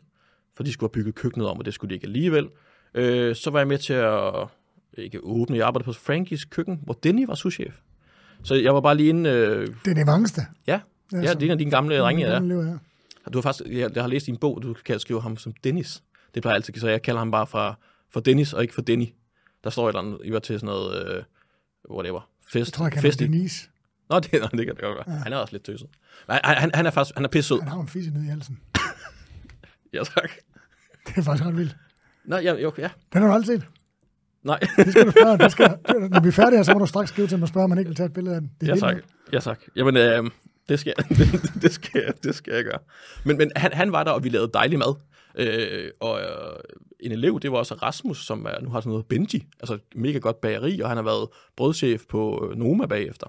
[0.56, 2.48] for de skulle have bygget køkkenet om, og det skulle de ikke alligevel.
[2.94, 4.46] Øh, så var jeg med til at,
[4.92, 7.74] ikke åbne, jeg arbejdede på Frankies køkken, hvor Denny var souschef.
[8.42, 10.40] Så jeg var bare lige inde, øh, er det vangste.
[10.66, 10.80] ja,
[11.22, 12.32] ja, det er en af dine gamle drenge, ja.
[12.32, 12.40] ja.
[13.32, 16.02] Du har faktisk, jeg, jeg har læst en bog, du kan skrive ham som Dennis.
[16.34, 17.78] Det plejer jeg altid, så jeg kalder ham bare for,
[18.10, 19.06] for Dennis, og ikke for Denny.
[19.64, 21.22] Der står et eller andet, I var til sådan noget, øh,
[21.90, 22.54] whatever, fest.
[22.54, 23.68] Jeg tror, jeg i- Denise.
[24.10, 25.16] Nå, det, nå, det kan det godt være.
[25.16, 25.22] Ja.
[25.22, 25.88] Han er også lidt tøset.
[26.28, 27.60] Nej, han, han, han er faktisk, han er pisse sød.
[27.60, 28.58] Han har en fisse nede i halsen.
[29.92, 30.30] Ja, tak.
[31.06, 31.76] Det er faktisk ret vildt.
[32.24, 32.88] Nej, ja, jo, ja.
[33.12, 33.68] Den har du aldrig set.
[34.42, 35.38] Nej, Det skal du spørge.
[35.38, 35.78] Det skal,
[36.10, 37.70] når vi er færdige her, så må du straks skrive til mig og spørge, om
[37.70, 38.50] man ikke vil tage et billede af den.
[38.60, 38.94] Det er ja vildt tak.
[38.94, 39.04] nok.
[39.32, 39.58] Ja tak.
[39.76, 40.30] Jamen, øh,
[40.68, 42.78] det skal, det, det, skal, det skal jeg gøre.
[43.24, 44.94] Men, men han, han var der, og vi lavede dejlig mad.
[45.38, 46.26] Øh, og øh,
[47.00, 49.80] en elev, det var også Rasmus, som er, nu har sådan noget Benji, altså et
[49.94, 53.26] mega godt bageri, og han har været brødchef på øh, Noma bagefter.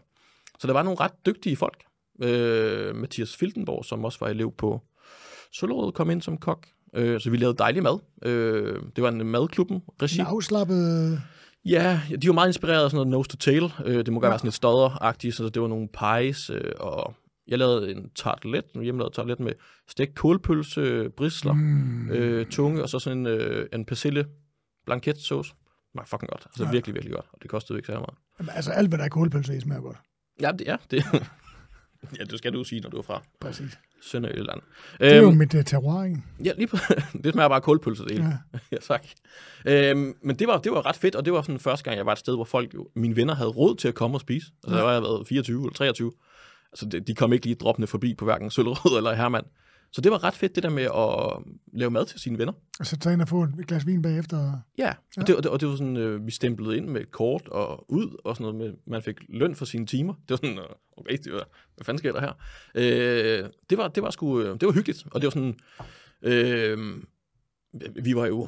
[0.60, 1.84] Så der var nogle ret dygtige folk.
[2.24, 4.82] Øh, Mathias Filtenborg, som også var elev på
[5.54, 6.68] Søllerød, kom ind som kok.
[6.96, 8.00] Øh, så vi lavede dejlig mad.
[8.22, 10.20] Øh, det var en madklubben regi.
[10.20, 11.22] En afslappet...
[11.66, 13.74] Ja, de var meget inspireret af sådan noget nose to tail.
[13.86, 14.30] Øh, det må gerne Ja.
[14.30, 17.14] være sådan lidt stodder-agtigt, så det var nogle pies, øh, og
[17.50, 19.54] jeg lavede en tartelet, en hjemmelavet tartelet med
[19.88, 22.10] stegt kålpølse, brisler, mm.
[22.10, 24.26] øh, tunge, og så sådan en, øh, en persille
[24.86, 25.54] blanket sauce.
[25.98, 26.44] Det fucking godt.
[26.46, 26.68] Altså Ja.
[26.68, 26.72] ja.
[26.72, 27.26] virkelig, virkelig godt.
[27.34, 28.10] Og det kostede ikke så meget.
[28.40, 29.98] Jamen, altså alt, hvad der er kålpølse i, smager godt.
[30.42, 31.04] Ja, det, ja, det,
[32.20, 33.80] ja, det skal du sige, når du er fra Præcis.
[34.02, 34.62] Sønderjylland.
[35.00, 36.22] Det er jo Øhm, mit uh, terroir, ikke?
[36.44, 36.78] Ja, lige på,
[37.24, 38.24] det smager bare kålpølse, det hele.
[38.54, 38.60] Ja.
[38.72, 39.06] ja, tak.
[39.66, 42.06] Øhm, men det var, det var ret fedt, og det var sådan første gang, jeg
[42.06, 44.52] var et sted, hvor folk, jo, mine venner havde råd til at komme og spise.
[44.64, 46.12] Altså, der var jeg været 24 eller 23.
[46.72, 49.44] Altså, de, de kom ikke lige droppende forbi på hverken Søllerød eller Herman.
[49.92, 52.54] Så det var ret fedt, det der med at lave mad til sine venner.
[52.80, 54.60] Og så tage ind og få et glas vin bagefter.
[54.78, 57.12] Ja, og det, og det, og det var sådan, øh, vi stemplede ind med et
[57.12, 60.14] kort og ud, og sådan noget med, man fik løn for sine timer.
[60.14, 60.66] Det var sådan, øh,
[60.98, 62.34] okay, det var, hvad fanden sker der her?
[62.76, 65.56] Øh, det, var, det var sgu, øh, det var hyggeligt, og det var sådan,
[66.22, 67.04] øh,
[68.04, 68.48] vi var jo,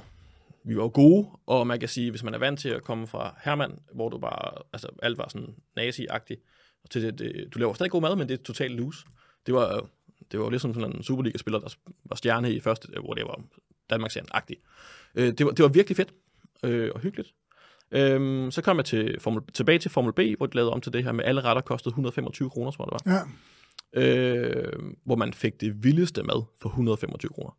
[0.64, 3.08] vi var jo gode, og man kan sige, hvis man er vant til at komme
[3.08, 6.51] fra Herman, hvor du bare, altså alt var sådan nazi-agtigt,
[6.84, 9.06] og til det, det, du laver stadig god mad, men det er totalt loose.
[9.46, 9.82] Det var, øh,
[10.32, 11.76] det var ligesom sådan en Superliga-spiller, der
[12.06, 13.42] var stjerne i første, hvor det var
[13.90, 14.62] Danmarks agtigt
[15.16, 16.14] Øh, det, var, det var virkelig fedt
[16.64, 17.34] øh, og hyggeligt.
[17.92, 20.94] Øhm, så kom jeg til Formel, tilbage til Formel B, hvor de lavede om til
[20.94, 23.18] det her med alle retter kostede 125 kroner, tror jeg det var.
[23.18, 23.24] Ja.
[23.94, 27.58] Øh, hvor man fik det vildeste mad for 125 kroner.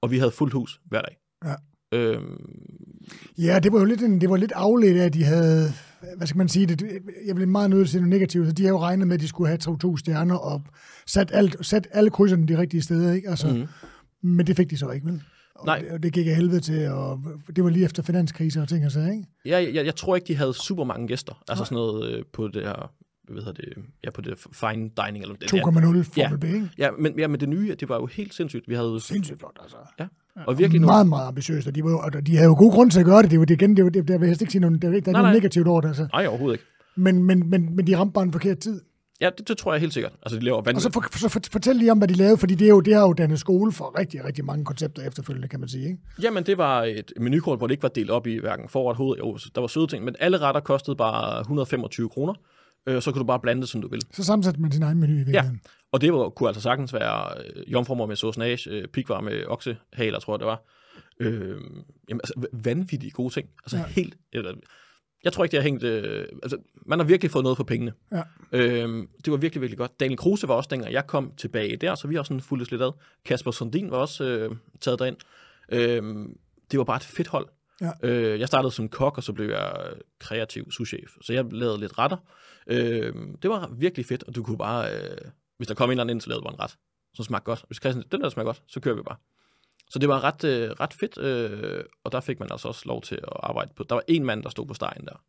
[0.00, 1.16] Og vi havde fuldt hus hver dag.
[1.44, 1.54] Ja.
[1.92, 2.36] Øhm,
[3.38, 5.72] Ja, det var jo lidt, en, det var lidt afledt af, at de havde,
[6.16, 6.82] hvad skal man sige, det,
[7.26, 9.28] jeg blev meget nødt til noget negativt, så de har jo regnet med, at de
[9.28, 10.62] skulle have to, to stjerner og
[11.06, 13.28] sat, alt, sat alle krydserne de rigtige steder, ikke?
[13.30, 13.66] Altså, Mhm.
[14.22, 15.22] Men det fik de så ikke, vel?
[15.54, 15.78] Og Nej.
[15.78, 17.20] Det, og det gik af helvede til, og
[17.56, 19.24] det var lige efter finanskriser og ting og sager, ikke?
[19.44, 21.42] ja, jeg, jeg tror ikke, de havde super mange gæster.
[21.48, 22.92] Altså sådan noget øh, på det her,
[23.32, 23.72] hvad hedder det,
[24.04, 25.24] ja, på det fine dining.
[25.24, 26.36] Eller, 2,0 Formel Ja.
[26.36, 26.70] B, ikke?
[26.78, 28.68] Ja, men, ja, men det nye, det var jo helt sindssygt.
[28.68, 29.76] Vi havde Sindssygt flot, altså.
[29.98, 30.06] Ja,
[30.46, 30.92] og virkelig nogle...
[30.92, 33.22] Meget, meget ambitiøst, og de, var, og de havde jo god grund til at gøre
[33.22, 33.30] det.
[33.30, 34.92] Det var det igen, det, var, det, der vil jeg ikke sige noget, der, er
[34.92, 36.06] der er Nej, noget negativt over det, altså.
[36.12, 36.64] Nej, overhovedet ikke.
[36.96, 38.80] Men, men, men, men de ramte bare en forkert tid.
[39.20, 40.12] Ja, det, det tror jeg helt sikkert.
[40.22, 40.94] Altså, de laver Og vanvittigt.
[40.94, 42.94] så, for, så for, fortæl lige om, hvad de lavede, fordi det, er jo, det
[42.94, 45.84] har jo dannet skole for rigtig, rigtig mange koncepter efterfølgende, kan man sige.
[45.84, 45.98] Ikke?
[46.22, 49.18] Jamen, det var et menukort, hvor det ikke var delt op i hverken forret, hoved,
[49.18, 52.34] jo, der var søde ting, men alle retter kostede bare 125 kroner.
[52.86, 54.02] Øh, så kunne du bare blande det, som du vil.
[54.12, 55.60] Så sammensætte man sin egen menu i virkeligheden.
[55.92, 60.18] Og det var, kunne altså sagtens være øh, jomfrummer med saucenage, øh, pikvar med oksehaler,
[60.18, 60.62] tror jeg det var.
[61.20, 61.60] Øh,
[62.08, 63.48] jamen, altså, vanvittige gode ting.
[63.64, 63.82] Altså Ja.
[63.82, 63.88] ja.
[63.88, 64.16] helt...
[64.32, 64.54] Eller,
[65.24, 65.82] jeg tror ikke, det har hængt...
[65.82, 67.92] Øh, altså, man har virkelig fået noget for pengene.
[68.12, 68.22] Ja.
[68.52, 70.00] Øh, det var virkelig, virkelig godt.
[70.00, 72.82] Daniel Kruse var også dengang, jeg kom tilbage der, så vi har sådan fuldt lidt
[72.82, 72.92] ad.
[73.24, 75.16] Kasper Sundin var også øh, taget derind.
[75.72, 76.02] Øh,
[76.70, 77.48] det var bare et fedt hold.
[77.80, 77.90] Ja.
[78.02, 81.10] Øh, jeg startede som kok, og så blev jeg kreativ souschef.
[81.22, 82.16] Så jeg lavede lidt retter.
[82.66, 84.92] Øh, det var virkelig fedt, og du kunne bare...
[84.92, 85.18] Øh,
[85.56, 86.76] hvis der kom en eller anden ind, så lavede du en ret.
[87.14, 87.64] som smagte godt.
[87.66, 89.16] Hvis Christian, den der smager godt, så kører vi bare.
[89.90, 93.02] Så det var ret, øh, ret fedt, øh, og der fik man altså også lov
[93.02, 93.84] til at arbejde på.
[93.88, 95.24] Der var en mand, der stod på stegen der.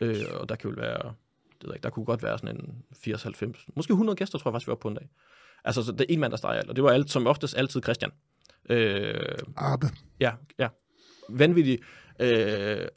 [0.00, 1.14] Øh, og der jo være,
[1.60, 4.54] det ved ikke, der kunne godt være sådan en 80-90, måske 100 gæster, tror jeg
[4.54, 5.08] faktisk, vi var på en dag.
[5.64, 7.56] Altså, så det er en mand, der steger alt, og det var alt, som oftest
[7.56, 8.10] altid Christian.
[8.70, 9.86] Øh, Arbe.
[10.20, 10.68] Ja, ja.
[11.28, 11.78] Vanvittig
[12.20, 12.88] øh,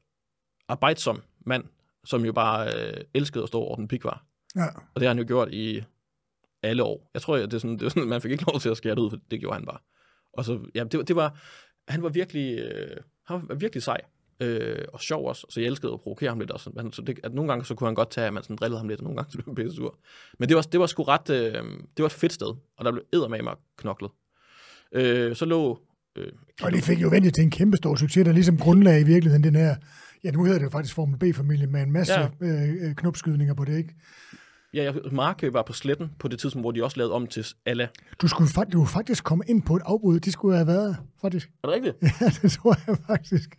[0.68, 1.64] arbejdsom mand,
[2.06, 4.26] som jo bare øh, elskede at stå over den pikvar.
[4.56, 4.66] Ja.
[4.66, 5.84] Og det har han jo gjort i
[6.64, 7.10] alle år.
[7.14, 8.96] Jeg tror, det er sådan, det er sådan man fik ikke lov til at skære
[8.96, 9.78] det ud, for det gjorde han bare.
[10.34, 11.40] Og så, ja, det, det var,
[11.88, 14.02] han var virkelig, øh, han var virkelig sej.
[14.40, 16.70] Øh, og sjov også, så jeg elskede at provokere ham lidt også.
[16.70, 18.78] Men, så det, at nogle gange så kunne han godt tage, at man sådan drillede
[18.78, 20.00] ham lidt, og nogle gange så blev han pisse sur.
[20.40, 21.64] Men det var, det var sgu ret, øh,
[21.98, 24.12] det var et fedt sted, og der blev eddermame knoklet.
[24.92, 25.80] Øh, så lå...
[26.18, 26.28] Øh,
[26.64, 29.44] Og det fik jo vendt til en kæmpe stor succes, der ligesom grundlag i virkeligheden
[29.44, 29.76] den her,
[30.24, 32.28] ja nu hedder det jo faktisk Formel B-familie, med en masse Ja.
[32.42, 33.96] øh, øh, knopskydninger på det, ikke?
[34.74, 37.46] Ja, jeg, Markø var på sletten på det tidspunkt, hvor de også lavede om til
[37.66, 37.90] alle.
[38.22, 41.50] Du skulle faktisk, du faktisk komme ind på et afbud, de skulle have været, faktisk.
[41.64, 41.96] Er det rigtigt?
[42.22, 43.50] Ja, det tror jeg faktisk.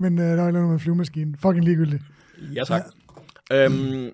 [0.00, 1.36] Men øh, der var noget med flyvemaskinen.
[1.36, 2.02] Fucking ligegyldigt.
[2.54, 2.82] Ja, tak.
[3.50, 3.64] Ja.
[3.64, 4.10] Øhm,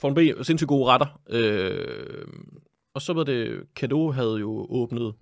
[0.00, 1.20] Formel B, sindssygt gode retter.
[1.30, 2.26] Øh,
[2.94, 5.12] og så var det, Kado havde jo åbnet,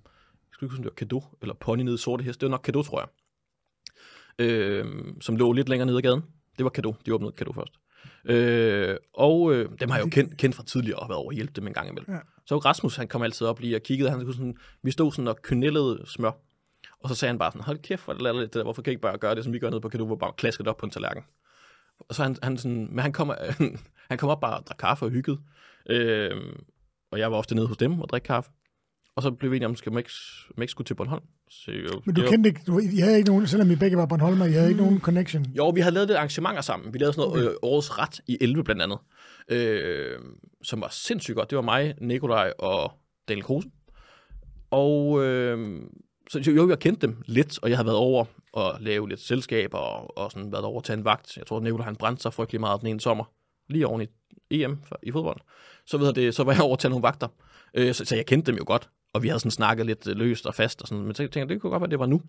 [0.58, 2.40] skal ikke huske, det var Kado, eller Pony nede i Sorte Hest.
[2.40, 3.08] Det var nok Kado, tror jeg.
[4.38, 4.86] Øh,
[5.20, 6.22] som lå lidt længere nede ad gaden.
[6.58, 7.72] Det var Kado, de åbnede Kado først.
[8.24, 11.34] Øh, og øh, dem har jeg jo kendt, kendt fra tidligere og været over at
[11.34, 12.14] hjælpe dem en gang imellem.
[12.14, 12.20] Ja.
[12.46, 15.28] Så Rasmus, han kom altid op lige og kiggede, han kunne sådan, vi stod sådan
[15.28, 16.30] og kynellede smør.
[17.00, 18.62] Og så sagde han bare sådan, hold kæft, hvor det det der.
[18.62, 20.32] hvorfor kan I ikke bare gøre det, som vi gør nede på Kado, hvor bare
[20.36, 21.22] klaske det op på en tallerken.
[21.98, 23.32] Og så han, han sådan, men han kom,
[24.10, 25.38] han kom op bare og drak kaffe og hyggede.
[25.90, 26.36] Øh,
[27.10, 28.50] og jeg var ofte nede hos dem og drikke kaffe.
[29.18, 30.10] Og så blev vi enige om, skal man ikke,
[30.56, 31.22] man ikke skulle til Bornholm.
[31.50, 33.96] Så jo, Men du jo, kendte ikke, du, I havde ikke nogen, selvom I begge
[33.96, 35.44] var Bornholmer, I havde ikke nogen connection.
[35.56, 36.92] jo, vi havde lavet lidt arrangementer sammen.
[36.94, 37.52] Vi lavede sådan noget okay.
[37.54, 38.98] øh, Årets Ret i 11 blandt andet.
[39.50, 40.18] Øh,
[40.62, 41.50] som var sindssygt godt.
[41.50, 42.92] Det var mig, Nikolaj og
[43.28, 43.68] Daniel Kruse.
[44.70, 45.82] Og øh,
[46.30, 49.78] så jo, jeg kendte dem lidt, og jeg havde været over og lave lidt selskaber,
[49.78, 51.36] og, og sådan været over tage en vagt.
[51.36, 53.24] Jeg tror, Nikolaj han brændte sig frygtelig meget den ene sommer,
[53.68, 54.06] lige oven i
[54.62, 55.40] EM for- i fodbold.
[55.86, 57.28] Så, ved det, så var jeg over tage nogle vagter.
[57.74, 60.16] Øh, så, så, jeg kendte dem jo godt, og vi havde sådan snakket lidt øh,
[60.16, 62.06] løst og fast, og sådan, men så tænkte jeg, det kunne godt være, det var
[62.06, 62.22] nu.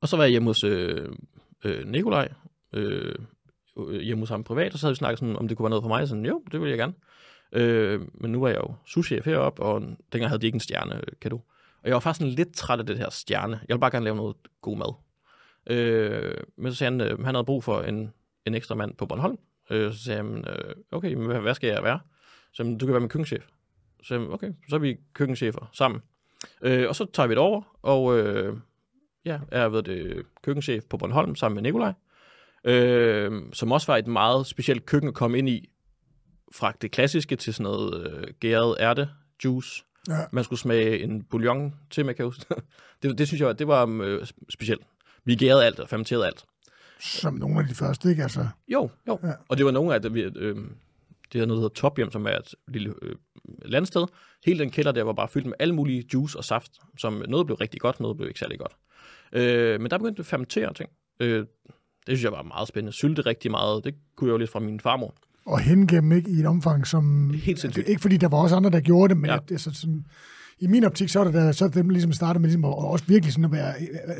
[0.00, 1.08] Og så var jeg hjemme hos øh,
[1.64, 2.32] øh, Nikolaj,
[2.72, 3.14] øh,
[3.78, 5.70] øh, hjemme hos ham privat, og så havde vi snakket sådan, om det kunne være
[5.70, 6.08] noget for mig.
[6.08, 6.94] Sådan, jo, det ville jeg gerne.
[7.52, 9.80] Øh, men nu var jeg jo souschef heroppe, og
[10.12, 11.36] dengang havde de ikke en stjerne øh, kan du?
[11.82, 13.52] Og jeg var faktisk sådan lidt træt af det her stjerne.
[13.52, 14.94] Jeg ville bare gerne lave noget god mad.
[15.66, 18.12] Øh, men så sagde han, øh, han havde brug for en,
[18.46, 19.38] en ekstra mand på Bornholm.
[19.70, 22.00] Øh, så sagde han, øh, okay, men hvad, hvad skal jeg være?
[22.52, 23.44] Så sagde han, du kan være min køkkenchef.
[24.02, 26.00] Så sagde okay, så er vi køkkenchefer sammen.
[26.62, 28.56] Øh, og så tager vi det over, og øh,
[29.24, 31.92] ja, jeg er ved det køkkenchef på Bornholm sammen med Nikolaj.
[32.64, 35.68] Øh, som også var et meget specielt køkken at komme ind i.
[36.54, 39.08] Fra det klassiske til sådan noget øh, gæret ærte,
[39.44, 39.84] juice.
[40.08, 40.18] Ja.
[40.32, 42.44] Man skulle smage en bouillon til, man kan huske.
[43.02, 44.82] det, det synes jeg, det var øh, specielt.
[45.24, 46.44] Vi gærede alt og fermenterede alt.
[47.00, 48.22] Som nogle af de første, ikke?
[48.22, 49.18] Altså, Jo, jo.
[49.22, 49.32] Ja.
[49.48, 50.56] Og det var nogle af det, vi, øh,
[51.32, 53.16] det her noget, der hedder Tophjem, som er et lille øh,
[53.64, 54.04] landsted.
[54.46, 57.46] Hele den kælder der var bare fyldt med alle mulige juice og saft, som noget
[57.46, 58.72] blev rigtig godt, noget blev ikke særlig godt.
[59.32, 60.90] Øh, men der begyndte at fermentere ting.
[61.20, 61.46] Øh, det
[62.06, 62.92] synes jeg var meget spændende.
[62.92, 63.84] Sylte rigtig meget.
[63.84, 65.14] Det kunne jeg jo lidt fra min farmor.
[65.46, 67.30] og hengemme ikke i et omfang, som...
[67.34, 67.88] Helt sindssygt.
[67.88, 69.36] Ikke fordi der var også andre, der gjorde det, men Ja.
[69.48, 70.04] det, så sådan,
[70.58, 72.64] i min optik, så er det der, så er det dem ligesom startet med ligesom,
[72.64, 73.74] at, og også virkelig sådan at være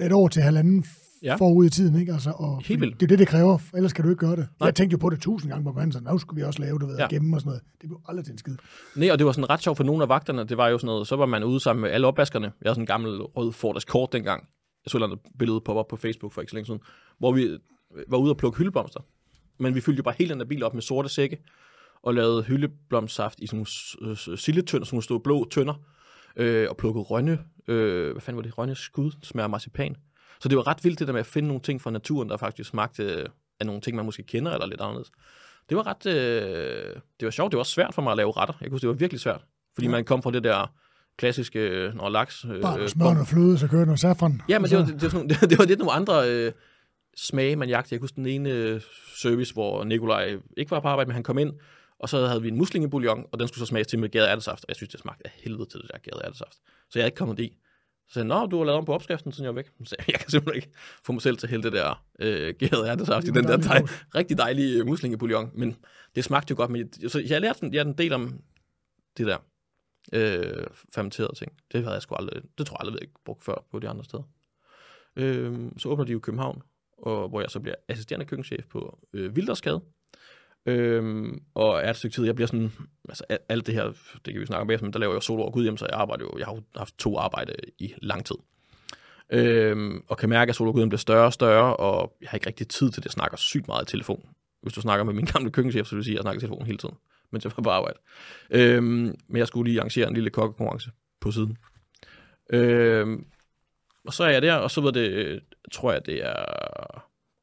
[0.06, 0.84] et år til halvanden
[1.22, 1.34] Ja.
[1.34, 2.12] forud i tiden, ikke?
[2.12, 3.00] Altså, og, Helt vildt.
[3.00, 4.48] Det er det, det kræver, ellers kan du ikke gøre det.
[4.60, 4.66] Nej.
[4.66, 6.78] Jeg tænkte jo på det tusind gange, hvor man sådan, nu skulle vi også lave
[6.78, 7.06] det ved Ja.
[7.10, 7.62] gemme og sådan noget.
[7.80, 8.56] Det blev aldrig til en skid.
[8.96, 10.44] Nej, og det var sådan ret sjovt for nogle af vagterne.
[10.44, 12.44] Det var jo sådan noget, så var man ude sammen med alle opvaskerne.
[12.46, 14.42] Jeg havde sådan en gammel rød Ford Escort dengang.
[14.84, 16.80] Jeg så et eller andet billede poppe op på Facebook for ikke så længe siden,
[17.18, 17.58] hvor vi
[18.08, 19.00] var ude og plukke hyldeblomster.
[19.58, 21.38] Men vi fyldte jo bare hele den der bil op med sorte sække,
[22.02, 23.66] og lavede hyldeblomstsaft i sådan
[23.96, 25.74] nogle silletønder, nogle store blå tønder,
[26.36, 29.96] øh, og plukkede rønne, øh, hvad fanden var det, rønne skud, smager marcipan.
[30.42, 32.36] Så det var ret vildt det der med at finde nogle ting fra naturen, der
[32.36, 33.26] faktisk smagte
[33.60, 35.10] af nogle ting, man måske kender eller lidt anderledes.
[35.68, 38.32] Det var ret, øh, det var sjovt, det var også svært for mig at lave
[38.32, 38.54] retter.
[38.60, 40.74] Jeg kunne det var virkelig svært, fordi man kom fra det der
[41.16, 42.44] klassiske, øh, når laks...
[42.44, 44.42] Øh, Bare øh, smør noget fløde, så kører noget safran.
[44.48, 46.52] Ja, men det var, det, det, var det, det var lidt nogle andre øh,
[47.16, 47.94] smage, man jagtede.
[47.94, 48.80] Jeg kunne huske den ene øh,
[49.16, 51.52] service, hvor Nikolaj ikke var på arbejde, men han kom ind,
[51.98, 54.64] og så havde vi en muslingebouillon, og den skulle så smages til med gæret ærtesaft,
[54.64, 56.54] og jeg synes, det smagte af helvede til det der gæret ærtesaft.
[56.90, 57.58] Så jeg er ikke kommet i.
[58.08, 59.70] Så sagde han, du har lavet om på opskriften, siden jeg var væk.
[59.78, 62.54] Så sagde jeg, kan simpelthen ikke få mig selv til at hælde det der øh,
[62.58, 63.82] gæret ærtesaft i den der dej,
[64.14, 65.50] rigtig dejlige øh, muslingebouillon.
[65.54, 65.76] Men
[66.14, 66.70] det smagte jo godt.
[66.70, 68.40] Men jeg, så jeg lærte en, jeg en del om
[69.16, 69.38] det der
[70.12, 71.52] øh, fermenterede ting.
[71.72, 73.88] Det havde jeg sgu aldrig, det tror jeg aldrig, jeg ikke brugt før på de
[73.88, 74.22] andre steder.
[75.16, 76.62] Øh, så åbner de jo i København,
[76.98, 79.80] og, hvor jeg så bliver assisterende køkkenchef på øh, Vildersgade.
[80.66, 82.72] Øhm, og er et stykke tid, jeg bliver sådan,
[83.08, 83.84] altså alt det her,
[84.24, 85.86] det kan vi snakke om bagefter, men der laver jeg solo og Gud hjem, så
[85.86, 88.36] jeg arbejder jo, jeg har jo haft to arbejde i lang tid.
[89.30, 92.46] Øhm, og kan mærke, at solo Gud bliver større og større, og jeg har ikke
[92.46, 94.28] rigtig tid til det, jeg snakker sygt meget i telefon.
[94.62, 96.40] Hvis du snakker med min gamle køkkenchef, så vil du sige, at jeg snakker i
[96.40, 96.94] telefon hele tiden,
[97.32, 97.98] mens jeg var på arbejde.
[98.50, 100.90] Øhm, men jeg skulle lige arrangere en lille kokkekonkurrence
[101.20, 101.56] på siden.
[102.52, 103.26] Øhm,
[104.06, 105.40] og så er jeg der, og så ved det,
[105.72, 106.44] tror jeg, det er,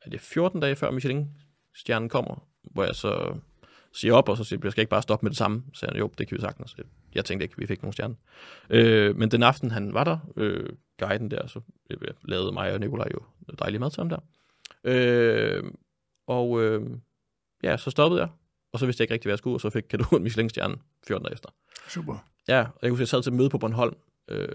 [0.01, 3.35] er det 14 dage før Michelin-stjernen kommer, hvor jeg så
[3.93, 5.63] siger op, og så siger jeg, skal ikke bare stoppe med det samme.
[5.73, 6.75] Så han, jo, det kan vi sagtens.
[7.15, 8.15] Jeg tænkte ikke, vi fik nogen stjerne.
[8.69, 12.79] Øh, men den aften, han var der, øh, guiden der, så øh, lavede mig og
[12.79, 13.19] Nikolaj jo
[13.59, 14.19] dejlig mad til ham der.
[14.83, 15.63] Øh,
[16.27, 16.81] og øh,
[17.63, 18.29] ja, så stoppede jeg,
[18.71, 20.23] og så vidste jeg ikke rigtig, hvad jeg skulle, og så fik kan du en
[20.23, 20.75] Michelin-stjerne
[21.07, 21.49] 14 dage efter.
[21.87, 22.25] Super.
[22.47, 23.95] Ja, og jeg kunne jeg sad til et møde på Bornholm,
[24.27, 24.47] øh,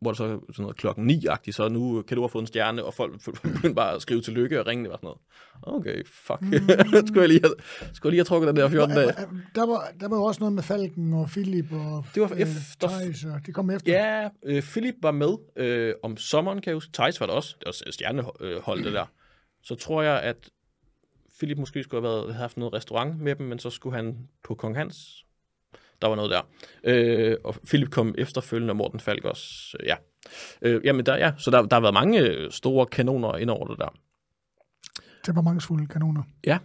[0.00, 2.84] hvor det så sådan noget klokken 9-agtigt, så nu kan du have fået en stjerne,
[2.84, 5.20] og folk begyndte bare at skrive tillykke og ringe, det var sådan noget.
[5.62, 6.40] Okay, fuck.
[6.42, 6.52] Mm.
[7.06, 7.54] skulle, jeg lige have,
[7.94, 9.12] skulle jeg lige have trukket den der 14 dage?
[9.54, 12.40] Der var, der var jo også noget med Falken og Philip og Det var øh,
[12.40, 13.92] efter- Theis, og de kom efter.
[13.92, 16.92] Ja, øh, Philip var med øh, om sommeren, kan jeg huske.
[16.92, 17.56] Thijs var der også.
[17.58, 19.06] Det var stjernehold, det der.
[19.62, 20.50] Så tror jeg, at
[21.38, 24.28] Philip måske skulle have været, have haft noget restaurant med dem, men så skulle han
[24.44, 25.24] på Kong Hans.
[26.02, 26.40] Der var noget der.
[26.84, 29.76] Øh, og Philip kom efterfølgende, og Morten Falk også.
[29.80, 29.96] Øh, ja.
[30.62, 31.32] Øh, jamen, der, ja.
[31.38, 33.94] Så der, der har været mange øh, store kanoner ind over det der.
[35.24, 36.22] Temperamentsfulde kanoner.
[36.46, 36.58] Ja.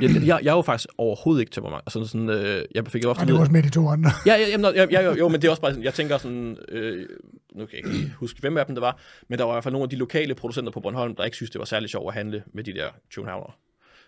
[0.00, 1.82] Jeg, jeg, jeg er jo faktisk overhovedet ikke temperament.
[1.86, 4.10] Altså sådan, øh, jeg fik jo ofte Og det var også med de to andre.
[4.26, 6.18] Ja, ja, jamen, ja, ja, jo, jo, men det er også bare sådan, jeg tænker
[6.18, 7.08] sådan, øh,
[7.54, 8.98] nu kan jeg ikke huske, hvem af dem det var,
[9.28, 11.36] men der var i hvert fald nogle af de lokale producenter på Bornholm, der ikke
[11.36, 13.56] synes, det var særlig sjovt at handle med de der Tunehavner.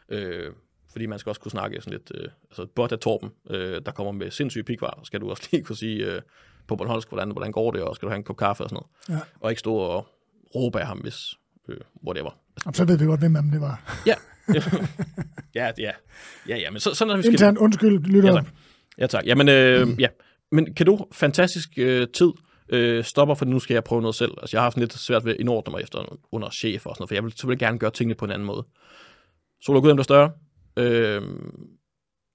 [0.09, 0.53] Øh,
[0.97, 3.93] fordi man skal også kunne snakke sådan lidt, øh, altså bot af Torben, øh, der
[3.93, 6.23] kommer med sindssyge pikvar, skal du også lige kunne sige øh,
[6.69, 8.83] på Bornholmsk, hvordan, hvordan går det, og skal du have en kop kaffe og sådan
[9.09, 9.21] noget.
[9.21, 9.27] Ja.
[9.41, 10.09] Og ikke stå og
[10.55, 11.35] råbe af ham, hvis,
[11.69, 11.77] øh,
[12.07, 12.31] whatever.
[12.67, 14.03] Og så ved vi godt, hvem det var.
[14.07, 14.15] Ja,
[15.55, 15.91] ja, ja,
[16.49, 17.33] ja, ja, men så, sådan er vi skal...
[17.33, 18.29] Internt undskyld, lytter.
[18.29, 18.47] Ja, tak.
[18.99, 19.27] Ja, tak.
[19.27, 20.09] Jamen, øh, ja.
[20.53, 22.33] Men kan du fantastisk øh, tid
[22.69, 24.33] øh, stopper, for nu skal jeg prøve noget selv.
[24.41, 27.03] Altså, jeg har haft lidt svært ved at indordne mig efter under chef og sådan
[27.03, 28.67] noget, for jeg vil selvfølgelig gerne gøre tingene på en anden måde.
[29.61, 30.31] Sol og Gudhjem bliver større,
[30.77, 31.23] øh,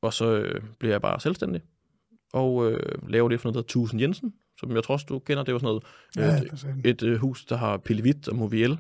[0.02, 1.62] og så øh, bliver jeg bare selvstændig,
[2.34, 5.20] og øh, laver det for noget, der hedder Tusen Jensen, som jeg tror også, du
[5.20, 5.44] kender.
[5.44, 5.84] Det var sådan noget,
[6.40, 6.82] Ja, øh, sådan.
[6.86, 8.78] et øh, hus, der har Pillevit og Moviel.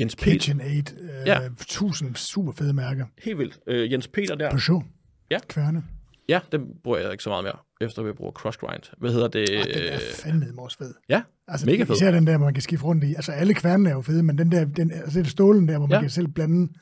[0.00, 1.00] Jens Peter, KitchenAid.
[1.00, 1.40] Øh, Ja.
[1.66, 3.06] Tusind super fede mærker.
[3.24, 3.58] helt vildt.
[3.66, 4.82] Øh, Jens Peter der, Peugeot.
[5.30, 5.38] Ja.
[5.48, 5.84] Kværne.
[6.28, 8.82] ja, den bruger jeg ikke så meget mere, efter vi bruger Cross Grind.
[8.98, 9.50] Hvad hedder det?
[9.52, 10.94] Øh, den er fandme også fed.
[11.08, 11.94] ja, Altså, Mega fed.
[11.94, 13.14] Især den der, hvor man kan skifte rundt i.
[13.14, 15.78] Altså, alle kværnene er jo fede, men den der, den, altså, det er stålen der,
[15.78, 16.00] hvor man Ja.
[16.00, 16.72] kan selv blande.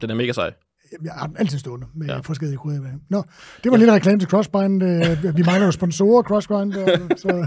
[0.00, 0.52] den er mega sej.
[1.04, 2.18] Jeg har den altid stående med Ja.
[2.18, 2.80] forskellige krydder.
[2.88, 2.92] i.
[3.08, 3.22] Nå,
[3.64, 3.82] det var ja.
[3.84, 4.82] lidt reklame til Crossbind.
[4.82, 6.74] Øh, Vi mangler jo sponsorer, Crossbind.
[6.74, 7.46] Og, så,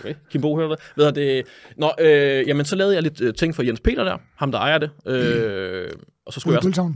[0.00, 0.78] Okay, Kim Bo hører det.
[0.96, 1.44] Ved jeg det?
[1.76, 4.58] Nå, øh, jamen så lavede jeg lidt øh, ting for Jens Peter der, ham der
[4.58, 4.90] ejer det.
[5.06, 5.88] Øh,
[6.26, 6.94] og så skulle ude jeg også,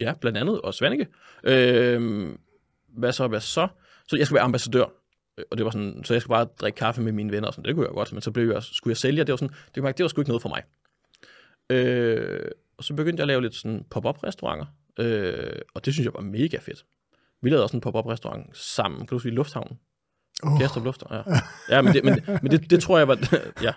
[0.00, 1.06] ja, blandt andet, og Svanike.
[1.44, 2.28] Øh,
[2.98, 3.68] hvad så, hvad så?
[4.08, 4.84] Så jeg skulle være ambassadør.
[5.38, 7.54] Øh, Og det var sådan, så jeg skulle bare drikke kaffe med mine venner og
[7.54, 7.64] sådan.
[7.64, 9.54] Det kunne jeg godt, men så blev jeg, skulle jeg sælge, og det var sådan,
[9.74, 10.62] det var, det var sgu ikke noget for mig.
[11.70, 12.40] Øh,
[12.78, 14.66] og så begyndte jeg at lave lidt sådan pop-up restauranter,
[15.00, 16.84] øh, og det synes jeg var mega fedt.
[17.42, 19.78] Vi lavede også en pop-up restaurant sammen, kan du sige Lufthavnen?
[20.42, 20.58] Oh.
[20.58, 21.40] Kastrup Lufthavn, ja.
[21.76, 23.18] Ja, men det, men, men det, det tror jeg var,
[23.62, 23.72] ja,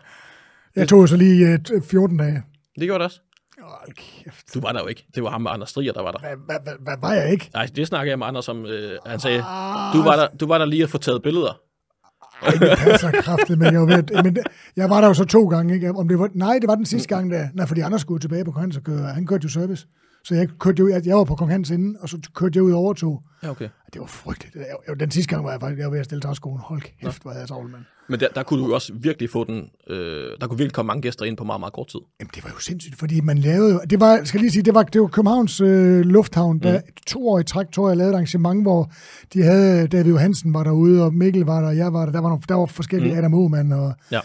[0.76, 2.44] Jeg tog så lige øh, 14 dage.
[2.80, 3.20] det gjorde det også.
[3.62, 4.54] Hold kæft.
[4.54, 5.06] Du var der jo ikke.
[5.16, 6.20] Det var ham med Anders Striger, der var der.
[6.20, 7.50] Hvad, hvad, hvad, hvad var jeg ikke?
[7.54, 8.66] Nej, det snakker jeg med Anders om.
[8.66, 11.60] Øh, han sagde, Ah, du var, der, du var der lige at få taget billeder.
[12.42, 14.38] Ej, det passer kraftigt, men jeg, ved, men
[14.76, 15.90] jeg var der jo så to gange, ikke?
[15.90, 18.46] Om det var, nej, det var den sidste gang, der, nej, fordi Anders skulle tilbage
[18.46, 19.88] på og køre, han kørte jo service.
[20.24, 22.64] Så jeg, kørte jo, jeg, jeg var på Kong Hans inden, og så kørte jeg
[22.64, 23.24] ud og overtog.
[23.44, 23.70] Ja, okay.
[23.94, 24.56] Det var frygteligt.
[24.88, 26.60] Jeg, den sidste gang var jeg faktisk jeg var ved at stille træskoen.
[26.60, 27.84] Hold kæft, hvor havde jeg travlt, mand.
[28.10, 29.70] Men der, der kunne du jo også virkelig få den...
[29.90, 29.96] Øh,
[30.42, 32.00] der kunne virkelig komme mange gæster ind på meget, meget kort tid.
[32.20, 34.74] Jamen, det var jo sindssygt, fordi man lavede jo, det var, skal lige sige, det
[34.74, 36.86] var, det var Københavns øh, Lufthavn, der mm.
[37.08, 38.92] to år i træk, tror jeg, lavede et arrangement, hvor
[39.34, 42.22] de havde, David Johansen var derude, og Mikkel var der, og jeg var der, der
[42.22, 43.18] var, nogle, der var forskellige, mm.
[43.18, 44.20] Adam Aumann, og, Ja.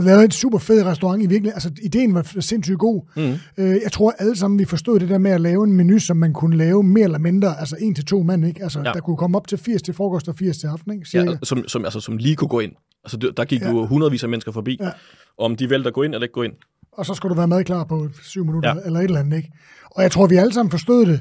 [0.00, 1.54] Og lavede en super fed restaurant i virkeligheden.
[1.54, 3.02] Altså, ideen var sindssygt god.
[3.16, 3.22] Mm.
[3.64, 6.16] Øh, jeg tror alle sammen, vi forstod det der med at lave en menu, som
[6.16, 8.62] man kunne lave mere eller mindre, altså en til to mand, ikke?
[8.62, 8.92] Altså, Ja.
[8.92, 11.08] der kunne komme op til 80 til frokost og 80 til aften, ikke?
[11.08, 11.30] Cirka.
[11.30, 12.72] Ja, som, som, altså, som lige kunne gå ind.
[13.04, 13.70] Altså, der gik Ja.
[13.70, 14.76] jo hundredvis af mennesker forbi.
[14.80, 14.90] Ja.
[15.38, 16.52] Om de vælter gå ind eller ikke gå ind.
[16.92, 18.80] og så skulle du være madklar på syv minutter, ja.
[18.86, 19.50] eller et eller andet, ikke?
[19.90, 21.20] Og jeg tror, vi alle sammen forstod det,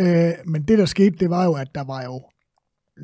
[0.00, 2.20] øh, men det, der skete, det var jo, at der var jo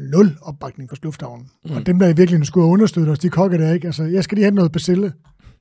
[0.01, 1.47] nul opbakning for Lufthavnen.
[1.65, 1.77] Mm.
[1.77, 3.87] Og dem, der i virkeligheden skulle understøtte os, de kokker der, ikke?
[3.87, 5.13] Altså, jeg skal lige hente noget persille,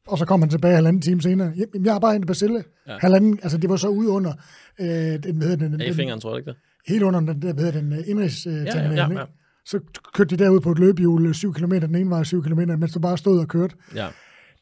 [0.07, 1.51] og så kom han tilbage halvanden time senere.
[1.57, 2.63] Jamen, jeg har bare hentet persille.
[2.87, 2.97] Ja.
[3.01, 4.33] Halvanden, altså, det var så ude under,
[4.81, 6.57] øh, den, hvad hedder den, den, Ja, i den, fingeren, tror jeg ikke det.
[6.87, 9.25] helt under den, der, hvad hedder den, indrigs øh, Ja, ja, ja, ja.
[9.65, 9.79] Så
[10.13, 12.99] kørte de derud på et løbehjul 7 km den ene vej, 7 km, mens du
[12.99, 13.75] bare stod og kørte.
[13.95, 14.07] Ja.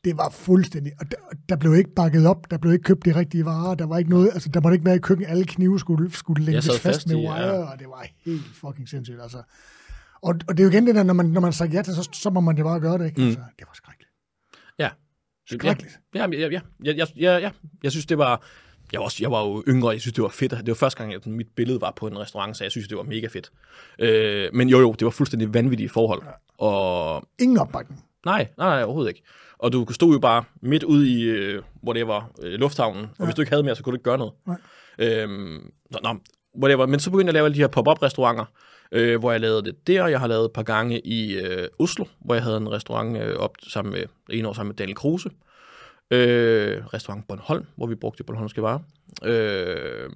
[0.03, 1.17] Det var fuldstændig, og der,
[1.49, 4.09] der, blev ikke bakket op, der blev ikke købt de rigtige varer, der var ikke
[4.09, 7.07] noget, altså der måtte ikke være i køkken, alle knive skulle, skulle lægges fast, fast
[7.07, 7.71] med wire, ja.
[7.71, 9.41] og det var helt fucking sindssygt, altså.
[10.21, 11.95] Og, og det er jo igen det der, når man, når man sagt ja til,
[11.95, 13.21] så, så må man det bare gøre det, ikke?
[13.21, 13.27] Mm.
[13.27, 14.11] Altså, det var skrækkeligt.
[14.79, 14.89] Ja.
[15.45, 15.99] Skrækkeligt.
[16.15, 17.51] Ja, ja, ja, ja, ja, ja, ja, ja.
[17.83, 18.43] Jeg synes, det var,
[18.91, 20.51] jeg var, også, jeg var jo yngre, jeg synes, det var fedt.
[20.51, 22.97] Det var første gang, at mit billede var på en restaurant, så jeg synes, det
[22.97, 23.51] var mega fedt.
[23.99, 26.21] Øh, men jo, jo, det var fuldstændig vanvittige forhold.
[26.57, 27.23] Og...
[27.39, 28.05] Ingen opbakning.
[28.25, 29.23] Nej, nej, nej, overhovedet ikke.
[29.61, 33.09] Og du stod jo bare midt ude i, øh, hvor det var, øh, lufthavnen, og
[33.19, 33.25] ja.
[33.25, 34.33] hvis du ikke havde mere, så kunne du ikke gøre noget.
[34.47, 34.57] Nej.
[34.99, 36.15] Øhm, nå, nå,
[36.61, 36.85] whatever.
[36.85, 38.45] Men så begyndte jeg at lave alle de her pop-up restauranter,
[38.91, 40.07] øh, hvor jeg lavede det der.
[40.07, 43.35] Jeg har lavet et par gange i øh, Oslo, hvor jeg havde en restaurant øh,
[43.35, 45.29] op sammen med, en år sammen med Daniel Kruse.
[46.11, 48.79] Øh, restaurant Bornholm, hvor vi brugte Bornholmske varer.
[49.23, 50.09] Øh,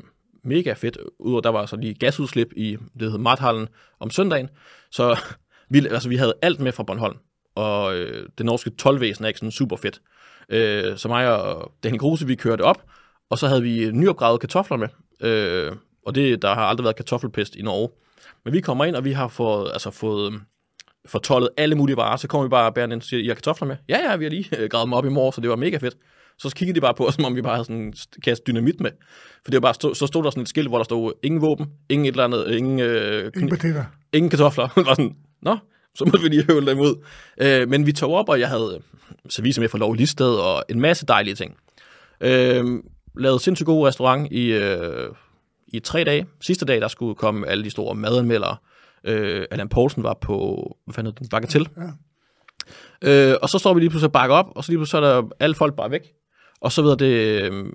[0.44, 0.98] mega fedt.
[1.20, 3.68] Udover der var så lige gasudslip i, det hed Marthallen
[4.00, 4.50] om søndagen.
[4.92, 5.18] Så
[5.70, 7.18] vi, altså, vi havde alt med fra Bornholm.
[7.56, 10.02] Og øh, det norske tolvvæsen er ikke sådan super fedt.
[10.50, 12.84] Øh, så mig og Daniel Kruse, vi kørte op,
[13.30, 14.88] og så havde vi nyopgravede kartofler med.
[15.22, 15.76] Øh,
[16.06, 17.90] og det, der har aldrig været kartoffelpest i Norge.
[18.46, 20.42] Men vi kommer ind, og vi har fået, altså fået
[21.06, 22.18] fortollet alle mulige varer.
[22.18, 23.76] Så kommer vi bare og bærer ind og siger, I har kartofler med?
[23.90, 25.78] Ja, ja, vi har lige øh, gravet dem op i morgen, så det var mega
[25.78, 25.98] fedt.
[26.38, 28.80] Så kiggede de bare på os, som om vi bare havde sådan en kasse dynamit
[28.80, 28.92] med.
[29.44, 31.66] For det var bare, så stod der sådan et skilt, hvor der stod ingen våben,
[31.90, 33.50] ingen et eller andet, ingen, øh, ingen,
[34.14, 34.68] ingen kartofler.
[34.76, 35.58] det var sådan, nå,
[35.96, 36.96] så måtte vi lige høvle dem ud.
[37.42, 38.82] Øh, men vi tog op, og jeg havde
[39.30, 41.58] service med for lov listed og en masse dejlige ting.
[42.22, 42.66] Øh,
[43.18, 45.10] lavede sindssygt god restaurant i, øh,
[45.68, 46.26] i tre dage.
[46.42, 48.58] Sidste dag, der skulle komme alle de store madanmeldere.
[49.04, 51.68] Øh, Allan Poulsen var på, hvad fanden den, Bagatell.
[51.78, 53.32] Ja.
[53.32, 55.08] Øh, og så står vi lige pludselig og bakker op, og så lige pludselig så
[55.08, 56.14] er der alle folk bare væk.
[56.62, 57.66] Og så ved det, øh,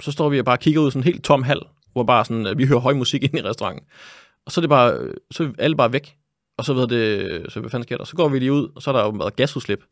[0.00, 1.60] så står vi og bare kigger ud i sådan en helt tom hal,
[1.92, 3.86] hvor bare sådan, øh, vi hører høj musik ind i restauranten.
[4.46, 6.16] Og så er det bare, så er alle bare væk.
[6.56, 8.04] Og så ved det, så hvad fanden sker der?
[8.04, 9.84] Så går vi lige ud, og så er der jo været gasudslip.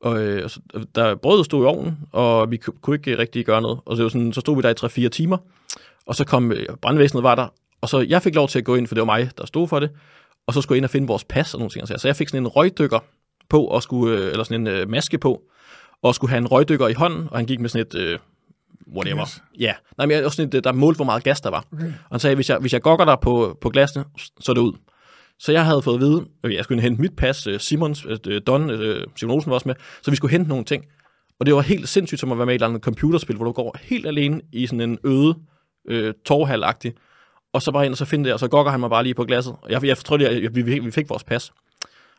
[0.00, 0.60] Og, øh, og så,
[0.94, 3.80] der brødet stod i ovnen, og vi kunne ikke rigtig gøre noget.
[3.84, 5.38] Og det var sådan, så stod vi der i 3-4 timer,
[6.06, 7.48] og så kom øh, brandvæsenet var der,
[7.80, 9.68] og så jeg fik lov til at gå ind, for det var mig, der stod
[9.68, 9.90] for det,
[10.46, 11.88] og så skulle jeg ind og finde vores pas og nogle ting.
[11.88, 12.98] Så jeg fik sådan en røgdykker
[13.48, 15.42] på, og skulle, øh, eller sådan en øh, maske på,
[16.02, 18.18] og skulle have en røgdykker i hånden, og han gik med sådan et, øh,
[18.94, 19.22] whatever.
[19.22, 19.42] Yes.
[19.58, 21.64] Ja, nej, men også sådan der målte, hvor meget gas der var.
[21.72, 21.86] Okay.
[21.86, 24.04] Og han sagde, hvis jeg, hvis jeg gokker der på, på glasene,
[24.40, 24.72] så er det ud.
[25.38, 28.40] Så jeg havde fået at vide, at jeg skulle hente mit pas, øh, Simons, øh,
[28.46, 30.84] Don, øh, Simon Olsen var også med, så vi skulle hente nogle ting.
[31.40, 33.44] Og det var helt sindssygt som at være med i et eller andet computerspil, hvor
[33.44, 35.34] du går helt alene i sådan en øde
[35.88, 36.64] øh, torhal
[37.52, 39.14] og så bare ind og så finde det, og så gokker han mig bare lige
[39.14, 39.56] på glasset.
[39.62, 41.52] Og Jeg, jeg tror, at vi, vi fik vores pas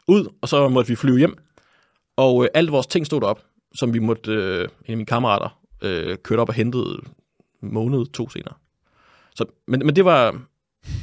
[0.08, 1.38] ud, og så måtte vi flyve hjem.
[2.18, 3.44] Og øh, alt vores ting stod op,
[3.76, 7.00] som vi måtte, øh, en af mine kammerater, øh, kørte op og hentede
[7.62, 8.54] måned, to senere.
[9.36, 10.42] Så, men, men det var,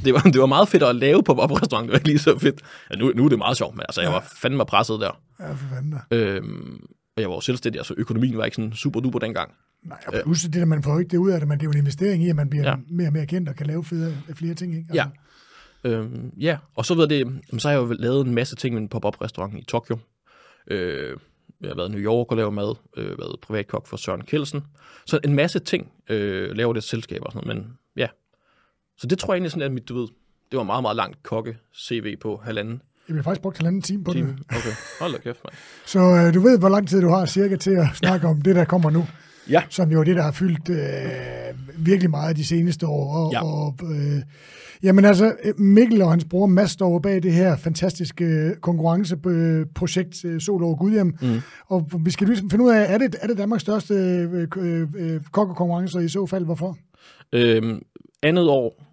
[0.05, 1.85] det var, det var meget fedt at lave på op restaurant.
[1.85, 2.61] Det var ikke lige så fedt.
[2.91, 5.21] Ja, nu, nu er det meget sjovt, men altså, jeg var fandme presset der.
[5.39, 6.85] Ja, for fanden øhm,
[7.15, 9.51] og jeg var jo selvstændig, altså økonomien var ikke sådan super duper dengang.
[9.83, 11.67] Nej, jeg øh, det der, man får ikke det ud af det, men det er
[11.67, 12.75] jo en investering i, at man bliver ja.
[12.89, 14.85] mere og mere kendt og kan lave flere, flere ting, ikke?
[14.89, 15.09] Altså.
[15.83, 15.89] Ja.
[15.89, 18.81] Øhm, ja, og så ved det, så har jeg jo lavet en masse ting med
[18.81, 19.97] en pop-up restaurant i Tokyo.
[20.67, 21.17] Øh,
[21.61, 24.63] jeg har været i New York og lavet mad, øh, været privatkok for Søren Kelsen.
[25.05, 28.07] Så en masse ting øh, laver det selskab og sådan noget, men ja,
[28.97, 30.07] så det tror jeg egentlig sådan, at mit, du ved,
[30.51, 32.81] det var meget, meget langt kokke-CV på halvanden.
[33.07, 34.27] Jeg vil faktisk brugt halvanden time på time.
[34.27, 34.39] det.
[34.49, 35.55] Okay, hold da kæft, mand.
[35.93, 38.31] Så øh, du ved, hvor lang tid du har cirka til at snakke ja.
[38.31, 39.07] om det, der kommer nu.
[39.49, 39.63] Ja.
[39.69, 43.13] Som jo er det, der har fyldt øh, virkelig meget de seneste år.
[43.13, 43.43] Og, ja.
[43.43, 44.21] og, øh,
[44.83, 50.63] jamen altså, Mikkel og hans bror Mads står bag det her fantastiske konkurrenceprojekt øh, Sol
[50.63, 51.17] over Gudhjem.
[51.21, 51.41] Mm.
[51.67, 54.87] Og vi skal lige finde ud af, er det, er det Danmarks største øh, øh,
[54.97, 56.77] øh kokkekonkurrence, i så fald hvorfor?
[57.33, 57.81] Øhm,
[58.23, 58.84] andet år,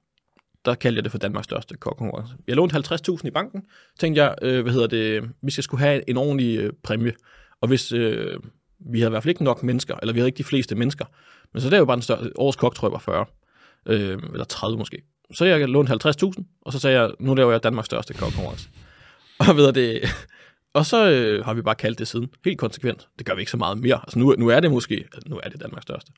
[0.64, 2.34] der kaldte jeg det for Danmarks største kokkonkurrence.
[2.46, 3.62] Jeg lånte 50.000 i banken,
[3.98, 7.12] tænkte jeg, øh, hvad hedder det, vi skal skulle have en ordentlig øh, præmie.
[7.60, 8.40] Og hvis øh,
[8.90, 11.04] vi havde i hvert fald ikke nok mennesker, eller vi havde ikke de fleste mennesker,
[11.52, 13.26] men så det er jo bare den største, årets kok, tror jeg, var 40,
[13.86, 15.02] øh, eller 30 måske.
[15.32, 18.68] Så jeg lånte 50.000, og så sagde jeg, nu laver jeg Danmarks største kokkonkurrence.
[19.48, 20.02] Og ved det,
[20.74, 22.28] og så øh, har vi bare kaldt det siden.
[22.44, 23.08] Helt konsekvent.
[23.18, 24.00] Det gør vi ikke så meget mere.
[24.02, 26.12] Altså nu, nu er det måske, nu er det Danmarks største.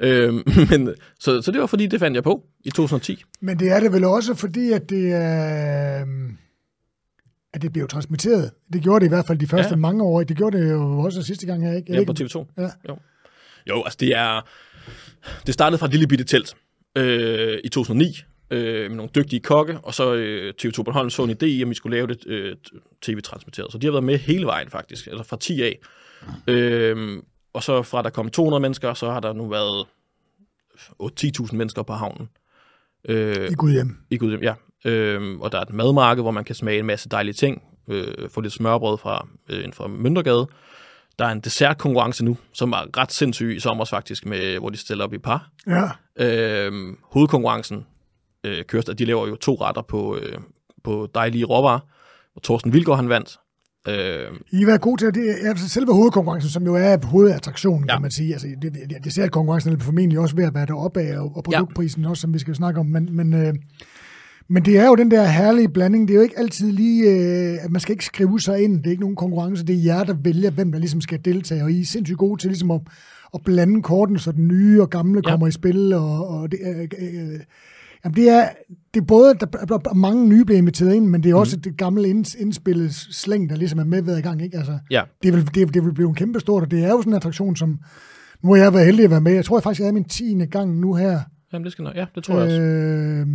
[0.00, 0.34] Øh,
[0.70, 3.24] men, så, så det var fordi, det fandt jeg på i 2010.
[3.40, 6.00] Men det er det vel også fordi, at det er...
[6.00, 6.32] Øh,
[7.52, 8.50] at det blev transmitteret.
[8.72, 9.76] Det gjorde det i hvert fald de første ja.
[9.76, 10.22] mange år.
[10.22, 11.92] Det gjorde det jo også sidste gang her, ikke?
[11.92, 12.46] Ja, på TV2.
[12.58, 12.70] Ja.
[12.88, 12.98] Jo.
[13.68, 14.48] jo, altså det er...
[15.46, 16.54] Det startede fra et lille bitte telt
[16.96, 21.30] øh, i 2009, øh, med nogle dygtige kokke, og så øh, TV2 Bornholm så en
[21.30, 22.56] idé i, at vi skulle lave det øh,
[23.02, 23.72] tv-transmitteret.
[23.72, 25.78] Så de har været med hele vejen faktisk, eller fra 10 af.
[26.46, 29.86] Øh, og så fra der kom 200 mennesker, så har der nu været
[31.02, 32.28] 10.000 mennesker på havnen.
[33.08, 33.96] Øh, I Gudhjem.
[34.10, 34.54] I Gudhjem, ja.
[34.84, 37.62] Øh, og der er et madmarked, hvor man kan smage en masse dejlige ting.
[37.88, 40.46] Øh, få lidt smørbrød fra, øh, fra Møntergade.
[41.18, 44.76] Der er en dessertkonkurrence nu, som er ret sindssyg i sommer faktisk, med, hvor de
[44.76, 45.50] stiller op i par.
[45.66, 45.88] Ja.
[46.16, 47.86] Øh, hovedkonkurrencen
[48.46, 50.38] øh, køres, de laver jo to retter på, øh,
[50.84, 51.80] på dejlige råvarer,
[52.36, 53.38] og Thorsten Vilgaard han vandt.
[53.88, 57.06] Øh, I har været gode til, at det er altså selve hovedkonkurrencen, som jo er
[57.06, 57.94] hovedattraktionen, ja.
[57.94, 58.32] Kan man sige.
[58.32, 61.18] Altså, det, det, det ser at konkurrencen er formentlig også ved at være deroppe af,
[61.18, 62.08] og, og produktprisen ja.
[62.08, 62.86] også, som vi skal snakke om.
[62.86, 63.54] Men, men, øh,
[64.48, 66.08] men det er jo den der herlige blanding.
[66.08, 68.78] Det er jo ikke altid lige, øh, at man skal ikke skrive sig ind.
[68.78, 69.66] Det er ikke nogen konkurrence.
[69.66, 71.62] Det er jer, der vælger, hvem der ligesom skal deltage.
[71.62, 72.80] Og I er sindssygt gode til ligesom at,
[73.34, 75.22] at blande korten, så den nye og gamle.
[75.24, 75.30] Ja.
[75.30, 75.92] kommer i spil.
[75.92, 77.40] Og, og det, øh, øh,
[78.06, 78.48] Jamen det er,
[78.94, 81.56] det er både, der er- der mange nye bliver inviteret ind, men det er også
[81.56, 81.62] mm.
[81.62, 84.42] det gamle ind, indspillet slæng, der ligesom er med ved i gang.
[84.42, 84.56] Ikke?
[84.56, 86.98] Altså, ja, det vil, det, det vil blive en kæmpe stort, og det er jo
[87.00, 87.78] sådan en attraktion, som
[88.42, 89.32] nu har jeg været heldig at være med.
[89.32, 90.44] Jeg tror jeg faktisk, jeg er min 10.
[90.50, 91.20] gang nu her.
[91.52, 91.94] jamen, det skal nok.
[91.96, 92.60] Ja, det tror jeg også.
[92.62, 93.26] Øh,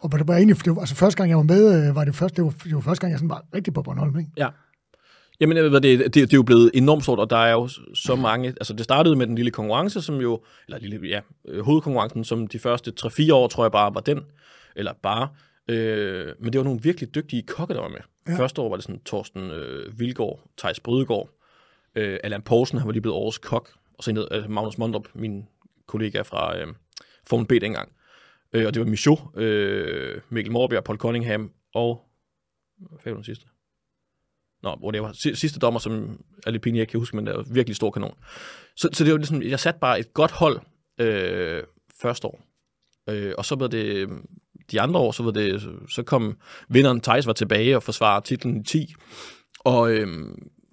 [0.00, 2.14] og det var egentlig, det var, altså første gang jeg var med, øh, var det
[2.14, 4.18] første, det var, det var første gang, jeg sådan var rigtig på Bornholm.
[4.18, 4.30] Ikke?
[4.36, 4.48] Ja.
[5.40, 7.68] Jamen, jeg ved, det, det, det er jo blevet enormt stort, og der er jo
[7.94, 8.48] så mange...
[8.48, 10.42] Altså, det startede med den lille konkurrence, som jo...
[10.66, 14.20] Eller lille, ja, øh, hovedkonkurrencen, som de første 3-4 år, tror jeg bare var den.
[14.76, 15.28] Eller bare.
[15.68, 18.00] Øh, men det var nogle virkelig dygtige kokke, der var med.
[18.28, 18.38] Ja.
[18.38, 21.30] Første år var det sådan Torsten øh, Vilgaard, Thijs Brydegaard,
[21.94, 25.08] øh, Allan Poulsen, han var lige blevet årets kok, og så en, øh, Magnus Mondrup,
[25.14, 25.46] min
[25.86, 26.66] kollega fra øh,
[27.26, 27.92] Formel B dengang.
[28.52, 32.02] Øh, og det var Michaud, øh, Mikkel Morbjerg, Paul Cunningham og...
[33.02, 33.46] Hvad var den sidste?
[34.62, 37.76] Nå, hvor det var sidste dommer, som Alipini jeg kan huske, men der var virkelig
[37.76, 38.14] stor kanon.
[38.76, 40.60] Så, så det var ligesom, jeg satte bare et godt hold
[41.00, 41.62] øh,
[42.02, 42.40] første år.
[43.08, 44.08] Øh, og så blev det øh,
[44.70, 46.38] de andre år, så var det, så kom
[46.68, 48.94] vinderen Thijs var tilbage og forsvarede titlen i 10.
[49.60, 50.08] Og øh,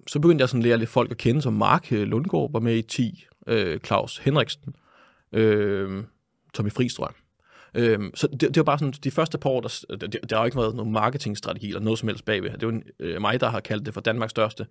[0.06, 2.60] så begyndte jeg sådan at lære lidt folk at kende, som Mark øh, Lundgaard var
[2.60, 4.74] med i 10, øh, Claus Henriksen,
[5.32, 6.04] øh,
[6.54, 7.14] Tommy Friis, tror jeg.
[7.74, 10.42] Øhm, så det, det var bare sådan, de første par år, der, der, der har
[10.42, 12.50] jo ikke været nogen marketingstrategi eller noget som helst bagved.
[12.50, 14.66] Det var en, øh, mig, der har kaldt det for Danmarks største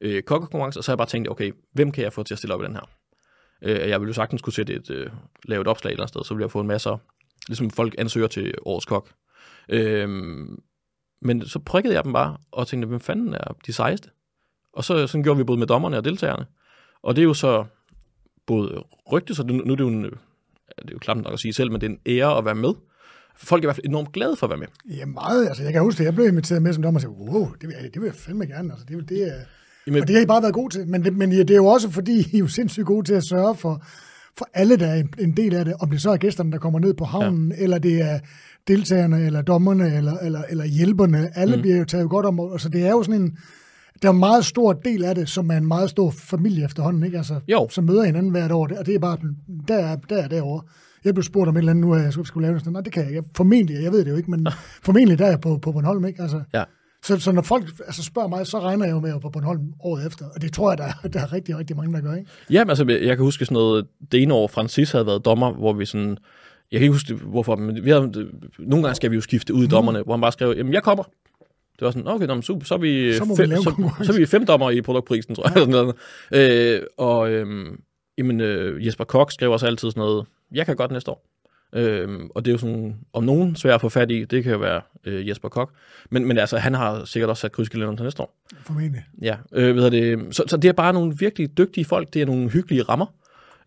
[0.00, 2.38] øh, kokkekonkurrence, og så har jeg bare tænkt, okay, hvem kan jeg få til at
[2.38, 2.88] stille op i den her?
[3.62, 5.10] Øh, jeg ville jo sagtens kunne sætte et, øh,
[5.44, 6.90] lave et opslag et eller andet sted, så ville jeg få en masse,
[7.48, 9.12] ligesom folk ansøger til årets kok.
[9.68, 10.08] Øh,
[11.22, 14.10] men så prikkede jeg dem bare, og tænkte, hvem fanden er de sejeste?
[14.72, 16.46] Og så sådan gjorde vi både med dommerne og deltagerne.
[17.02, 17.64] Og det er jo så
[18.46, 20.14] både rygte, så nu, nu er det jo en,
[20.82, 22.54] det er jo klamt nok at sige selv, men det er en ære at være
[22.54, 22.70] med.
[23.36, 24.66] Folk er i hvert fald enormt glade for at være med.
[24.96, 25.48] Ja, meget.
[25.48, 26.04] Altså, jeg kan huske det.
[26.04, 28.14] Jeg blev inviteret med som dommer og sagde, wow, det vil, jeg- det vil jeg
[28.14, 28.72] fandme gerne.
[28.72, 29.40] Altså, det, det er,
[29.86, 30.86] Jamen, og det har I bare været gode til.
[30.88, 33.24] Men det, men det er jo også, fordi I er jo sindssygt gode til at
[33.24, 33.84] sørge for,
[34.38, 35.74] for alle, der er en, del af det.
[35.80, 37.62] Om det så er gæsterne, der kommer ned på havnen, ja.
[37.62, 38.18] eller det er
[38.68, 41.30] deltagerne, eller dommerne, eller, eller, eller hjælperne.
[41.38, 41.62] Alle mm.
[41.62, 42.58] bliver jo taget godt om.
[42.58, 43.38] Så det er jo sådan en...
[44.02, 47.04] Der er en meget stor del af det, som er en meget stor familie efterhånden,
[47.04, 47.16] ikke?
[47.18, 47.68] Altså, Jo.
[47.70, 49.18] som møder hinanden hvert år, og det er bare,
[49.68, 50.62] der er, der er derovre.
[51.04, 52.80] Jeg blev spurgt om et eller andet nu, at jeg skulle, skulle lave sådan, nej,
[52.82, 53.22] det kan jeg ikke.
[53.36, 54.46] Formentlig, jeg ved det jo ikke, men
[54.86, 56.22] formentlig der er jeg på, på Bornholm, ikke?
[56.22, 56.64] Altså, Ja.
[57.04, 59.60] så, så når folk altså, spørger mig, så regner jeg jo med at på Bornholm
[59.80, 62.14] året efter, og det tror jeg, der, er- der er rigtig, rigtig mange, der gør,
[62.14, 62.30] ikke?
[62.50, 65.52] Ja, men altså, jeg kan huske sådan noget, det ene år, Francis havde været dommer,
[65.52, 66.16] hvor vi sådan,
[66.72, 68.12] jeg kan ikke huske, hvorfor, men vi havde,
[68.58, 70.82] nogle gange skal vi jo skifte ud i dommerne, hvor han bare skrev, jamen jeg
[70.82, 71.04] kommer.
[71.78, 74.04] Det var sådan, okay, nå, super, så er vi, Så må vi lave en så,
[74.04, 75.56] så er vi fem dommer i produktprisen, tror jeg.
[75.56, 75.94] Eller sådan
[76.32, 76.76] noget.
[76.76, 77.80] Øh, og øhm,
[78.18, 81.26] jamen, øh, Jesper Kok skrev også altid sådan noget, jeg kan godt næste år.
[81.72, 84.52] Øhm, og det er jo sådan, om nogen svært at få fat i, det kan
[84.52, 85.72] jo være øh, Jesper Kok.
[86.10, 88.36] Men, men altså, han har sikkert også sat krydskalenderen til næste år.
[88.60, 89.04] Formentlig.
[89.22, 92.14] Ja, øh, ved det, så, så det er bare nogle virkelig dygtige folk.
[92.14, 93.06] Det er nogle hyggelige rammer.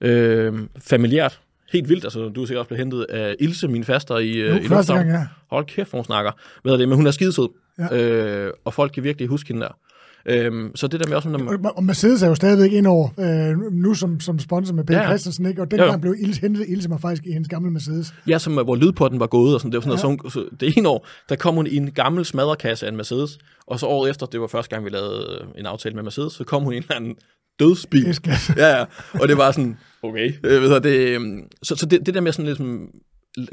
[0.02, 1.41] Øh, familiært.
[1.72, 2.04] Helt vildt.
[2.04, 4.68] Altså, du er sikkert også blevet hentet af Ilse, min faster i, Nu, øh, i
[4.68, 5.00] Lufthavn.
[5.00, 5.28] gang, ja.
[5.52, 6.32] Hold kæft, hun snakker.
[6.64, 7.48] Ved det, men hun er skidesød.
[7.80, 7.98] Ja.
[7.98, 9.78] Øh, og folk kan virkelig huske hende der.
[10.26, 13.10] Øh, så det der med også, når man, Og- Mercedes er jo stadigvæk ind over,
[13.20, 15.10] øh, nu som, som sponsor med Peter Ja, ja.
[15.10, 15.62] Christensen, ikke?
[15.62, 15.90] Og den Jo, jo.
[15.90, 18.14] gang blev Ilse hentet Ilse mig faktisk i hendes gamle Mercedes.
[18.28, 20.56] ja, som, hvor lydporten var gået, og sådan, det var sådan noget, så, hun, så
[20.60, 23.38] det ene år, der kom hun i en gammel smadrekasse af en Mercedes,
[23.68, 26.44] og så året efter, det var første gang, vi lavede en aftale med Mercedes, så
[26.44, 27.16] kom hun i en eller anden
[27.60, 28.16] dødsbil.
[28.58, 28.86] Ja, ja.
[29.22, 30.34] Og det var sådan, okay.
[30.44, 32.90] Øh, ved du, det, øhm, så så det, det der med sådan ligesom,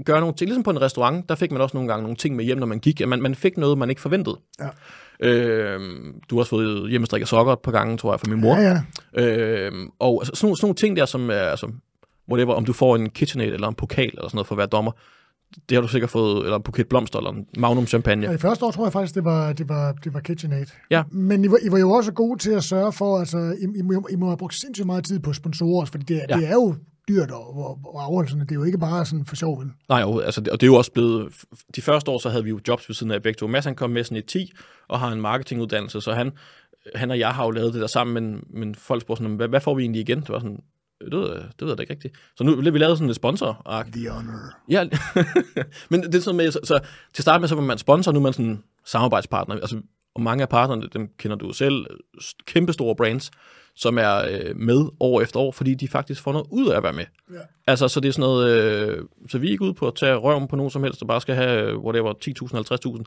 [0.05, 2.37] gøre nogle ting, ligesom på en restaurant, der fik man også nogle gange nogle ting
[2.37, 3.01] med hjem, når man gik.
[3.01, 4.37] At man, man fik noget, man ikke forventede.
[4.61, 4.69] Ja.
[5.21, 5.81] Øh,
[6.31, 8.57] du har også fået hjemmestrikket sokker et par gange, tror jeg, fra min mor.
[8.57, 8.79] Ja,
[9.17, 9.23] ja.
[9.67, 11.73] Øh, og altså, sådan, nogle- sådan nogle ting der, som er, altså,
[12.31, 14.67] whatever, om du får en KitchenAid eller en pokal eller sådan noget for at være
[14.67, 14.93] dommer,
[15.69, 18.27] det har du sikkert fået, eller buket blomster, eller magnum champagne.
[18.27, 20.67] Ja, I første år tror jeg faktisk, det var, det var, det var KitchenAid.
[20.91, 21.03] Ja.
[21.11, 23.83] Men I var, I var jo også gode til at sørge for, altså, I, I,
[23.83, 26.25] må, I må have brugt sindssygt meget tid på sponsorer, fordi det, ja.
[26.29, 26.37] Ja.
[26.37, 26.75] det er jo
[27.09, 28.43] dyrt og, og, og afholdelserne.
[28.43, 29.69] Det er jo ikke bare sådan for sjov, vel?
[29.89, 31.33] Nej, jo, altså, det- og det er jo også blevet...
[31.77, 33.47] De første år, så havde vi jo jobs ved siden af begge to.
[33.47, 34.53] Mads, han kom med sådan i 10,
[34.89, 36.33] og har en marketinguddannelse, så han,
[36.95, 39.49] han og jeg har jo lavet det der sammen, men, men folk spurgte sådan, hvad,
[39.49, 40.21] hvad får vi egentlig igen?
[40.21, 40.61] Det var sådan,
[41.01, 42.15] det ved, jeg- det ved jeg da ikke rigtigt.
[42.37, 43.63] Så nu vi lavet sådan et sponsor
[43.93, 44.55] The honor.
[44.69, 44.85] Ja,
[45.91, 46.81] men det er sådan med, så, så
[47.15, 49.55] til start med, så var man sponsor, nu er man sådan samarbejdspartner.
[49.55, 49.81] Altså,
[50.15, 51.87] og mange af partnerne, dem kender du selv,
[52.47, 53.31] kæmpe store brands,
[53.75, 56.83] som er øh, med år efter år, fordi de faktisk får noget ud af at
[56.83, 57.05] være med.
[57.33, 57.39] Ja.
[57.67, 58.51] Altså, så det er sådan noget,
[58.89, 61.09] øh, så vi er ikke ude på at tage røven på nogen som helst, og
[61.09, 63.03] bare skal have, øh, whatever, 10.000, 50.000.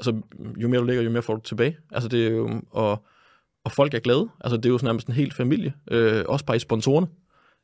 [0.00, 0.20] Altså,
[0.56, 1.76] jo mere du lægger, jo mere får du tilbage.
[1.92, 3.04] Altså, det er jo, og,
[3.64, 4.28] og folk er glade.
[4.40, 5.72] Altså, det er jo sådan nærmest en hel familie.
[5.90, 7.06] Øh, også bare i sponsorerne.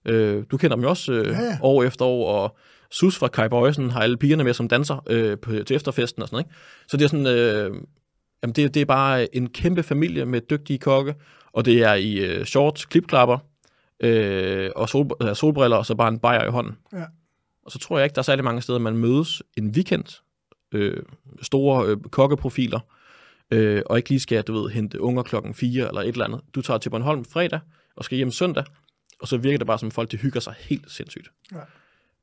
[0.05, 1.59] Øh, du kender dem jo også øh, Ja, ja.
[1.63, 2.57] år efter år, og
[2.91, 6.29] Sus fra Kai Bøjsen har alle pigerne med som danser øh, på, til efterfesten og
[6.29, 6.45] sådan noget.
[6.47, 6.57] Ikke?
[6.89, 7.83] Så det er sådan, øh,
[8.43, 11.15] jamen det, det er bare en kæmpe familie med dygtige kokke,
[11.53, 13.39] og det er i øh, shorts, klipklapper
[14.01, 16.77] øh, og sol, øh, solbriller, og så bare en bajer i hånden.
[16.93, 17.05] Ja.
[17.67, 20.21] Og så tror jeg ikke, der er særlig mange steder, man mødes en weekend,
[20.75, 21.03] øh,
[21.43, 22.81] store øh, kokkeprofiler,
[23.51, 26.41] øh, og ikke lige skal, du ved, hente unger klokken 4 eller et eller andet.
[26.55, 27.61] Du tager til Bornholm fredag,
[27.97, 28.65] og skal hjem søndag,
[29.21, 31.29] og så virker det bare som folk, de hygger sig helt sindssygt.
[31.53, 31.59] Ja.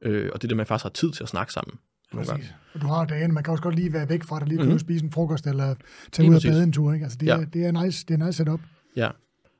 [0.01, 1.77] Øh, og det er det, man faktisk har tid til at snakke sammen.
[2.13, 2.45] Nogle gange.
[2.73, 4.71] Og du har dagen, man kan også godt lige være væk fra det, lige mm-hmm.
[4.71, 4.79] Mhm.
[4.79, 5.75] spise en frokost, eller
[6.11, 6.93] tage ud og bade en tur.
[6.93, 7.03] Ikke?
[7.03, 7.37] Altså, det, Ja.
[7.37, 8.59] er, det, er nice, det er nice setup.
[8.95, 9.09] Ja.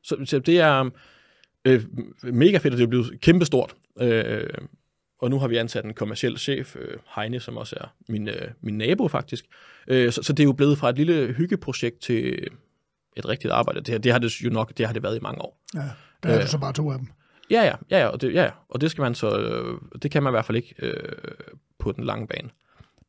[0.04, 0.90] Så, så det er
[1.66, 1.84] øh,
[2.24, 3.76] mega fedt, at det er blevet kæmpestort.
[4.02, 4.48] Øh,
[5.22, 8.48] og nu har vi ansat en kommersiel chef, øh, Heine, som også er min, øh,
[8.62, 9.46] min nabo faktisk.
[9.88, 12.48] Øh, så, så det er jo blevet fra et lille hyggeprojekt til
[13.18, 13.80] et rigtigt arbejde.
[13.80, 15.62] Det, her- det har det jo nok det har det været i mange år.
[15.76, 15.80] Ja,
[16.24, 16.44] der er Øh.
[16.44, 17.08] du så bare to af dem.
[17.52, 20.12] Ja, ja, ja, ja, og det, ja, ja, og det skal man så, øh, det
[20.12, 20.94] kan man i hvert fald ikke øh,
[21.80, 22.50] på den lange bane.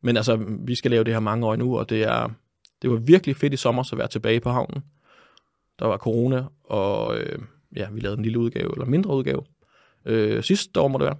[0.03, 2.29] Men altså, vi skal lave det her mange år nu, og det er,
[2.83, 4.83] det var virkelig fedt i sommer at være tilbage på havnen.
[5.79, 7.39] Der var corona, og øh,
[7.77, 9.43] ja, vi lavede en lille udgave, eller mindre udgave,
[10.05, 11.17] øh, sidste år må det være.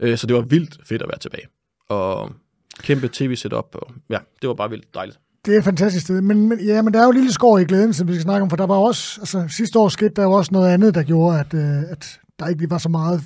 [0.00, 1.46] Øh, så det var vildt fedt at være tilbage.
[1.88, 2.32] Og
[2.78, 5.18] kæmpe tv-setup, og ja, det var bare vildt dejligt.
[5.44, 6.20] Det er et fantastisk sted.
[6.20, 8.22] Men, men, ja, men der er jo en lille skår i glæden, som vi skal
[8.22, 10.94] snakke om, for der var også, altså sidste år skete der jo også noget andet,
[10.94, 13.22] der gjorde, at, øh, at der ikke var så meget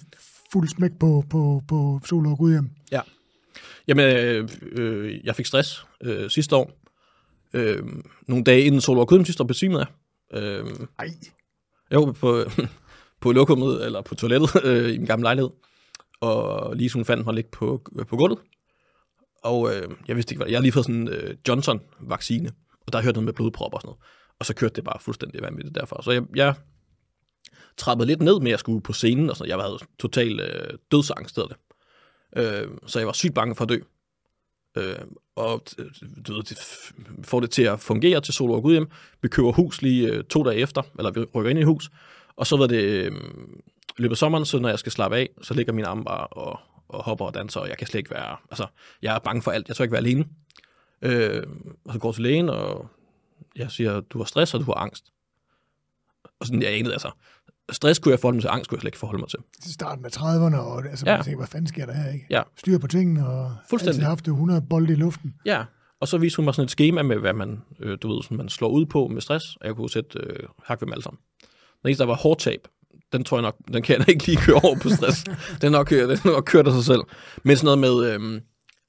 [0.52, 2.70] fuld smæk på, på, på Sol og Gudhjem.
[3.88, 6.70] Jamen, øh, øh, jeg fik stress øh, sidste år.
[7.54, 7.82] Øh,
[8.28, 9.86] nogle dage inden Sol og Kødem sidste år besvimede
[10.32, 10.42] jeg.
[10.42, 10.64] Øh,
[10.98, 11.08] Ej,
[11.92, 12.44] Jo, på,
[13.22, 15.50] på lokummet, eller på toilettet øh, i min gamle lejlighed.
[16.20, 18.38] Og lige hun fandt mig ligge på, øh, på gulvet.
[19.42, 22.50] Og øh, jeg vidste ikke, hvad Jeg har lige fået sådan en øh, Johnson-vaccine,
[22.86, 24.00] og der hørte noget med blodprop og sådan noget.
[24.38, 26.02] Og så kørte det bare fuldstændig vanvittigt derfra.
[26.02, 26.54] Så jeg, jeg
[27.76, 29.50] trappede lidt ned med, at jeg skulle på scenen, og sådan.
[29.50, 31.56] Jeg var total øh, dødsangst af det.
[32.36, 33.78] Øh, så jeg var sygt bange for at dø.
[34.76, 34.98] Øh,
[35.36, 35.86] og øh,
[36.26, 36.58] du ved, det
[37.24, 38.90] får det til at fungere til Solo og Gudhjem.
[39.22, 41.90] Vi køber hus lige øh, to dage efter, eller vi rykker ind i hus.
[42.36, 43.12] Og så var det øh,
[43.98, 46.26] i løbet af sommeren, så når jeg skal slappe af, så ligger mine arme bare
[46.26, 46.58] og,
[46.88, 48.66] og hopper og danser, og jeg kan slet ikke være, altså,
[49.02, 49.68] jeg er bange for alt.
[49.68, 50.24] Jeg tør ikke være alene.
[51.02, 51.42] Øh,
[51.84, 52.88] og så går jeg til lægen, og
[53.56, 55.04] jeg siger, du har stress, og du har angst.
[56.40, 57.10] Og sådan, jeg anede, altså,
[57.72, 59.38] stress kunne jeg forholde mig til, angst kunne jeg slet ikke forholde mig til.
[59.62, 61.16] til starten af 30'erne, og altså, Ja.
[61.16, 62.26] man tænker, hvad fanden sker der her, ikke?
[62.30, 62.42] Ja.
[62.56, 63.94] Styr på tingene, og Fuldstændig.
[63.96, 65.34] altid haft det 100 bolde i luften.
[65.44, 65.64] Ja,
[66.00, 68.36] og så viste hun mig sådan et schema med, hvad man, øh, du ved, sådan,
[68.36, 71.02] man slår ud på med stress, og jeg kunne sætte øh, hak ved dem alle
[71.02, 71.20] sammen.
[71.82, 72.68] Den eneste, der var hårdt tab,
[73.12, 75.24] den tror jeg nok, den kan jeg ikke lige køre over på stress.
[75.62, 77.00] den, nok, øh, den nok kørt af sig selv.
[77.42, 78.40] Men sådan noget med, øh,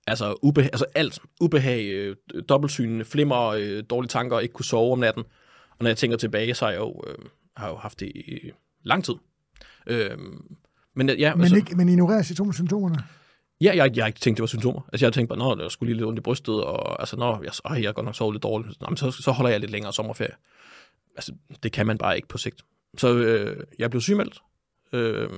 [0.08, 2.16] altså, ubehag, altså alt, ubehag, øh,
[2.50, 5.24] dobbeltsyn, flimmer, øh, dårlige tanker, ikke kunne sove om natten.
[5.70, 7.16] Og når jeg tænker tilbage, så har jeg jo, øh,
[7.58, 8.52] har jo haft det i
[8.84, 9.14] lang tid.
[9.88, 10.18] Øh,
[10.96, 12.98] men øh, ja, Men, altså, ikke, men ignorerer symptom- symptomerne.
[13.62, 14.82] Ja, jeg, jeg har ikke tænkt, det var symptomer.
[14.94, 17.18] Altså, jeg har tænkt bare, nå, jeg skulle lige lidt ondt i brystet, og altså,
[17.18, 18.82] nå, jeg, ej, jeg har godt nok sovet lidt dårligt.
[18.82, 20.36] Nå, men så, så holder jeg lidt længere sommerferie.
[21.16, 21.32] Altså,
[21.64, 22.62] det kan man bare ikke på sigt.
[22.98, 24.40] Så øh, jeg blev sygemeldt,
[24.94, 25.30] øh,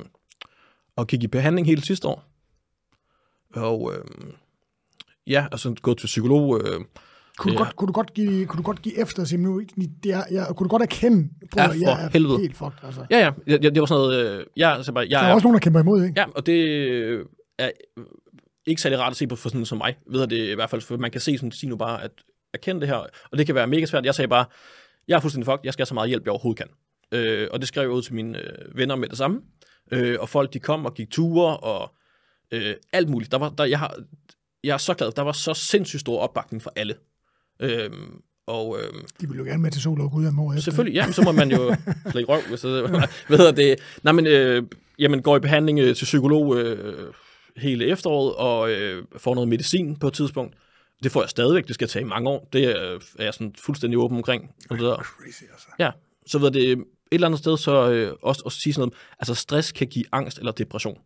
[0.96, 2.24] og gik i behandling hele sidste år.
[3.54, 4.04] Og øh,
[5.28, 6.62] ja, altså gået til psykolog.
[6.64, 6.80] Øh,
[7.38, 7.64] Kunne, du Ja.
[7.64, 9.62] godt, kunne, du godt give, kunne du godt give efter og sige, nu,
[10.04, 12.40] det er, jeg, kunne du godt erkende, prøv, Ja, at for jeg er helvede.
[12.40, 13.06] helt fucked, altså.
[13.12, 15.46] ja, ja, jeg- det var sådan noget, øh, jeg, altså bare, jeg Der er også
[15.48, 16.20] nogen, der kæmper imod, ikke?
[16.20, 17.26] Ja, og det øh,
[17.58, 17.72] er
[18.66, 19.96] ikke særlig rart at se på for sådan som mig.
[20.12, 22.12] Ved jeg det i hvert fald, for man kan se sådan, sige nu bare, at
[22.54, 22.96] erkende det her,
[23.32, 24.06] og det kan være mega svært.
[24.06, 24.46] Jeg sagde bare,
[25.08, 26.68] jeg er fuldstændig fucked, jeg skal have så meget hjælp, jeg overhovedet kan.
[27.12, 29.42] Øh, og det skrev jeg ud til mine øh, venner med det samme.
[29.92, 31.96] Øh, og folk, de kom og gik ture, og
[32.52, 33.32] øh, alt muligt.
[33.32, 33.98] Der var, der, jeg, har,
[34.64, 36.96] jeg er så glad, der var så sindssygt stor opbakning for alle.
[37.60, 37.90] Øh,
[38.48, 40.62] og øh, De vil jo gerne med til sol og Gudhjem år efter.
[40.62, 41.76] Selvfølgelig, ja, men så må man jo
[42.12, 42.90] slække røv, det
[43.28, 43.80] hvad hedder det.
[44.04, 44.64] Nej, men øh,
[45.00, 47.14] jamen, går i behandling øh, til psykolog øh,
[47.58, 50.56] hele efteråret, og øh, får noget medicin på et tidspunkt.
[51.04, 52.50] Det får jeg stadigvæk, det skal tage i mange år.
[52.54, 54.52] Det er, er jeg sådan fuldstændig åben omkring.
[54.70, 54.96] Og det der.
[54.96, 55.68] Crazy, altså.
[55.80, 55.92] Ja,
[56.26, 59.36] så ved det et eller andet sted, så øh, også, også sige sådan noget, altså
[59.36, 60.98] stress kan give angst eller depression.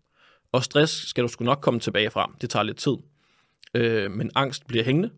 [0.51, 2.31] Og stress skal du sgu nok komme tilbage fra.
[2.41, 2.95] Det tager lidt tid.
[3.73, 5.09] Øh, men angst bliver hængende.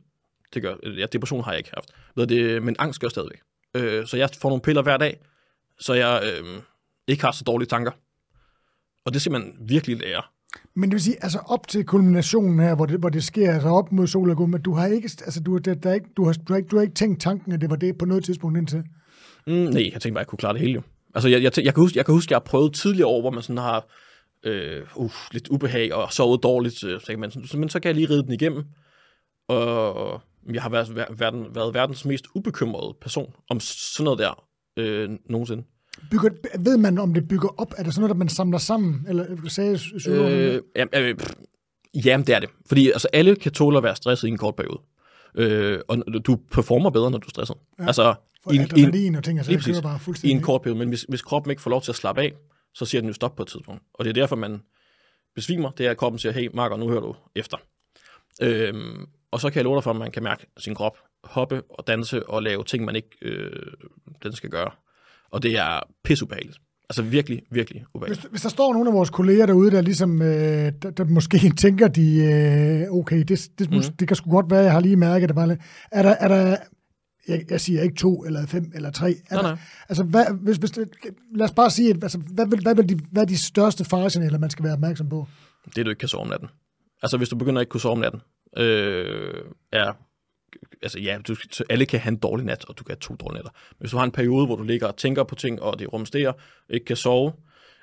[0.54, 1.90] Det gør, øh, ja, depression har jeg ikke haft.
[2.16, 3.40] Ved det, men angst gør stadigvæk.
[3.76, 5.20] Øh, så jeg får nogle piller hver dag,
[5.80, 6.62] så jeg øh,
[7.08, 7.92] ikke har så dårlige tanker.
[9.06, 10.22] Og det skal man virkelig lære.
[10.74, 13.70] Men det vil sige, altså op til kulminationen her, hvor det, hvor det sker, altså
[13.70, 16.26] op mod sol og men du har ikke, altså du, der, der er ikke, du,
[16.26, 18.24] har, du, har ikke, du har ikke tænkt tanken, at det var det på noget
[18.24, 18.84] tidspunkt indtil?
[19.48, 20.82] Mm, nej, jeg tænkte bare, at jeg kunne klare det hele jo.
[21.16, 23.32] Altså, jeg, jeg, jeg, kan huske, jeg kan huske, jeg har prøvet tidligere år, hvor
[23.32, 23.88] man sådan har
[24.44, 27.96] øh, uh, lidt ubehag og sovet dårligt, øh, så, man, så, men så kan jeg
[27.96, 28.64] lige ride den igennem.
[29.48, 30.22] Og
[30.54, 34.48] jeg har været, været, været verdens mest ubekymrede person om sådan noget der
[34.78, 35.64] øh, nogensinde.
[36.12, 37.74] Bygger, ved man, om det bygger op?
[37.78, 39.06] Er det sådan noget, der man samler sammen?
[39.10, 41.16] Eller sagde øh, ja, øh,
[42.06, 42.50] jamen, det er det.
[42.66, 44.80] Fordi altså, alle kan tåle at være stresset i en kort periode.
[45.38, 47.56] Øh, og du performer bedre, når du er stresset.
[47.80, 48.16] Ja, altså,
[48.52, 50.80] en, i en, og ting, altså, lige præcis, bare I en kort periode.
[50.80, 52.34] Men hvis, hvis kroppen ikke får lov til at slappe af,
[52.74, 53.84] så siger den jo stop på et tidspunkt.
[53.94, 54.62] Og det er derfor, man
[55.36, 55.72] besvimer.
[55.72, 57.58] Det er, at kroppen siger, hey, Marker, nu hører du efter.
[58.42, 61.64] Øhm, og så kan jeg love dig for, at man kan mærke sin krop hoppe
[61.70, 63.74] og danse og lave ting, man ikke øh,
[64.24, 64.72] den skal gøre.
[65.32, 66.58] Og det er pisseubehageligt.
[66.90, 68.22] Altså virkelig, virkelig ubehageligt.
[68.22, 71.54] Hvis, hvis der står nogle af vores kolleger derude, der ligesom, øh, der, der måske
[71.64, 73.82] tænker, de, øh, okay, det, det, mm.
[74.00, 75.36] det kan sgu godt være, jeg har lige mærket det.
[75.36, 75.58] Bare,
[75.92, 76.58] er der, er der
[77.28, 79.10] jeg, jeg siger ikke to, eller fem, eller tre.
[79.30, 79.58] Er nej, der, nej.
[79.90, 80.78] Altså, hvad, hvis, hvis
[81.36, 84.50] lad os bare sige, altså, hvad, hvad, vil de, hvad er de største faresignaler, man
[84.50, 85.28] skal være opmærksom på?
[85.76, 86.50] Det, du ikke kan sove om natten.
[87.04, 88.22] Altså, hvis du begynder ikke at kunne sove om natten,
[88.58, 89.94] øh, er
[90.82, 91.36] altså ja, du,
[91.70, 93.52] alle kan have en dårlig nat, og du kan have to dårlige nætter.
[93.52, 95.94] Men hvis du har en periode, hvor du ligger og tænker på ting, og det
[95.94, 96.34] rumsterer,
[96.70, 97.34] ikke kan sove,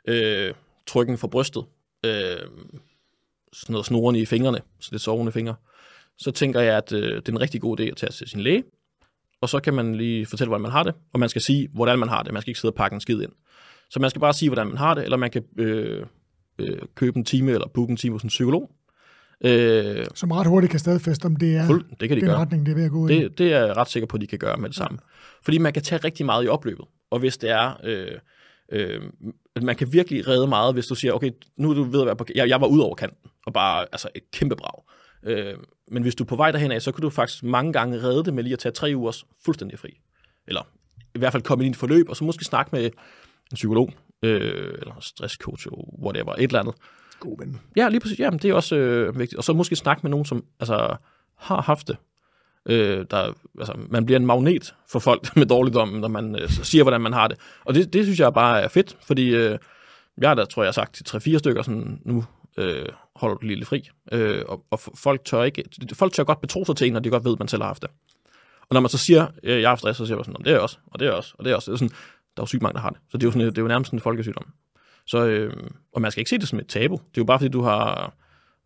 [0.09, 0.55] øh,
[0.87, 1.65] trykken for brystet,
[2.05, 2.37] øh,
[3.53, 5.55] sådan noget snorende i fingrene, så det sovende fingre,
[6.19, 8.41] så tænker jeg, at øh, det er en rigtig god idé at tage til sin
[8.41, 8.65] læge,
[9.41, 11.99] og så kan man lige fortælle, hvordan man har det, og man skal sige, hvordan
[11.99, 12.33] man har det.
[12.33, 13.33] Man skal ikke sidde og pakke en skid ind.
[13.91, 16.07] Så man skal bare sige, hvordan man har det, eller man kan øh,
[16.59, 18.71] øh, købe en time, eller booke en time hos en psykolog,
[19.45, 22.39] Øh, Som ret hurtigt kan stadfæste, om det er fuld, det kan de den gøre.
[22.39, 23.29] retning, det er ved at gå det, i.
[23.29, 24.99] Det er jeg ret sikker på, at de kan gøre med det samme.
[25.03, 25.07] Ja.
[25.43, 26.85] Fordi man kan tage rigtig meget i opløbet.
[27.11, 27.81] Og hvis det er...
[27.85, 28.07] Øh,
[28.73, 29.01] øh,
[29.63, 32.17] man kan virkelig redde meget, hvis du siger, okay, nu er du ved at være
[32.17, 32.25] på...
[32.35, 34.83] Jeg, jeg var ud over kanten, og bare altså et kæmpe brag.
[35.25, 35.55] Øh,
[35.91, 38.25] men hvis du er på vej derhen af, så kan du faktisk mange gange redde
[38.25, 40.01] det med lige at tage tre ugers fuldstændig fri.
[40.49, 40.63] Eller
[41.15, 43.93] i hvert fald komme ind i et forløb, og så måske snakke med en psykolog,
[44.23, 45.67] øh, eller stresscoach,
[46.03, 46.75] whatever, et eller andet,
[47.21, 47.61] God ven.
[47.77, 48.19] Ja, lige præcis.
[48.19, 49.39] Jamen, det er også øh, vigtigt.
[49.39, 50.97] Og så måske snakke med nogen, som altså,
[51.39, 51.97] har haft det.
[52.67, 56.85] Øh, der, altså, man bliver en magnet for folk med dårligdom, når man øh, siger,
[56.85, 57.39] hvordan man har det.
[57.65, 59.59] Og det, det synes jeg bare er fedt, fordi øh,
[60.19, 62.25] jeg har da, tror jeg, har sagt til 3-4 stykker sådan, nu
[62.59, 62.87] øh,
[63.17, 63.89] holder du lille fri.
[64.13, 67.11] Øh, og, og folk tør ikke, folk tør godt betro sig til en, når de
[67.11, 67.91] godt ved, at man selv har haft det.
[68.61, 70.59] Og når man så siger, øh, jeg har stress, så siger man sådan, det er
[70.59, 71.71] også, og det er også, og det er også.
[71.71, 71.97] Det er sådan,
[72.37, 72.99] der er jo sygt mange, der har det.
[73.11, 74.45] Så det er jo, sådan, det er jo nærmest en folkesygdom.
[75.07, 75.53] Så, øh,
[75.93, 76.95] og man skal ikke se det som et tabu.
[76.95, 78.15] Det er jo bare, fordi du har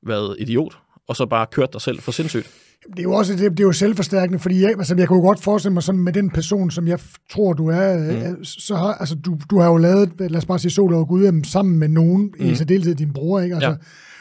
[0.06, 0.78] været idiot,
[1.08, 2.50] og så bare kørt dig selv for sindssygt.
[2.90, 5.42] Det er jo også det, det er jo selvforstærkende, fordi jeg, altså, jeg kunne godt
[5.42, 6.98] forestille mig sådan med den person, som jeg
[7.30, 8.02] tror, du er, mm.
[8.02, 11.08] Øh, så har, altså, du, du har jo lavet, lad os bare sige, Sol og
[11.08, 12.46] Gud sammen med nogen, mm.
[12.46, 13.54] i særdeleshed din bror, ikke?
[13.54, 13.76] Altså, ja.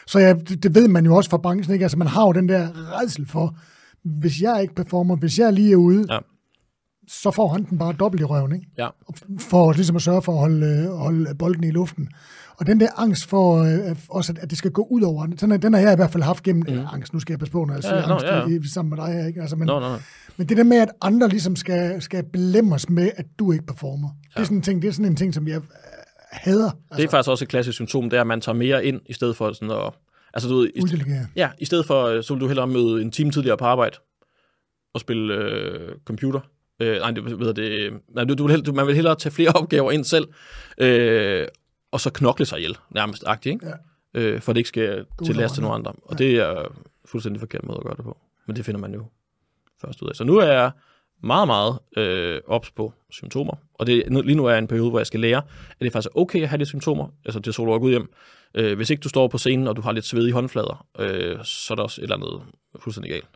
[0.07, 1.85] Så ja, det, det, ved man jo også fra branchen, ikke?
[1.85, 2.67] Altså, man har jo den der
[3.01, 3.57] redsel for,
[4.03, 6.19] hvis jeg ikke performer, hvis jeg lige er ude, ja
[7.07, 8.67] så får han den bare dobbelt i røven, ikke?
[8.77, 8.87] Ja.
[9.39, 12.09] For ligesom at sørge for at holde, holde bolden i luften.
[12.57, 15.73] Og den der angst for øh, også, at det skal gå ud over, den, den
[15.73, 16.85] har jeg i hvert fald haft gennem, mm.
[16.93, 18.47] angst, nu skal jeg passe på, når jeg siger ja, ja, angst ja, ja.
[18.47, 19.41] I, sammen med dig her, ikke?
[19.41, 19.97] Altså, men, no, no, no.
[20.37, 24.09] men det der med, at andre ligesom skal, skal belemmes med, at du ikke performer,
[24.09, 24.29] ja.
[24.33, 25.61] det, er sådan en ting, det er sådan en ting, som jeg øh,
[26.31, 26.65] hader.
[26.65, 26.97] Altså.
[26.97, 29.13] Det er faktisk også et klassisk symptom, det er, at man tager mere ind, i
[29.13, 29.93] stedet for sådan at...
[30.33, 30.81] Altså, du ved, i,
[31.35, 33.97] ja, i stedet for, øh, så vil du hellere møde en time tidligere på arbejde
[34.93, 36.39] og spille øh, computer,
[36.79, 39.51] Øh, nej, det, ved det, nej du, du vil, du, man vil hellere tage flere
[39.61, 40.27] opgaver ind selv,
[40.77, 41.47] øh,
[41.91, 43.67] og så knokle sig ihjel, nærmest agtigt, ikke?
[43.67, 43.73] Ja.
[44.13, 45.91] Øh, for det ikke skal til last til nogle andre.
[45.91, 46.25] Og ja.
[46.25, 46.75] det er
[47.05, 48.17] fuldstændig forkert måde at gøre det på.
[48.47, 49.05] Men det finder man jo
[49.81, 50.15] først ud af.
[50.15, 50.71] Så nu er jeg
[51.23, 53.53] meget, meget øh, ops på symptomer.
[53.73, 55.91] Og det, nu, lige nu er jeg en periode, hvor jeg skal lære, at det
[55.91, 58.13] faktisk er okay at have de symptomer, altså det solo ud hjem.
[58.55, 61.37] Øh, hvis ikke du står på scenen, og du har lidt sved i håndflader, øh,
[61.43, 62.41] så er der også et eller andet
[62.79, 63.29] fuldstændig galt.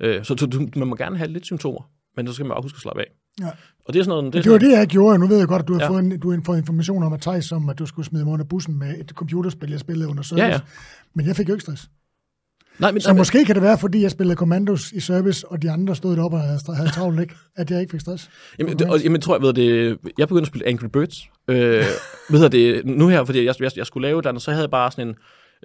[0.00, 2.76] Øh, så du, man må gerne have lidt symptomer, men så skal man bare huske
[2.76, 3.06] at slappe af.
[3.40, 3.50] Ja.
[3.84, 4.32] Og det er sådan noget...
[4.32, 5.18] Det, det var det, jeg gjorde.
[5.18, 5.88] Nu ved jeg godt, at du har, ja.
[5.88, 8.32] fået, en, du har fået information om at Thijs, om at du skulle smide mig
[8.32, 10.44] under bussen med et computerspil, jeg spillede under service.
[10.44, 10.60] Ja, ja.
[11.14, 11.88] Men jeg fik jo ikke stress.
[12.78, 15.62] Nej, men, så nej, måske kan det være, fordi jeg spillede Commandos i service, og
[15.62, 17.34] de andre stod deroppe og havde, havde travlt, ikke?
[17.56, 18.30] At jeg ikke fik stress.
[18.58, 21.28] Jamen, det, og, jamen tror jeg, ved det, jeg begyndte at spille Angry Birds.
[21.48, 21.84] Øh,
[22.30, 24.70] ved det, nu her, fordi jeg, jeg, jeg skulle lave eller andet, så havde jeg
[24.70, 25.14] bare sådan en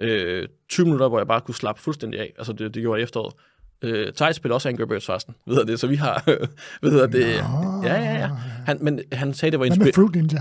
[0.08, 2.32] øh, 20 minutter, hvor jeg bare kunne slappe fuldstændig af.
[2.38, 3.34] Altså, det, det gjorde jeg efteråret.
[3.82, 6.22] Øh, Thijs spiller også Angry Birds forresten, ved det, så vi har,
[6.82, 7.82] ved det, Nå.
[7.82, 8.28] ja, ja, ja.
[8.66, 10.40] Han, men han sagde, det var en Hvad med Fruit Ninja?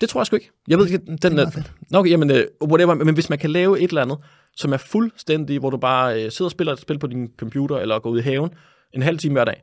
[0.00, 0.50] Det tror jeg sgu ikke.
[0.68, 1.62] Jeg ved ikke, den er...
[1.90, 4.18] Nå, okay, jamen, uh, whatever, men hvis man kan lave et eller andet,
[4.56, 7.76] som er fuldstændig, hvor du bare uh, sidder og spiller et spil på din computer,
[7.76, 8.50] eller går ud i haven,
[8.92, 9.62] en halv time hver dag.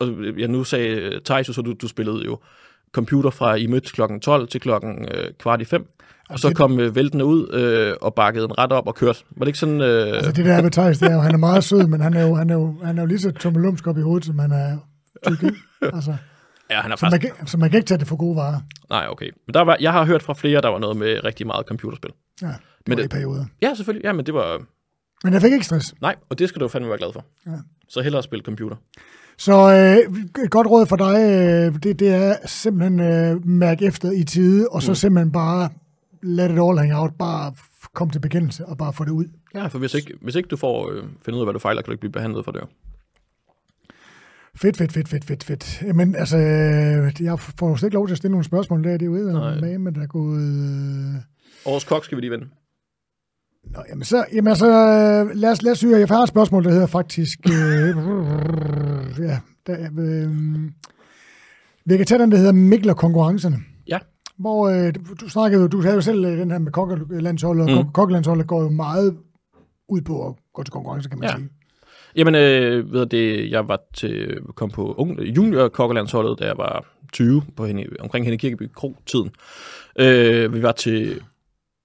[0.00, 0.08] Og
[0.38, 2.38] ja, nu sagde Thijs så du, du spillede jo
[2.92, 5.86] computer fra I mødte klokken 12 til klokken øh, kvart i fem.
[6.28, 9.18] Og så det- kom øh, væltende ud øh, og bakkede den ret op og kørte.
[9.36, 9.80] Var det ikke sådan...
[9.80, 12.00] Øh, Altså det der er ved Thijs, det er jo, han er meget sød, men
[12.00, 14.24] han er jo, han er jo, han er jo lige så tummelumsk op i hovedet,
[14.24, 14.78] som han er
[15.40, 15.54] tyk?
[15.94, 16.14] Altså,
[16.70, 17.34] ja, han er så, man faktisk...
[17.36, 18.60] kan, så man kan ikke tage det for gode varer.
[18.90, 19.30] Nej, okay.
[19.46, 22.10] Men der var, jeg har hørt fra flere, der var noget med rigtig meget computerspil.
[22.42, 22.54] Ja, det
[22.86, 23.44] Men var det- i perioder.
[23.62, 24.04] Ja, selvfølgelig.
[24.04, 24.60] Ja, men det var...
[25.24, 25.94] Men jeg fik ikke stress.
[26.00, 27.24] Nej, og det skal du fandme være glad for.
[27.46, 27.52] Ja.
[27.88, 28.76] Så hellere spille computer.
[29.40, 34.10] Så øh, et godt råd for dig, øh, det, det er simpelthen øh, mærke efter
[34.10, 34.94] i tide, og så Mm.
[34.94, 35.68] simpelthen bare
[36.22, 37.52] let it all hang out, bare
[37.94, 39.24] kom til bekendelse og bare få det ud.
[39.54, 41.82] Ja, for hvis ikke, hvis ikke du får øh, finde ud af, hvad du fejler,
[41.82, 42.60] kan du ikke blive behandlet for det.
[44.56, 45.82] Fedt, fedt, fedt, fedt, fedt, fedt.
[45.96, 48.90] Men altså, øh, jeg får jo slet ikke lov til at stille nogle spørgsmål der,
[48.92, 49.12] det er jo
[49.78, 50.42] med, der er gået...
[50.42, 51.20] Øh...
[51.64, 52.46] Årets kok skal vi lige vende.
[53.74, 56.64] Nå, jamen så, jamen altså, øh, lad os, lad os høre, jeg har et spørgsmål,
[56.64, 57.88] der hedder faktisk, øh,
[59.28, 60.30] ja, der, øh,
[61.84, 63.56] vi kan tage den, der hedder Mikler konkurrencerne.
[63.88, 63.98] Ja.
[64.38, 67.64] Hvor øh, du, du snakkede jo, du havde jo selv øh, den her med kokkelandsholdet,
[67.64, 67.86] og Mm.
[67.86, 67.92] mm.
[67.92, 69.16] kokkelandsholdet går jo meget
[69.88, 71.36] ud på at gå til konkurrence, kan man Ja.
[71.36, 71.48] sige.
[72.16, 76.84] Jamen, øh, ved det, jeg var til, kom på ung, junior kokkelandsholdet, da jeg var
[77.12, 79.30] 20, på hende, omkring Henne Kirkeby Kro-tiden.
[79.98, 81.20] Øh, vi var til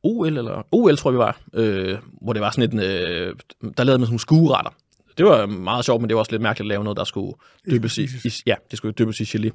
[0.06, 3.36] OL, eller OL tror jeg, vi var, øh, hvor det var sådan en, øh,
[3.78, 4.72] der lavede man sådan nogle skueretter.
[5.18, 7.34] Det var meget sjovt, men det var også lidt mærkeligt at lave noget, der skulle
[7.72, 9.50] dyppes i, i ja, det skulle dyppes i gelé.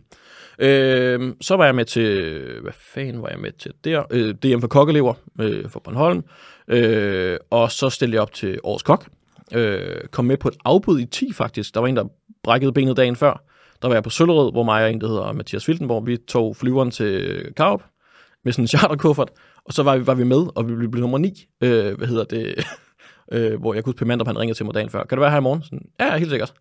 [0.59, 4.02] Øh, så var jeg med til, hvad fanden var jeg med til der?
[4.10, 6.24] Øh, DM for kokkelever øh, for Bornholm.
[6.68, 9.09] Øh, og så stillede jeg op til Årets Kok.
[9.55, 11.74] Øh, kom med på et afbud i 10 faktisk.
[11.74, 12.05] Der var en, der
[12.43, 13.43] brækkede benet dagen før.
[13.82, 16.56] Der var jeg på Søllerød, hvor mig og en, der hedder Mathias Filtenborg, vi tog
[16.56, 17.82] flyveren til Karup
[18.45, 19.31] med sådan en charterkuffert,
[19.65, 22.09] og så var vi, var vi med, og vi blev, blev nummer 9, øh, hvad
[22.09, 22.65] hedder det,
[23.33, 25.05] øh, hvor jeg kunne huske, Mandrup, han ringede til mig dagen før.
[25.05, 25.62] Kan du være her i morgen?
[25.62, 26.53] Sådan, ja, helt sikkert.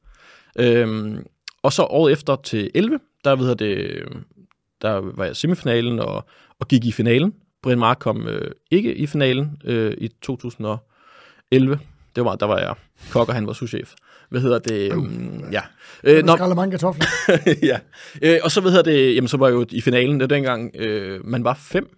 [0.59, 1.25] Øhm,
[1.63, 4.03] og så året efter til 11, der, ved jeg det,
[4.81, 6.25] der var jeg i semifinalen og,
[6.59, 7.33] og gik i finalen.
[7.63, 11.79] Brian Mark kom øh, ikke i finalen øh, i 2011.
[12.15, 12.75] Det var, der var jeg
[13.11, 13.93] kok, og han var souschef.
[14.29, 14.93] Hvad hedder det?
[14.93, 15.61] Um, ja.
[16.03, 17.05] Øh, Øh, nå, Skralder mange kartofler.
[17.71, 17.79] ja.
[18.21, 20.75] Øh, og så hvad hedder det, jamen så var jo i finalen, det var dengang,
[20.75, 21.97] øh, man var fem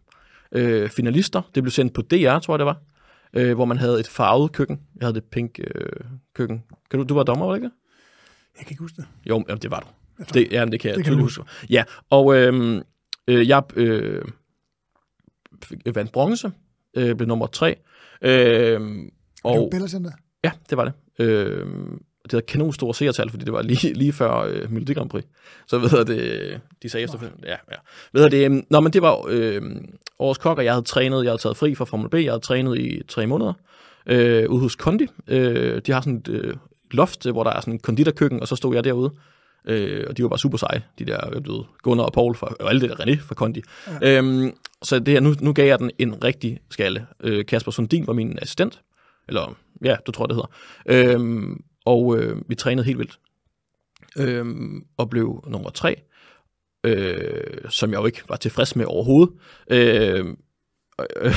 [0.52, 1.42] øh, finalister.
[1.56, 2.78] Det blev sendt på DR, tror jeg det var,
[3.34, 4.80] øh, hvor man havde et farvet køkken.
[5.00, 5.86] Jeg havde det pink øh,
[6.36, 6.64] køkken.
[6.90, 7.70] Kan du, du var dommer, var det ikke?
[8.58, 9.06] Jeg kan ikke huske det.
[9.30, 9.88] Jo, jamen, det var du.
[10.34, 11.44] Det, jamen, det kan jeg Det kan du huske.
[11.70, 12.82] Ja, og øh,
[13.28, 14.26] øh, jeg øh,
[15.96, 16.52] vandt bronze,
[16.98, 17.76] øh, blev nummer tre.
[18.22, 18.80] Øh, Det
[19.44, 20.12] var og, Bella Center.
[20.44, 20.94] Ja, det var det.
[21.26, 21.68] Øh,
[22.24, 25.24] det havde kanon store seertal, fordi det var lige, lige før øh, Melodi Grand Prix.
[25.68, 27.78] Så ved jeg det, de sagde efterfølgende, ja, ja.
[28.14, 29.62] Ved jeg det, øhm, nå, men det var øh,
[30.20, 32.44] årets kok, og jeg havde trænet, jeg havde taget fri fra Formel B, jeg havde
[32.44, 33.54] trænet i tre måneder,
[34.06, 35.08] øh, ude hos Kondi.
[35.28, 36.54] Øh, de har sådan et øh,
[36.92, 39.12] loft, hvor der er sådan en konditorkøkken, og så stod jeg derude.
[39.66, 42.36] Øh, og de var bare super seje, de der øh, du ved, Gunnar og Paul,
[42.36, 43.62] fra, og alle det der René fra Kondi.
[44.02, 44.18] Ja.
[44.18, 47.06] Øhm, så det her, nu, nu gav jeg den en rigtig skalle.
[47.24, 48.82] Øh, Kasper Sundin var min assistent,
[49.28, 50.50] eller ja, du tror det hedder.
[50.86, 53.20] Øhm, og øh, vi trænede helt vildt.
[54.18, 56.02] Øhm, og blev nummer tre,
[56.84, 59.34] øh, som jeg jo ikke var tilfreds med overhovedet.
[59.70, 60.26] Øh,
[61.16, 61.36] øh,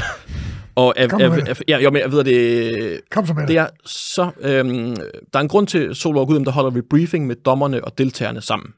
[0.74, 1.48] og med det.
[1.48, 3.56] af, ja, jo, men jeg ved det, Kom så med det det.
[3.56, 4.96] er så, øhm,
[5.32, 7.98] der er en grund til, Sol og Gudem, der holder vi briefing med dommerne og
[7.98, 8.74] deltagerne sammen.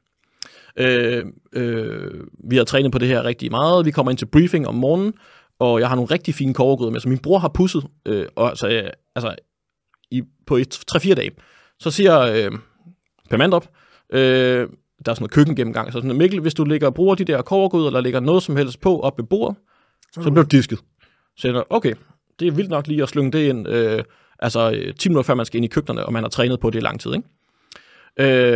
[0.76, 3.86] Øh, øh, vi har trænet på det her rigtig meget.
[3.86, 5.14] Vi kommer ind til briefing om morgenen,
[5.58, 8.56] og jeg har nogle rigtig fine kovergryder med, som min bror har pusset, øh, og,
[8.56, 9.34] så, øh, altså,
[10.10, 11.30] i, på et, 3-4 dage.
[11.80, 12.58] Så siger øh,
[13.30, 13.66] Per Mandrup,
[14.12, 14.20] øh,
[15.04, 17.42] der er sådan noget køkkengennemgang, så sådan, Mikkel, hvis du ligger og bruger de der
[17.42, 19.56] kovergryder, eller lægger noget som helst på op ved bordet,
[20.14, 20.78] Så, så bliver du disket.
[21.36, 21.94] Så jeg, okay,
[22.40, 24.04] det er vildt nok lige at slynge det ind, øh,
[24.38, 26.70] altså øh, 10 minutter før man skal ind i køkkenerne, og man har trænet på
[26.70, 27.28] det i lang tid, ikke?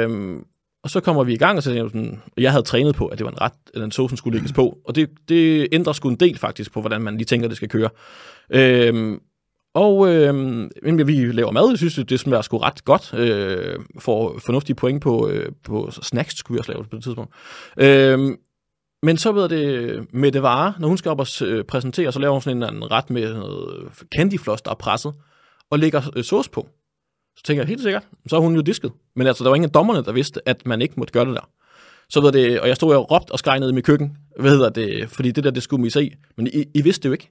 [0.02, 0.44] Øhm,
[0.82, 3.18] og så kommer vi i gang, og så jeg sådan, jeg havde trænet på, at
[3.18, 6.08] det var en ret, at den saucen skulle lægges på, og det, det ændrer sgu
[6.08, 7.90] en del faktisk på, hvordan man lige tænker, det skal køre.
[8.50, 9.20] Øhm,
[9.74, 10.34] og øh,
[10.82, 13.14] men vi laver mad, jeg synes, det smager sgu ret godt.
[13.14, 17.34] Øh, får fornuftige point på, øh, på snacks, skulle vi også lave på det tidspunkt.
[17.76, 18.36] Øh,
[19.02, 22.18] men så ved det, med det Vare, når hun skal op og øh, præsentere, så
[22.18, 23.86] laver hun sådan en eller anden ret med noget
[24.16, 25.12] candyfloss, der er presset,
[25.70, 26.68] og lægger øh, sauce på.
[27.36, 28.92] Så tænker jeg, helt sikkert, så er hun jo disket.
[29.16, 31.34] Men altså, der var ingen af dommerne, der vidste, at man ikke måtte gøre det
[31.34, 31.48] der.
[32.08, 34.50] Så ved det, og jeg stod og råbte og skreg ned i mit køkken, hvad
[34.50, 36.10] hedder det, fordi det der, det skulle mig se.
[36.36, 37.30] Men I, I vidste det jo ikke.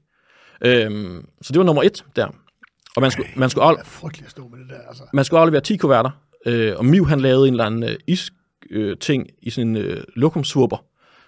[0.66, 2.28] Øhm, så det var nummer et der.
[2.96, 5.04] Og man skulle, man skulle, er frygteligt at stå med det der, altså.
[5.14, 6.12] man skulle aflevere 10 kuverter,
[6.46, 8.32] øh, og Miv han lavede en eller anden øh, is
[8.70, 10.78] øh, ting i sådan en øh, lokumsvupper.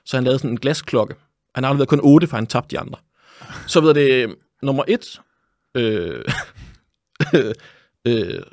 [0.06, 1.16] Så han lavede sådan en glasklokke.
[1.56, 2.98] Han afleverede kun 8, for han tabte de andre.
[3.68, 4.30] Så ved det, øh,
[4.62, 5.22] nummer et,
[5.76, 6.26] øh,
[8.08, 8.44] øh,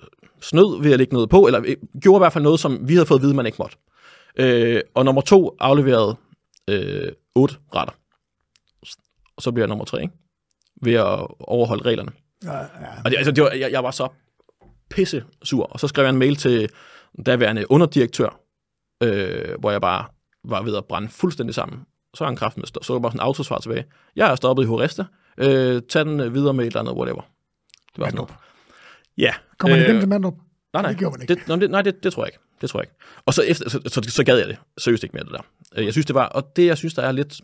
[0.40, 2.94] snød ved at lægge noget på, eller øh, gjorde i hvert fald noget, som vi
[2.94, 3.76] havde fået at vide, man ikke måtte.
[4.36, 6.16] Øh, og nummer to afleverede
[6.70, 7.94] øh, otte retter.
[9.36, 10.14] Og så bliver jeg nummer tre, ikke?
[10.82, 12.10] Ved at overholde reglerne.
[12.44, 12.66] Ja, ja.
[13.04, 14.08] Og det, altså, det var, jeg, jeg var så
[14.90, 15.64] pisse sur.
[15.64, 16.68] Og så skrev jeg en mail til
[17.26, 18.40] daværende underdirektør,
[19.02, 20.04] øh, hvor jeg bare
[20.44, 21.80] var ved at brænde fuldstændig sammen.
[22.14, 23.84] Så var han kraften med så var bare sådan en autosvar tilbage.
[24.16, 25.06] Jeg er stoppet i Horeste.
[25.38, 27.20] Øh, tag den øh, videre med et eller andet, whatever.
[27.94, 28.30] Det var sådan noget.
[29.18, 29.34] Ja.
[29.58, 30.34] Kommer øh, igen til Mandrup?
[30.72, 30.90] Nej, nej.
[30.90, 31.34] Det gjorde man ikke.
[31.34, 32.38] Det, nej, det, nej det, det tror jeg ikke.
[32.60, 32.94] Det tror jeg ikke.
[33.26, 35.40] Og så, efter, så, så, så gad jeg det seriøst ikke mere, det der.
[35.76, 37.40] Øh, Jeg synes, det var, og det, jeg synes, der er lidt,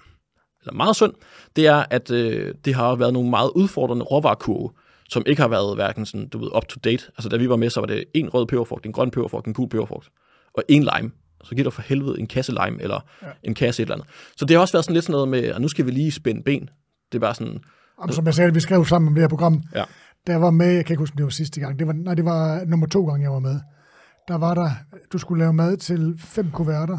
[0.67, 1.13] eller meget synd,
[1.57, 4.71] det er, at øh, det har været nogle meget udfordrende råvarekurve,
[5.09, 7.05] som ikke har været hverken sådan, du ved, up to date.
[7.17, 9.55] Altså, da vi var med, så var det en rød peberfrugt, en grøn peberfrugt, en
[9.55, 10.09] gul peberfrugt,
[10.55, 11.11] og en lime.
[11.45, 13.27] Så giver der for helvede en kasse lime, eller ja.
[13.43, 14.09] en kasse et eller andet.
[14.37, 16.13] Så det har også været sådan lidt sådan noget med, at nu skal vi lige
[16.13, 16.71] spænde ben.
[17.13, 17.61] Det er bare sådan,
[17.99, 19.63] Og som jeg sagde, vi skrev sammen om det her program.
[19.75, 19.85] Ja.
[20.27, 21.79] Jeg var med, jeg kan ikke huske, om det var sidste gang.
[21.79, 23.61] Det var, nej, det var nummer to gang, jeg var med.
[24.29, 24.71] Der var der,
[25.13, 26.99] du skulle lave mad til fem kuverter.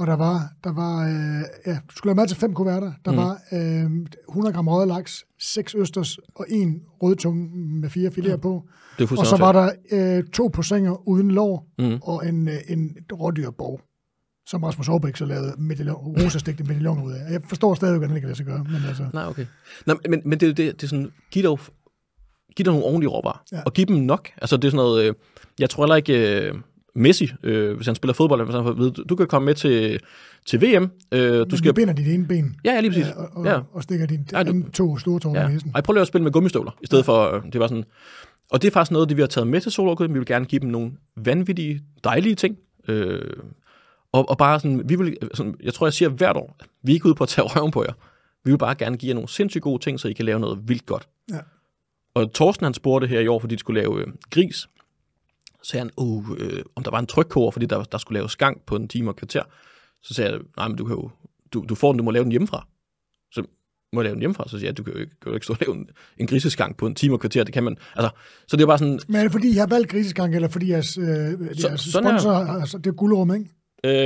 [0.00, 2.92] Og der var, der var øh, ja, du skulle lave mad til fem kuverter.
[3.04, 3.16] Der mm.
[3.16, 3.90] var øh,
[4.28, 7.50] 100 gram røget laks, seks østers og en rødtunge
[7.80, 8.40] med fire filéer mm.
[8.40, 8.62] på.
[8.98, 11.98] det Og så var der øh, to portioner uden lår Mm.
[12.02, 13.80] og en, øh, en rådyrborg,
[14.46, 17.32] som Rasmus Aarbæk så lavede medaljon, rosastegte medaljoner ud af.
[17.32, 19.06] Jeg forstår stadig, hvordan det kan lade sig gøre, men altså...
[19.12, 19.46] Nej, okay.
[19.86, 21.60] Nej, men, men det, er jo det, det er sådan, giv dog,
[22.56, 23.56] giv dig nogle ordentlige råvarer, Ja.
[23.56, 23.62] ja.
[23.62, 24.28] og giv dem nok.
[24.42, 25.14] Altså, det er sådan noget, øh,
[25.58, 26.54] jeg tror heller ikke, øh,
[26.94, 29.54] Messi, øh, hvis han spiller fodbold, hvis han får vide, du, du kan komme med
[29.54, 30.00] til,
[30.46, 31.74] til VM, øh, du Du skal...
[31.74, 33.06] binder dit ene ben, Ja, ja, lige præcis.
[33.06, 33.60] ja, og, Ja.
[33.72, 35.48] og stikker dine Ja, du- to store tårne Ja.
[35.48, 35.70] i næsen.
[35.74, 37.84] Ej, prøv lige at spille med gummistøvler, i stedet for, øh, det var sådan...
[38.50, 40.14] Og det er faktisk noget, det vi har taget med til Solorgøden.
[40.14, 42.56] Vi vil gerne give dem nogle vanvittige, dejlige ting.
[42.88, 43.20] Øh,
[44.12, 46.94] og, og bare sådan, vi vil, sådan, jeg tror, jeg siger hvert år, vi er
[46.94, 47.92] ikke ude på at tage røven på jer.
[48.44, 50.58] Vi vil bare gerne give jer nogle sindssygt gode ting, så I kan lave noget
[50.66, 51.08] vildt godt.
[51.30, 51.38] Ja.
[52.14, 54.68] Og Torsten han spurgte her i år, fordi de skulle lave øh, gris,
[55.62, 58.30] så sagde han, uh, øh, om der var en trykkoger, fordi der, der skulle lave
[58.30, 59.42] skang på en time og kvarter.
[60.02, 61.10] Så sagde jeg, nej, men du, kan jo,
[61.52, 62.66] du, du får den, du må lave den hjemmefra.
[63.32, 63.42] Så
[63.92, 64.44] må jeg lave den hjemmefra?
[64.48, 65.88] Så siger jeg, du kan jo ikke, kan jo ikke stå og lave en,
[66.18, 67.76] en griseskang på en time og kvarter, det kan man.
[67.96, 68.10] Altså,
[68.48, 70.70] så det er bare sådan, Men er det fordi, I har valgt griseskank, eller fordi
[70.70, 73.46] jeres, øh, jeres er- sponsor, altså, det er guldrum, ikke?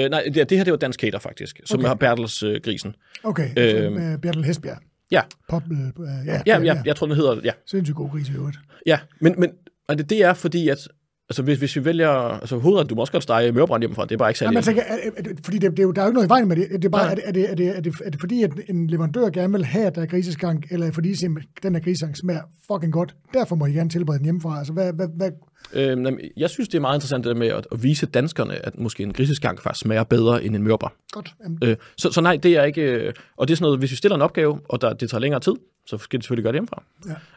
[0.04, 1.88] øh, nej, det, det her det var Dansk Cater faktisk, som Okay.
[1.88, 2.96] har Bertels øh, grisen.
[3.24, 3.96] Okay, Øhm.
[3.98, 4.78] øh, Bertel Hesbjerg.
[5.10, 8.32] Ja, Pop, øh, ja, ja, ja, jeg tror, den hedder, ja, Sindssygt god gris i
[8.32, 8.56] øvrigt.
[8.86, 8.98] ja.
[9.20, 9.50] Men, men
[9.88, 10.88] og det, det er fordi, at
[11.28, 14.12] altså, hvis, hvis vi vælger, altså hovedet, du må også godt stege mørbrand hjemmefra, det
[14.12, 14.54] er bare ikke Nej, særlig.
[14.54, 16.14] men jeg tænker, er, er, er, fordi det, det er jo, der er jo ikke
[16.14, 16.68] noget i vejen med det.
[16.70, 17.22] Det er bare, Nej.
[17.24, 19.52] er det, er, det, er, det, er, det, er det fordi, at en leverandør gerne
[19.52, 21.14] vil have, at der er griseskank, eller fordi
[21.62, 22.42] den her griseskank smager
[22.72, 24.58] fucking godt, derfor må I gerne tilberede den hjemmefra.
[24.58, 25.30] Altså, hvad, hvad, hvad,
[25.72, 28.66] Øh, jamen, jeg synes, det er meget interessant det der med at, at vise danskerne,
[28.66, 30.92] at måske en griseskank faktisk smager bedre end en mørbrand.
[31.12, 31.34] godt.
[31.44, 32.82] Jamen, Øh, så, så nej, det er ikke...
[32.82, 35.20] Øh, og det er sådan noget, hvis vi stiller en opgave, og der, det tager
[35.20, 35.52] længere tid,
[35.86, 36.82] så skal de selvfølgelig gøre det hjemmefra.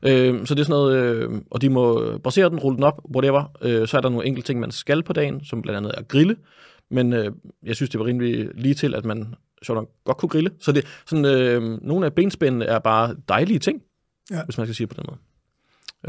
[0.04, 0.30] Ja.
[0.30, 0.98] Øh, så det er sådan noget...
[1.16, 3.52] Øh, og de må basere den, rulle den op, whatever.
[3.62, 6.02] Øh, så er der nogle enkelte ting, man skal på dagen, som blandt andet er
[6.02, 6.36] grille.
[6.92, 7.32] Men øh,
[7.64, 10.52] jeg synes, det var rimelig lige til, at man sjovt nok godt kunne grille.
[10.60, 13.82] Så det, sådan, øh, nogle af benspændene er bare dejlige ting,
[14.32, 14.44] Ja.
[14.46, 15.20] hvis man skal sige det på den måde.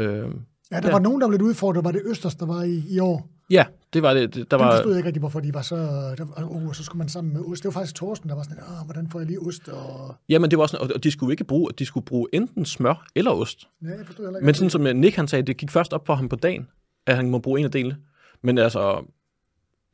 [0.09, 0.29] Øh,
[0.73, 0.93] ja, der ja.
[0.93, 1.85] var nogen, der blev lidt udfordret.
[1.85, 3.29] Var det Østers, der var i, i år?
[3.51, 4.35] ja, det var det.
[4.35, 5.77] det- Der Den var, forstod jeg ikke rigtig, hvorfor de var så...
[6.19, 7.63] Der, uh, så skulle man sammen med ost.
[7.63, 9.69] Det var faktisk Torsten, der var sådan, ah, hvordan får jeg lige ost?
[9.69, 10.15] Og...
[10.29, 13.31] Jamen, det var sådan, og de skulle ikke bruge, de skulle bruge enten smør eller
[13.31, 13.69] ost.
[13.83, 14.47] Ja, jeg forstod heller ikke.
[14.47, 16.69] Men sådan som Nick han sagde, det gik først op for ham på dagen,
[17.07, 17.97] at han må bruge en af delene.
[18.43, 19.05] Men altså,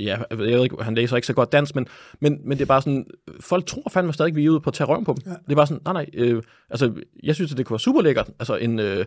[0.01, 1.87] ja, jeg ved ikke, han læser ikke så godt dansk, men,
[2.21, 3.07] men, men det er bare sådan,
[3.41, 5.23] folk tror fandme stadig, vi er ude på at tage røven på dem.
[5.33, 5.37] Ja.
[5.47, 6.93] Det er bare sådan, nej, nej, øh, altså,
[7.23, 8.31] jeg synes, at det kunne være super lækkert.
[8.39, 9.05] Altså, en, øh,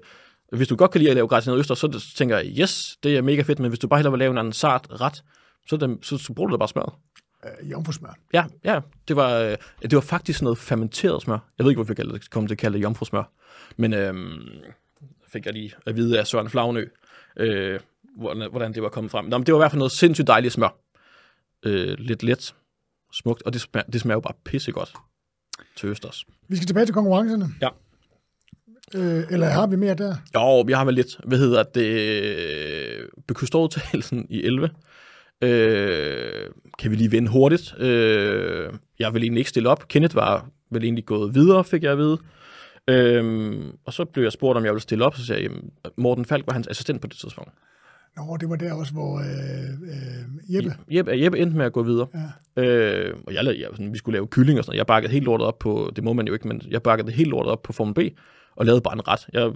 [0.51, 3.21] hvis du godt kan lide at lave gratineret øster, så tænker jeg, yes, det er
[3.21, 5.23] mega fedt, men hvis du bare hellere vil lave en anden sart ret,
[5.67, 6.99] så, det, så, så bruger du da bare smør.
[7.45, 8.17] Øh, jomfrusmør.
[8.33, 11.39] Ja, ja, det var, øh, det var faktisk noget fermenteret smør.
[11.57, 13.31] Jeg ved ikke, hvorfor jeg kom til at kalde det jomfrusmør.
[13.77, 14.39] Men øhm,
[15.27, 16.85] fik jeg lige at vide af Søren Flagnø,
[17.37, 17.79] øh,
[18.17, 19.25] hvordan, hvordan det var kommet frem.
[19.25, 20.77] Nå, men det var i hvert fald noget sindssygt dejligt smør.
[21.65, 22.55] Øh, lidt let,
[23.13, 24.93] smukt, og det smager, det smager jo bare pissegodt
[25.75, 26.25] til Østers.
[26.47, 27.49] Vi skal tilbage til konkurrencerne.
[27.61, 27.69] Ja.
[28.95, 30.15] Øh, eller har vi mere der?
[30.35, 34.69] Jo, vi har vel lidt, hvad hedder det, bekystårudtagelsen i 11.
[35.41, 36.49] Øh,
[36.79, 37.75] kan vi lige vende hurtigt?
[37.79, 38.69] Øh,
[38.99, 39.87] jeg vil egentlig ikke stille op.
[39.87, 42.17] Kenneth var vel egentlig gået videre, fik jeg at vide.
[42.87, 43.55] Øh,
[43.85, 46.25] og så blev jeg spurgt, om jeg ville stille op, så sagde jeg, jamen, Morten
[46.25, 47.51] Falk var hans assistent på det tidspunkt.
[48.17, 49.25] Nå, det var der også, hvor øh,
[49.83, 50.75] øh, Jeppe...
[50.91, 52.07] Jeppe, Jeppe endte med at gå videre.
[52.57, 52.63] Ja.
[52.63, 54.77] Øh, og jeg, jeg, sådan, vi skulle lave kylling og sådan noget.
[54.77, 57.29] Jeg bakkede helt lortet op på, det må man jo ikke, men jeg bakkede helt
[57.29, 57.99] lortet op på Formel B,
[58.57, 59.27] og lavede bare en ret.
[59.33, 59.51] Jeg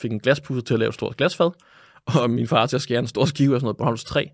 [0.00, 1.50] fik en glaspusser til at lave et stort glasfad,
[2.06, 4.30] og min far til at skære en stor skive af sådan noget Browns 3,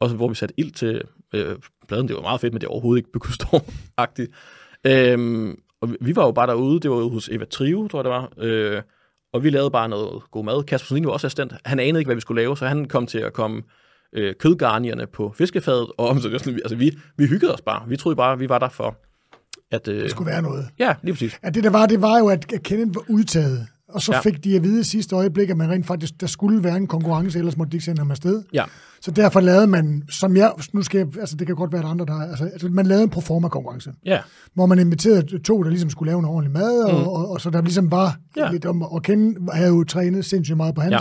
[0.00, 1.02] og så, hvor vi satte ild til
[1.34, 1.56] øh,
[1.88, 2.08] pladen.
[2.08, 4.30] Det var meget fedt, men det var overhovedet ikke Bykustår-agtigt.
[4.86, 8.04] Øhm, og vi- var jo bare derude, det var ude hos Eva Trio, tror jeg
[8.04, 8.82] det var, øh,
[9.32, 10.64] og vi lavede bare noget god mad.
[10.64, 11.52] Kasper Sundin var også assistent.
[11.64, 13.62] Han anede ikke, hvad vi skulle lave, så han kom til at komme
[14.12, 17.88] øh, kødgarnierne på fiskefadet, og så altså, sådan, altså, vi, vi hyggede os bare.
[17.88, 18.96] Vi troede bare, vi var der for
[19.72, 20.66] at, øh, Det skulle være noget.
[20.78, 21.38] ja, lige præcis.
[21.44, 23.66] Ja, det der var, det var jo, at Kenneth var udtaget.
[23.88, 24.20] Og så Ja.
[24.20, 26.86] fik de at vide i sidste øjeblik, at man rent faktisk, der skulle være en
[26.86, 28.42] konkurrence, ellers måtte de ikke sende ham afsted.
[28.52, 28.64] Ja,
[29.00, 31.88] Så derfor lavede man, som jeg, nu skal jeg, altså det kan godt være, at
[31.90, 34.20] andre der altså, altså man lavede en proforma-konkurrence, ja,
[34.54, 37.06] hvor man inviterede to, der ligesom skulle lave en ordentlig mad, og, Mm.
[37.08, 38.50] og, og, så der ligesom var Ja.
[38.50, 40.98] lidt om, og Ken havde jo trænet sindssygt meget på hans, ja.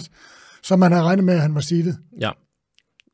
[0.63, 1.97] så man havde regnet med, at han var seedet.
[2.21, 2.31] ja.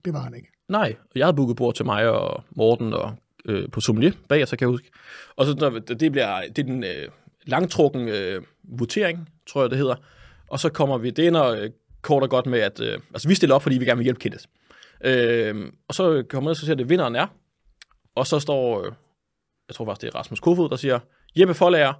[0.05, 0.47] Det var han ikke.
[0.69, 3.11] Nej, jeg havde booket bord til mig og Morten og
[3.45, 4.91] øh, på Sommelier bagefter, kan jeg huske.
[5.35, 7.07] Og så når det bliver det er den øh,
[7.45, 9.95] langtrukken øh, votering, tror jeg det hedder.
[10.47, 11.69] Og så kommer vi, det ender øh,
[12.01, 14.19] kort og godt med, at øh, altså, vi stiller op, fordi vi gerne vil hjælpe
[14.19, 14.45] Kenneth.
[15.03, 17.27] Øh, og så kommer man så ser det, vinderen er.
[18.15, 18.91] Og så står, øh,
[19.67, 20.99] jeg tror faktisk, det er Rasmus Kofod, der siger,
[21.39, 21.93] Jeppe Forlager.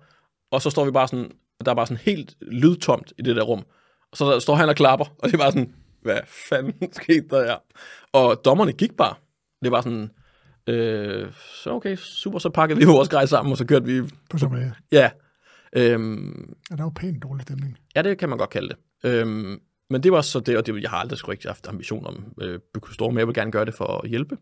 [0.51, 1.31] Og så står vi bare sådan,
[1.65, 3.65] der er bare sådan helt lydtomt i det der rum.
[4.11, 7.27] Og så der står han og klapper, og det er bare sådan, hvad fanden skete
[7.30, 7.57] der her?
[8.13, 9.15] Og dommerne gik bare.
[9.63, 10.11] Det var sådan,
[10.68, 11.28] øh,
[11.64, 14.52] så okay, super, så pakkede vi vores grej sammen, og så kørte vi, På som
[14.52, 14.72] det.
[14.92, 15.10] ja.
[15.78, 17.78] Øhm, Ja, der var pænt dårlig stemning.
[17.96, 18.78] ja, det kan man godt kalde det.
[19.12, 19.60] Øhm,
[19.90, 22.26] men det var så det, og det, jeg har aldrig sgu ikke haft ambition om
[22.42, 24.38] øh, Bygge Store, men jeg vil gerne gøre det for at hjælpe.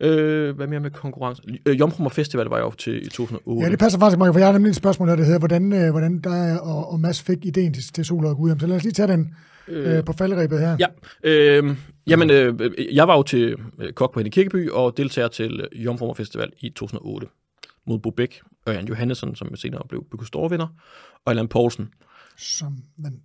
[0.00, 1.42] Øh, hvad mere med konkurrence?
[1.66, 3.64] Øh, Jomfrummer Festival var jeg jo til i 2008.
[3.64, 5.90] Ja, det passer faktisk meget, for jeg har nemlig et spørgsmål, der hedder, hvordan, øh,
[5.90, 8.60] hvordan der og, og Mads fik ideen til, til Sol og Gudhjem.
[8.60, 9.34] Så lad os lige tage den
[9.68, 10.76] øh, på faldrebet her.
[10.80, 10.86] Ja,
[11.22, 11.76] øh,
[12.06, 16.16] jamen, øh, jeg var jo til øh, kok på Henne Kirkeby og deltager til øh,
[16.16, 17.26] Festival i 2008
[17.86, 20.66] mod Bo Bæk, Ørjan Johannesson, som senere blev Bygge Store-vinder,
[21.24, 21.88] og Allan Poulsen.
[22.36, 23.20] Som man...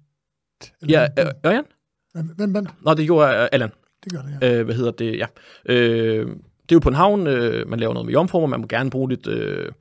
[0.89, 1.63] Ja, øh, Ørjan?
[2.13, 2.69] Hvem, vandt?
[2.85, 3.69] Nå, det gjorde øh, Allan.
[4.03, 4.59] Det gør det, ja.
[4.59, 5.17] Øh, hvad hedder det?
[5.17, 5.25] Ja.
[5.65, 6.27] Øh,
[6.63, 8.89] det er jo på en havn, øh, man laver noget med jomfruer, man må gerne
[8.89, 9.71] bruge lidt, øh,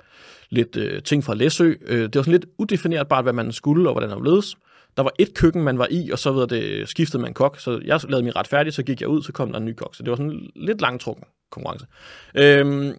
[0.50, 1.74] lidt øh, ting fra Læsø.
[1.86, 4.56] Øh, det var sådan lidt udefinerbart, hvad man skulle og hvordan det ledes.
[4.96, 7.60] Der var et køkken, man var i, og så ved det, skiftede man kok.
[7.60, 9.74] Så jeg lavede min ret færdig, så gik jeg ud, så kom der en ny
[9.74, 9.94] kok.
[9.94, 11.86] Så det var sådan en lidt langtrukken konkurrence.
[12.34, 12.92] Øhm,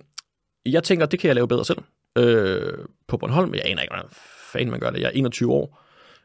[0.65, 1.79] jeg tænker, det kan jeg lave bedre selv.
[2.17, 2.73] Øh,
[3.07, 4.09] på Bornholm, jeg aner ikke, hvordan
[4.51, 4.99] fanden man gør det.
[4.99, 5.79] Jeg er 21 år.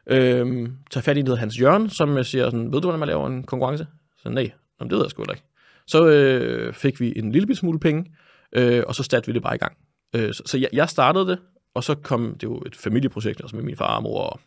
[0.07, 3.27] Øhm, tager fat i, det Hans Jørgen, som siger sådan, ved du, hvordan man laver
[3.27, 3.87] en konkurrence?
[4.23, 5.43] Så nej, Jamen, det ved jeg sgu ikke.
[5.87, 8.11] Så øh, fik vi en lille smule penge,
[8.53, 9.77] øh, og så satte vi det bare i gang.
[10.15, 11.39] Øh, så så jeg, jeg startede det,
[11.73, 14.39] og så kom det jo et familieprojekt, altså med min far og mor og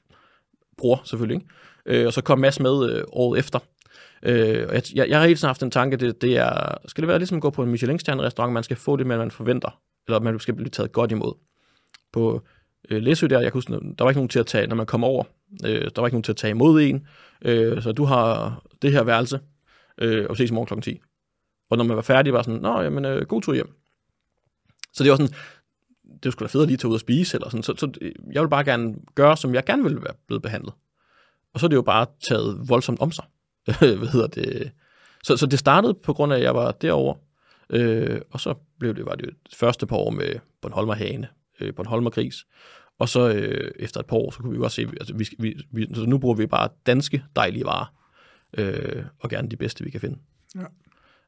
[0.79, 1.35] bror selvfølgelig.
[1.35, 2.01] Ikke?
[2.01, 3.59] Øh, og så kom Mads med øh, året efter.
[4.23, 7.03] Øh, og jeg, jeg, jeg har hele tiden haft en tanke, det, det er, skal
[7.03, 9.81] det være ligesom at gå på en Michelin-stjerne restaurant, man skal få det, man forventer,
[10.09, 11.35] eller man skal blive taget godt imod.
[12.13, 12.43] På
[12.91, 14.87] øh, Læsø der, jeg kunne huske, der var ikke nogen til at tage, når man
[14.87, 15.25] kom over,
[15.65, 17.07] øh, der var ikke nogen til at tage imod en,
[17.45, 19.41] øh, så du har det her værelse,
[19.99, 20.91] øh, og ses i morgen kl.
[20.91, 21.01] 10.
[21.71, 23.75] Og når man var færdig, var sådan, nå, jamen, øh, god tur hjem.
[24.93, 25.35] Så det var sådan,
[26.23, 27.93] det skulle da fedt at lige tage ud og spise, eller sådan, så, så
[28.33, 30.75] jeg vil bare gerne gøre, som jeg gerne ville være blevet behandlet.
[31.55, 33.25] Og så er det jo bare taget voldsomt om sig.
[33.99, 34.73] Hvad hedder det?
[35.23, 37.19] Så, så det startede på grund af, at jeg var derovre,
[37.71, 41.29] øh, og så blev det, var det første par år med Bornholmer Hane,
[41.61, 42.47] øh, Bornholmer Gris,
[42.99, 45.29] og så øh, efter et par år, så kunne vi jo også se, altså vi,
[45.39, 47.95] vi, vi, så nu bruger vi bare danske dejlige varer,
[48.59, 50.19] øh, og gerne de bedste, vi kan finde.
[50.55, 50.65] Ja.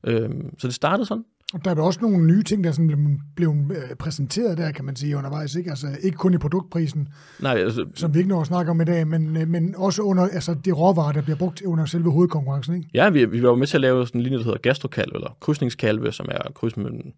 [0.05, 1.25] Øh, så det startede sådan.
[1.55, 2.99] Og der er også nogle nye ting, der sådan blev,
[3.37, 5.55] blev øh, præsenteret der, kan man sige, undervejs.
[5.55, 5.71] Ikke?
[5.71, 7.09] Altså, ikke kun i produktprisen,
[7.41, 10.03] Nej, altså, som vi ikke når at snakke om i dag, men, øh, men også
[10.03, 12.75] under altså, de råvarer, der bliver brugt under selve hovedkonkurrencen.
[12.75, 12.89] Ikke?
[12.95, 15.15] Ja, vi, vi var jo med til at lave sådan en linje, der hedder gastrokalve,
[15.15, 17.13] eller krydsningskalve, som er kryds mellem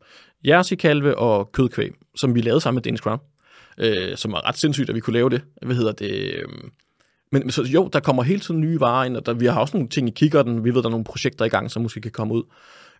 [0.44, 3.18] jersikalve og kødkvæg, som vi lavede sammen med Danish Crown,
[3.78, 5.42] øh, som var ret sindssygt, at vi kunne lave det.
[5.62, 6.34] Hvad hedder det?
[6.34, 6.48] Øh,
[7.32, 9.76] men så jo, der kommer hele tiden nye varer ind, og der, vi har også
[9.76, 10.64] nogle ting i kikkerten.
[10.64, 12.42] Vi ved, der er nogle projekter i gang, som måske kan komme ud.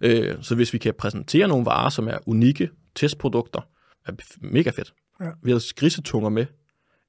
[0.01, 3.61] Øh, så hvis vi kan præsentere nogle varer, som er unikke testprodukter,
[4.07, 4.95] er mega fedt.
[5.21, 5.31] Ja.
[5.43, 6.47] Vi har grisetunger med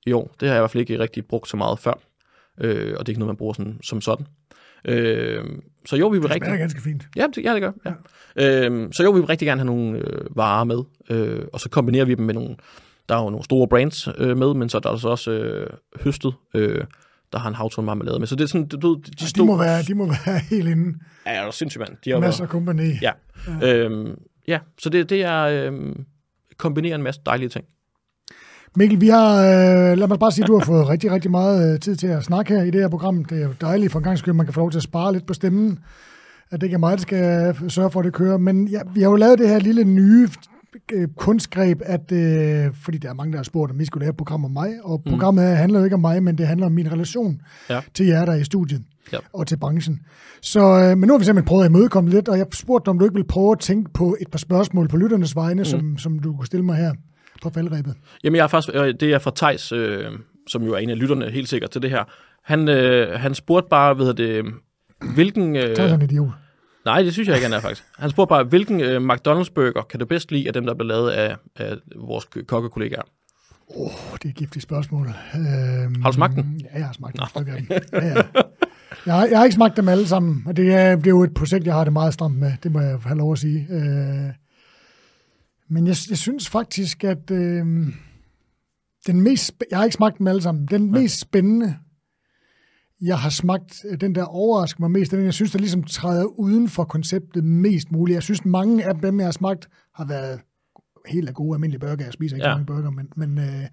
[0.05, 0.35] i år.
[0.39, 1.99] Det har jeg i hvert fald ikke rigtig brugt så meget før.
[2.61, 4.27] Øh, og det er ikke noget, man bruger sådan, som sådan.
[4.85, 5.43] Øh,
[5.85, 6.47] så jo, vi vil Det rigtig...
[6.47, 7.07] smager ganske fint.
[7.15, 7.71] Ja, det, ja, det gør.
[7.85, 7.93] Ja.
[8.35, 8.65] Ja.
[8.65, 11.69] Øhm, så jo, vi vil rigtig gerne have nogle øh, varer med, øh, og så
[11.69, 12.55] kombinerer vi dem med nogle,
[13.09, 15.69] der er jo nogle store brands øh, med, men så er der altså også øh,
[16.03, 16.83] høstet, øh,
[17.33, 18.27] der har en havtorn marmelade med.
[18.27, 19.45] Så det er sådan, du, ved, de, De, de, store...
[19.45, 21.01] må være, de må være helt inden.
[21.25, 21.97] Ja, det er sindssygt, mand.
[22.05, 22.91] De har Masser af kompagni.
[23.01, 23.11] Ja.
[23.63, 24.15] Øhm,
[24.47, 25.95] ja, så det, det er øh,
[26.57, 27.65] kombinere en masse dejlige ting.
[28.75, 31.73] Mikkel, vi har, øh, lad mig bare sige, at du har fået rigtig, rigtig meget
[31.73, 33.25] øh, tid til at snakke her i det her program.
[33.25, 35.13] Det er jo dejligt for en gang skyld, man kan få lov til at spare
[35.13, 35.79] lidt på stemmen.
[36.51, 38.37] At det ikke er mig, der skal sørge for, at det kører.
[38.37, 40.29] Men ja, vi har jo lavet det her lille nye øh,
[41.17, 44.17] kunstgreb, at, øh, fordi der er mange, der har spurgt, om vi skulle lave et
[44.17, 44.69] program om mig.
[44.83, 47.79] Og programmet her handler jo ikke om mig, men det handler om min relation Ja.
[47.93, 48.81] til jer, der er i studiet
[49.13, 49.17] Ja.
[49.33, 49.99] og til branchen.
[50.41, 52.99] Så, øh, men nu har vi simpelthen prøvet at imødekomme lidt, og jeg spurgte om
[52.99, 55.65] du ikke ville prøve at tænke på et par spørgsmål på lytternes vegne, mm.
[55.65, 56.93] som, som du kunne stille mig her
[57.41, 57.93] på faldrebet.
[58.23, 60.05] Jamen, jeg er faktisk, øh, det er fra Tejs, øh,
[60.47, 62.03] som jo er en af lytterne helt sikkert til det her.
[62.43, 64.45] Han, øh, han spurgte bare, ved det,
[65.13, 65.55] hvilken...
[65.55, 66.29] Øh, Tak, sådan en idiot.
[66.87, 67.83] Nej, det synes jeg ikke, han er faktisk.
[67.97, 70.75] Han spurgte bare, hvilken øh, McDonald's burger kan du bedst lide af dem, der er
[70.75, 73.01] blevet lavet af, af vores kokkekollegaer?
[73.69, 75.07] Åh, oh, det er et giftigt spørgsmål.
[75.35, 76.61] Øhm, Har du smagt den?
[76.73, 77.67] Ja, jeg har smagt af dem.
[77.69, 78.21] Ja, ja.
[79.05, 81.23] Jeg, har, jeg har ikke smagt dem alle sammen, og det er, det er jo
[81.23, 82.51] et projekt, jeg har det meget stramt med.
[82.63, 83.67] Det må jeg have lov at sige.
[83.69, 84.33] Øh,
[85.69, 87.65] men jeg, jeg synes faktisk, at øh,
[89.07, 89.53] den mest...
[89.71, 90.65] Jeg har ikke smagt dem alle sammen.
[90.65, 91.75] Den mest spændende,
[93.01, 95.59] jeg har smagt, øh, den der overrasker mig mest, det er den, jeg synes, der
[95.59, 98.15] ligesom træder uden for konceptet mest muligt.
[98.15, 100.39] Jeg synes, mange af dem, jeg har smagt, har været
[101.07, 101.95] helt gode almindelige burger.
[102.03, 102.53] Jeg spiser ikke Ja.
[102.53, 103.63] mange burger, men, men, øh,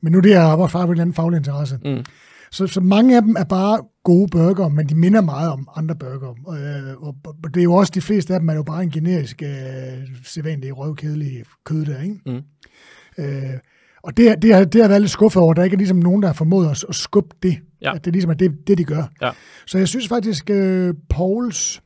[0.00, 1.78] men nu er det vores far på en eller anden faglig interesse.
[1.84, 2.04] Mm.
[2.52, 5.94] Så, så mange af dem er bare gode burger, men de minder meget om andre
[5.94, 6.30] burger.
[6.30, 8.90] Øh, og, og det er jo også, de fleste af dem er jo bare en
[8.90, 9.48] generisk, øh,
[10.24, 12.20] sædvanlig, røvkedelig kød der, ikke?
[12.26, 12.40] Mm.
[13.24, 13.50] Øh,
[14.02, 15.96] og det, er- det, har, det har været lidt skuffet over, der ikke er ligesom
[15.96, 17.58] nogen, der har formået at, at skubbe det.
[17.82, 17.94] Ja.
[17.94, 19.04] At det ligesom er det, det, de gør.
[19.22, 19.30] Ja.
[19.66, 21.82] Så jeg synes faktisk, øh, Pauls,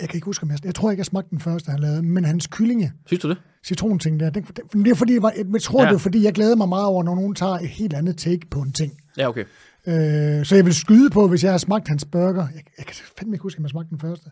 [0.00, 2.02] jeg kan ikke huske, om jeg, jeg tror ikke, jeg smagte den første, han lavede,
[2.02, 3.36] men hans kyllinge, Synes du det?
[3.64, 5.88] citronting der, den, den, det er fordi, jeg, var, jeg tror, ja.
[5.88, 8.46] det er fordi, jeg glæder mig meget over, når nogen tager et helt andet take
[8.50, 8.92] på en ting.
[9.18, 9.44] Ja, okay.
[9.86, 12.96] Øh, så jeg vil skyde på, hvis jeg har smagt hans burger, jeg, jeg kan
[13.18, 14.30] fandme ikke huske, om jeg smagte den første,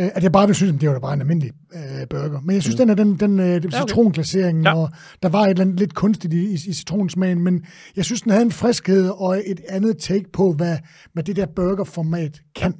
[0.00, 2.40] øh, at jeg bare vil synes, at det var da bare en almindelig øh, burger.
[2.40, 2.78] Men jeg synes, mm.
[2.78, 3.78] den er den, den øh, det okay.
[3.78, 4.70] citronklaseringen, Ja.
[4.70, 4.76] ja.
[4.76, 4.90] og
[5.22, 7.64] der var et eller andet lidt kunstigt i, i, i citronsmagen, men
[7.96, 10.76] jeg synes, den havde en friskhed og et andet take på, hvad,
[11.12, 12.74] hvad det der burgerformat kan,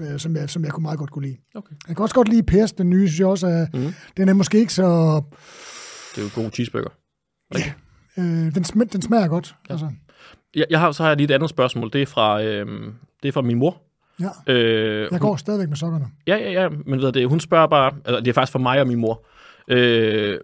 [0.00, 1.36] øh, som, jeg, som jeg kunne meget godt kunne lide.
[1.54, 1.74] okay.
[1.88, 3.82] Jeg kan også godt lide Pers, den nye, synes jeg også, Mhm.
[3.82, 3.92] mm.
[4.16, 5.20] den er måske ikke så...
[6.14, 6.90] Det er jo gode cheeseburger.
[8.18, 9.54] Øh, den, sm- den smager godt.
[9.68, 9.72] Ja.
[9.74, 9.90] Altså,
[10.54, 11.90] Jeg, jeg har, så har jeg lige et andet spørgsmål.
[11.92, 12.66] Det er fra, øh,
[13.22, 13.82] det er fra min mor.
[14.20, 14.52] Ja.
[14.52, 16.06] Øh, Jeg går stadigvæk med sokkerne.
[16.26, 18.80] Ja, ja, ja, men ved det, hun spørger bare, altså det er faktisk for mig
[18.80, 19.26] og min mor,
[19.68, 20.38] øh,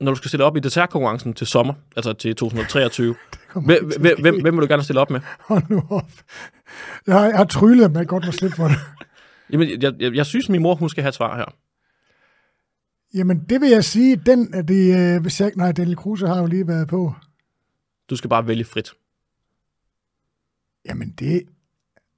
[0.00, 3.14] når du skal stille op i dessertkonkurrencen til sommer, altså til 2023,
[3.48, 5.20] kommer hvem, hvem, hvem, vil du gerne stille op med?
[5.40, 6.10] Hold nu op.
[7.06, 8.76] Jeg har, jeg har tryllet, at man godt må slippe for det.
[9.52, 11.44] Jamen, jeg, jeg, jeg synes, min mor, hun skal have et svar her.
[13.14, 16.40] Jamen, det vil jeg sige, den er det, øh, hvis jeg nej, Daniel Kruse har
[16.40, 17.14] jo lige været på.
[18.10, 18.90] Du skal bare vælge frit.
[20.88, 21.42] Jamen, det,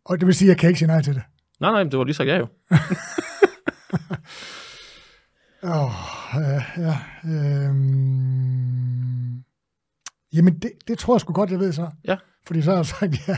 [0.05, 1.23] og det vil sige, at jeg kan ikke sige nej til det.
[1.61, 2.47] Nej, nej, det var lige sagt ja jo.
[5.65, 5.93] Åh, oh,
[6.43, 6.99] ja, ja.
[7.25, 9.43] Øhm,
[10.33, 11.89] jamen, det, det tror jeg sgu godt, jeg ved så.
[12.05, 12.17] Ja.
[12.47, 13.37] Fordi så har jeg sagt, ja.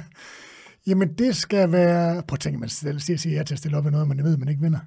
[0.86, 2.22] Jamen, det skal være...
[2.28, 4.24] Prøv at tænke, man siger, siger, siger ja til at stille op i noget, man
[4.24, 4.78] ved, man ikke vinder.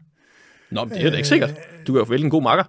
[0.71, 1.53] Nå, men det er da ikke sikkert.
[1.87, 2.63] Du kan jo vælge en god makker.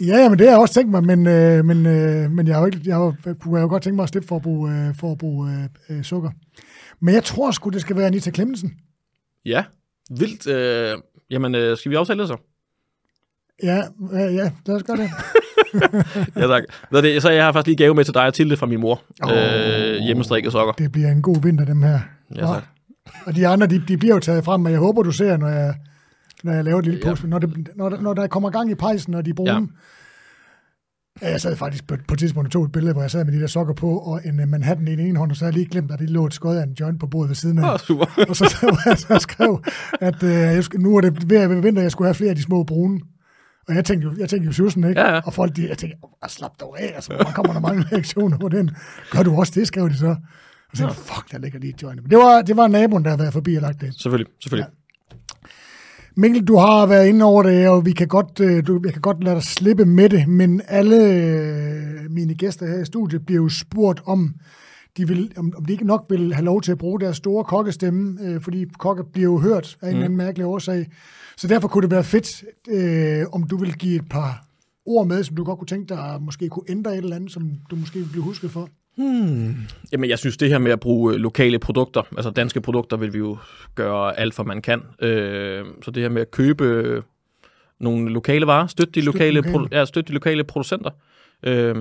[0.00, 2.54] Ja, ja, men det har jeg også tænkt mig, men, øh, men, øh, men jeg,
[2.54, 4.42] har jo ikke, jeg, har, jeg kunne jo godt tænke mig at slippe for at
[4.42, 6.30] bruge, øh, for at bruge øh, øh, sukker.
[7.00, 8.72] Men jeg tror sgu, det skal være Anita Clemmensen.
[9.44, 9.64] Ja,
[10.18, 10.46] vildt.
[10.46, 10.98] Øh,
[11.30, 12.36] jamen, øh, skal vi aftale det så?
[13.62, 13.78] Ja,
[14.12, 15.10] øh, ja, lad os gøre det.
[16.36, 16.62] Ja, tak.
[16.92, 18.80] Du det, så jeg har faktisk lige gave med til dig og Tilde fra min
[18.80, 19.02] mor.
[19.24, 19.30] Åh.
[19.32, 20.72] Øh, hjemmestrikket sokker.
[20.72, 22.00] Det bliver en god vinter, dem her.
[22.34, 22.62] Ja, tak.
[23.26, 25.48] Og de andre, de, de bliver jo taget frem, men jeg håber, du ser, når
[25.48, 25.74] jeg,
[26.44, 27.10] når jeg laver et lille Ja.
[27.10, 27.24] post.
[27.24, 29.60] Når, det, når, der, når der kommer gang i pejsen, og de bruger Ja.
[31.22, 31.26] Ja.
[31.26, 33.24] Ja, jeg sad faktisk på, på et tidspunkt og tog et billede, hvor jeg sad
[33.24, 35.44] med de der sokker på, og en uh, Manhattan i den ene hånd, og så
[35.44, 37.36] havde jeg lige glemt, at det lå et skod af en joint på bordet ved
[37.36, 37.72] siden af.
[37.72, 38.06] Åh, super.
[38.28, 39.62] Og så, så, jeg så skrev,
[40.00, 42.36] at øh, jeg, nu er det ved at være vinter, jeg skulle have flere af
[42.36, 43.00] de små brune.
[43.68, 45.00] Og jeg tænkte jo, jeg tænkte jo sussen, ikke?
[45.00, 45.20] Ja, ja.
[45.24, 48.38] Og folk, de, jeg tænkte, oh, slap dog af, altså, hvor kommer der mange reaktioner
[48.38, 48.70] på den.
[49.10, 50.16] Gør du også det, skrev de så.
[50.70, 52.02] Og så tænkte fuck, der ligger lige et joint.
[52.02, 53.94] Men det var, det var naboen, der havde været forbi og lagt det.
[54.02, 54.70] Selvfølgelig, selvfølgelig.
[56.16, 59.02] Mikkel, du har været inde over det, og vi kan godt, øh, du, jeg kan
[59.02, 63.42] godt lade dig slippe med det, men alle øh, mine gæster her i studiet bliver
[63.42, 64.34] jo spurgt om,
[64.96, 67.44] de vil, om, om de ikke nok vil have lov til at bruge deres store
[67.44, 70.86] kokkestemme, øh, fordi kokke bliver jo hørt af en eller anden mærkelig årsag.
[71.36, 74.46] Så derfor kunne det være fedt, øh, om du vil give et par
[74.86, 77.30] ord med, som du godt kunne tænke dig, at måske kunne ændre et eller andet,
[77.32, 78.68] som du måske vil blive husket for.
[79.92, 83.12] Jamen, jeg synes, det her med at bruge øh, lokale produkter, altså danske produkter, vil
[83.12, 83.38] vi jo
[83.74, 84.82] gøre alt, for man kan.
[85.02, 87.02] Øh, så det her med at købe øh,
[87.80, 89.54] nogle lokale varer, støtte de, Støtte lokale, lokale.
[89.58, 90.90] produ- ja, støtte de lokale producenter,
[91.42, 91.74] øh,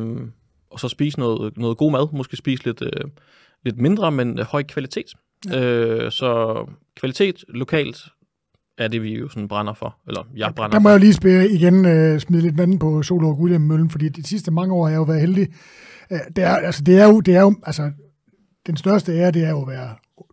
[0.72, 3.10] og så spise noget, noget god mad, måske spise lidt, øh,
[3.66, 5.14] lidt mindre, men øh, høj kvalitet.
[5.52, 5.62] Ja.
[5.64, 6.56] Øh, så
[7.00, 7.98] kvalitet lokalt
[8.78, 10.90] er det, vi jo sådan brænder for, eller jeg brænder Der må for.
[10.90, 14.24] jeg jo lige spille igen øh, smide lidt vand på Solorg William Møllen, fordi de
[14.28, 15.48] sidste mange år har jeg jo været heldig.
[16.12, 17.92] Øh, det, er, altså, det, er jo, det er jo, altså,
[18.68, 19.90] den største ære, det er jo at være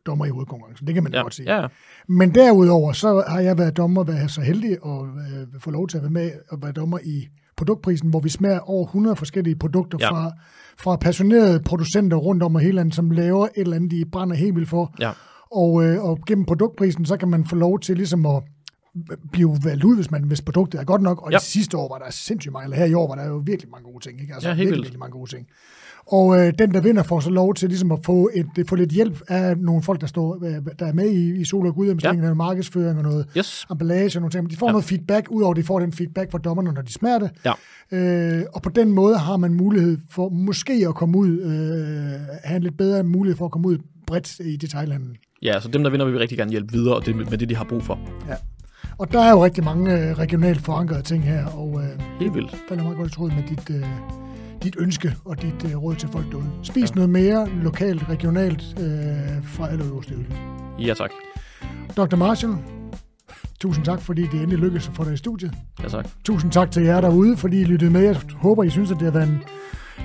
[0.06, 0.86] dommer i hovedkonkurrencen.
[0.86, 1.56] Det kan man ja, godt sige.
[1.60, 1.66] ja,
[2.09, 5.97] Men derudover, så har jeg været dommer, været så heldig at øh, få lov til
[5.97, 7.26] at være med og være dommer i
[7.56, 10.06] produktprisen, hvor vi smager over 100 forskellige produkter Ja.
[10.06, 10.12] ja.
[10.12, 10.32] fra,
[10.78, 14.36] fra passionerede producenter rundt om i hele landet, som laver et eller andet, de brænder
[14.36, 14.94] helt vildt for.
[15.01, 15.10] ja.
[15.52, 18.42] Og, øh, og gennem produktprisen, så kan man få lov til ligesom at,
[19.32, 21.22] blive valgt ud, hvis, man, hvis produktet er godt nok.
[21.22, 21.34] Og Ja.
[21.34, 21.38] ja.
[21.40, 23.84] sidste år var der sindssygt mange, eller her i år var der jo virkelig mange
[23.92, 24.20] gode ting.
[24.20, 24.34] Ikke?
[24.34, 24.84] Altså, Ja, helt virkelig, vildt.
[24.86, 25.46] virkelig mange gode ting.
[26.06, 28.90] Og øh, den, der vinder, får så lov til ligesom at få, et, få lidt
[28.90, 31.94] hjælp af nogle folk, der, står, øh, der er med i, i Sol og Gud,
[32.02, 32.12] ja.
[32.12, 33.66] noget markedsføring og noget Yes.
[33.70, 34.44] emballage og nogle ting.
[34.44, 34.70] Men de får Ja.
[34.70, 34.72] ja.
[34.72, 37.30] noget feedback, udover at de får den feedback fra dommerne, når de smager det.
[37.44, 37.52] Ja.
[38.38, 42.56] Øh, og på den måde har man mulighed for måske at komme ud, øh, have
[42.56, 45.16] en lidt bedre mulighed for at komme ud bredt i detailhandlen.
[45.42, 47.48] Ja, så dem, der vinder, vil vi rigtig gerne hjælpe videre, og det med det,
[47.48, 47.98] de har brug for.
[48.28, 48.34] Ja.
[49.01, 52.56] Og der er jo rigtig mange øh, regionalt forankrede ting her, og øh, Helt vildt.
[52.68, 53.86] falder meget godt i tråd med dit, øh,
[54.62, 56.51] dit ønske og dit øh, råd til folk derude.
[56.62, 56.94] Spis ja.
[56.94, 60.36] noget mere lokalt, regionalt øh, fra alle øverste hylde.
[60.78, 61.10] Ja, tak.
[61.97, 62.16] Dr.
[62.16, 62.55] Marshall,
[63.60, 65.52] tusind tak, fordi det endelig lykkedes at få dig i studiet.
[65.82, 66.09] Ja, tak.
[66.24, 68.01] Tusind tak til jer derude, fordi I lyttede med.
[68.02, 69.43] Jeg håber, I synes, at det har været en,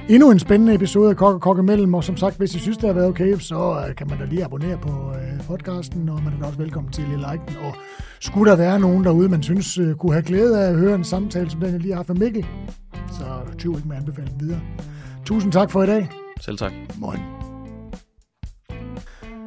[0.10, 1.94] endnu en spændende episode af Kok og Kok imellem.
[1.94, 4.26] Og som sagt, hvis I synes, det har været okay, så øh, kan man da
[4.26, 7.58] lige abonnere på øh, podcasten, og man er da også velkommen til at like den.
[7.58, 7.76] Og
[8.20, 11.04] skulle der være nogen derude, man synes øh, kunne have glæde af at høre en
[11.04, 12.46] samtale, som den, jeg lige har haft med Mikkel,
[13.12, 13.26] så
[13.58, 14.60] tyv ikke med den videre.
[15.26, 16.10] Tusind tak for i dag.
[16.42, 16.72] Selv tak.
[17.00, 17.20] Morgen.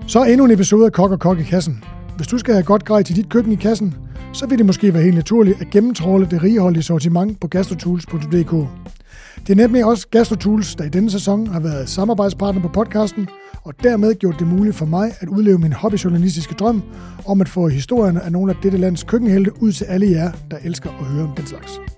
[0.06, 1.84] Så endnu en episode af Kok og Kok i kassen.
[2.16, 3.94] Hvis du skal have godt grej til dit køkken i kassen,
[4.32, 8.68] så vil det måske være helt naturligt at gennemtråle det rigeholdige sortiment på gastrotools.dk.
[9.46, 13.28] Det er nemlig også GastroTools, der i denne sæson har været samarbejdspartner på podcasten,
[13.64, 16.82] og dermed gjort det muligt for mig at udleve min hobbyjournalistiske drøm
[17.26, 20.56] om at få historierne af nogle af dette lands køkkenhelte ud til alle jer, der
[20.64, 21.97] elsker at høre om den slags.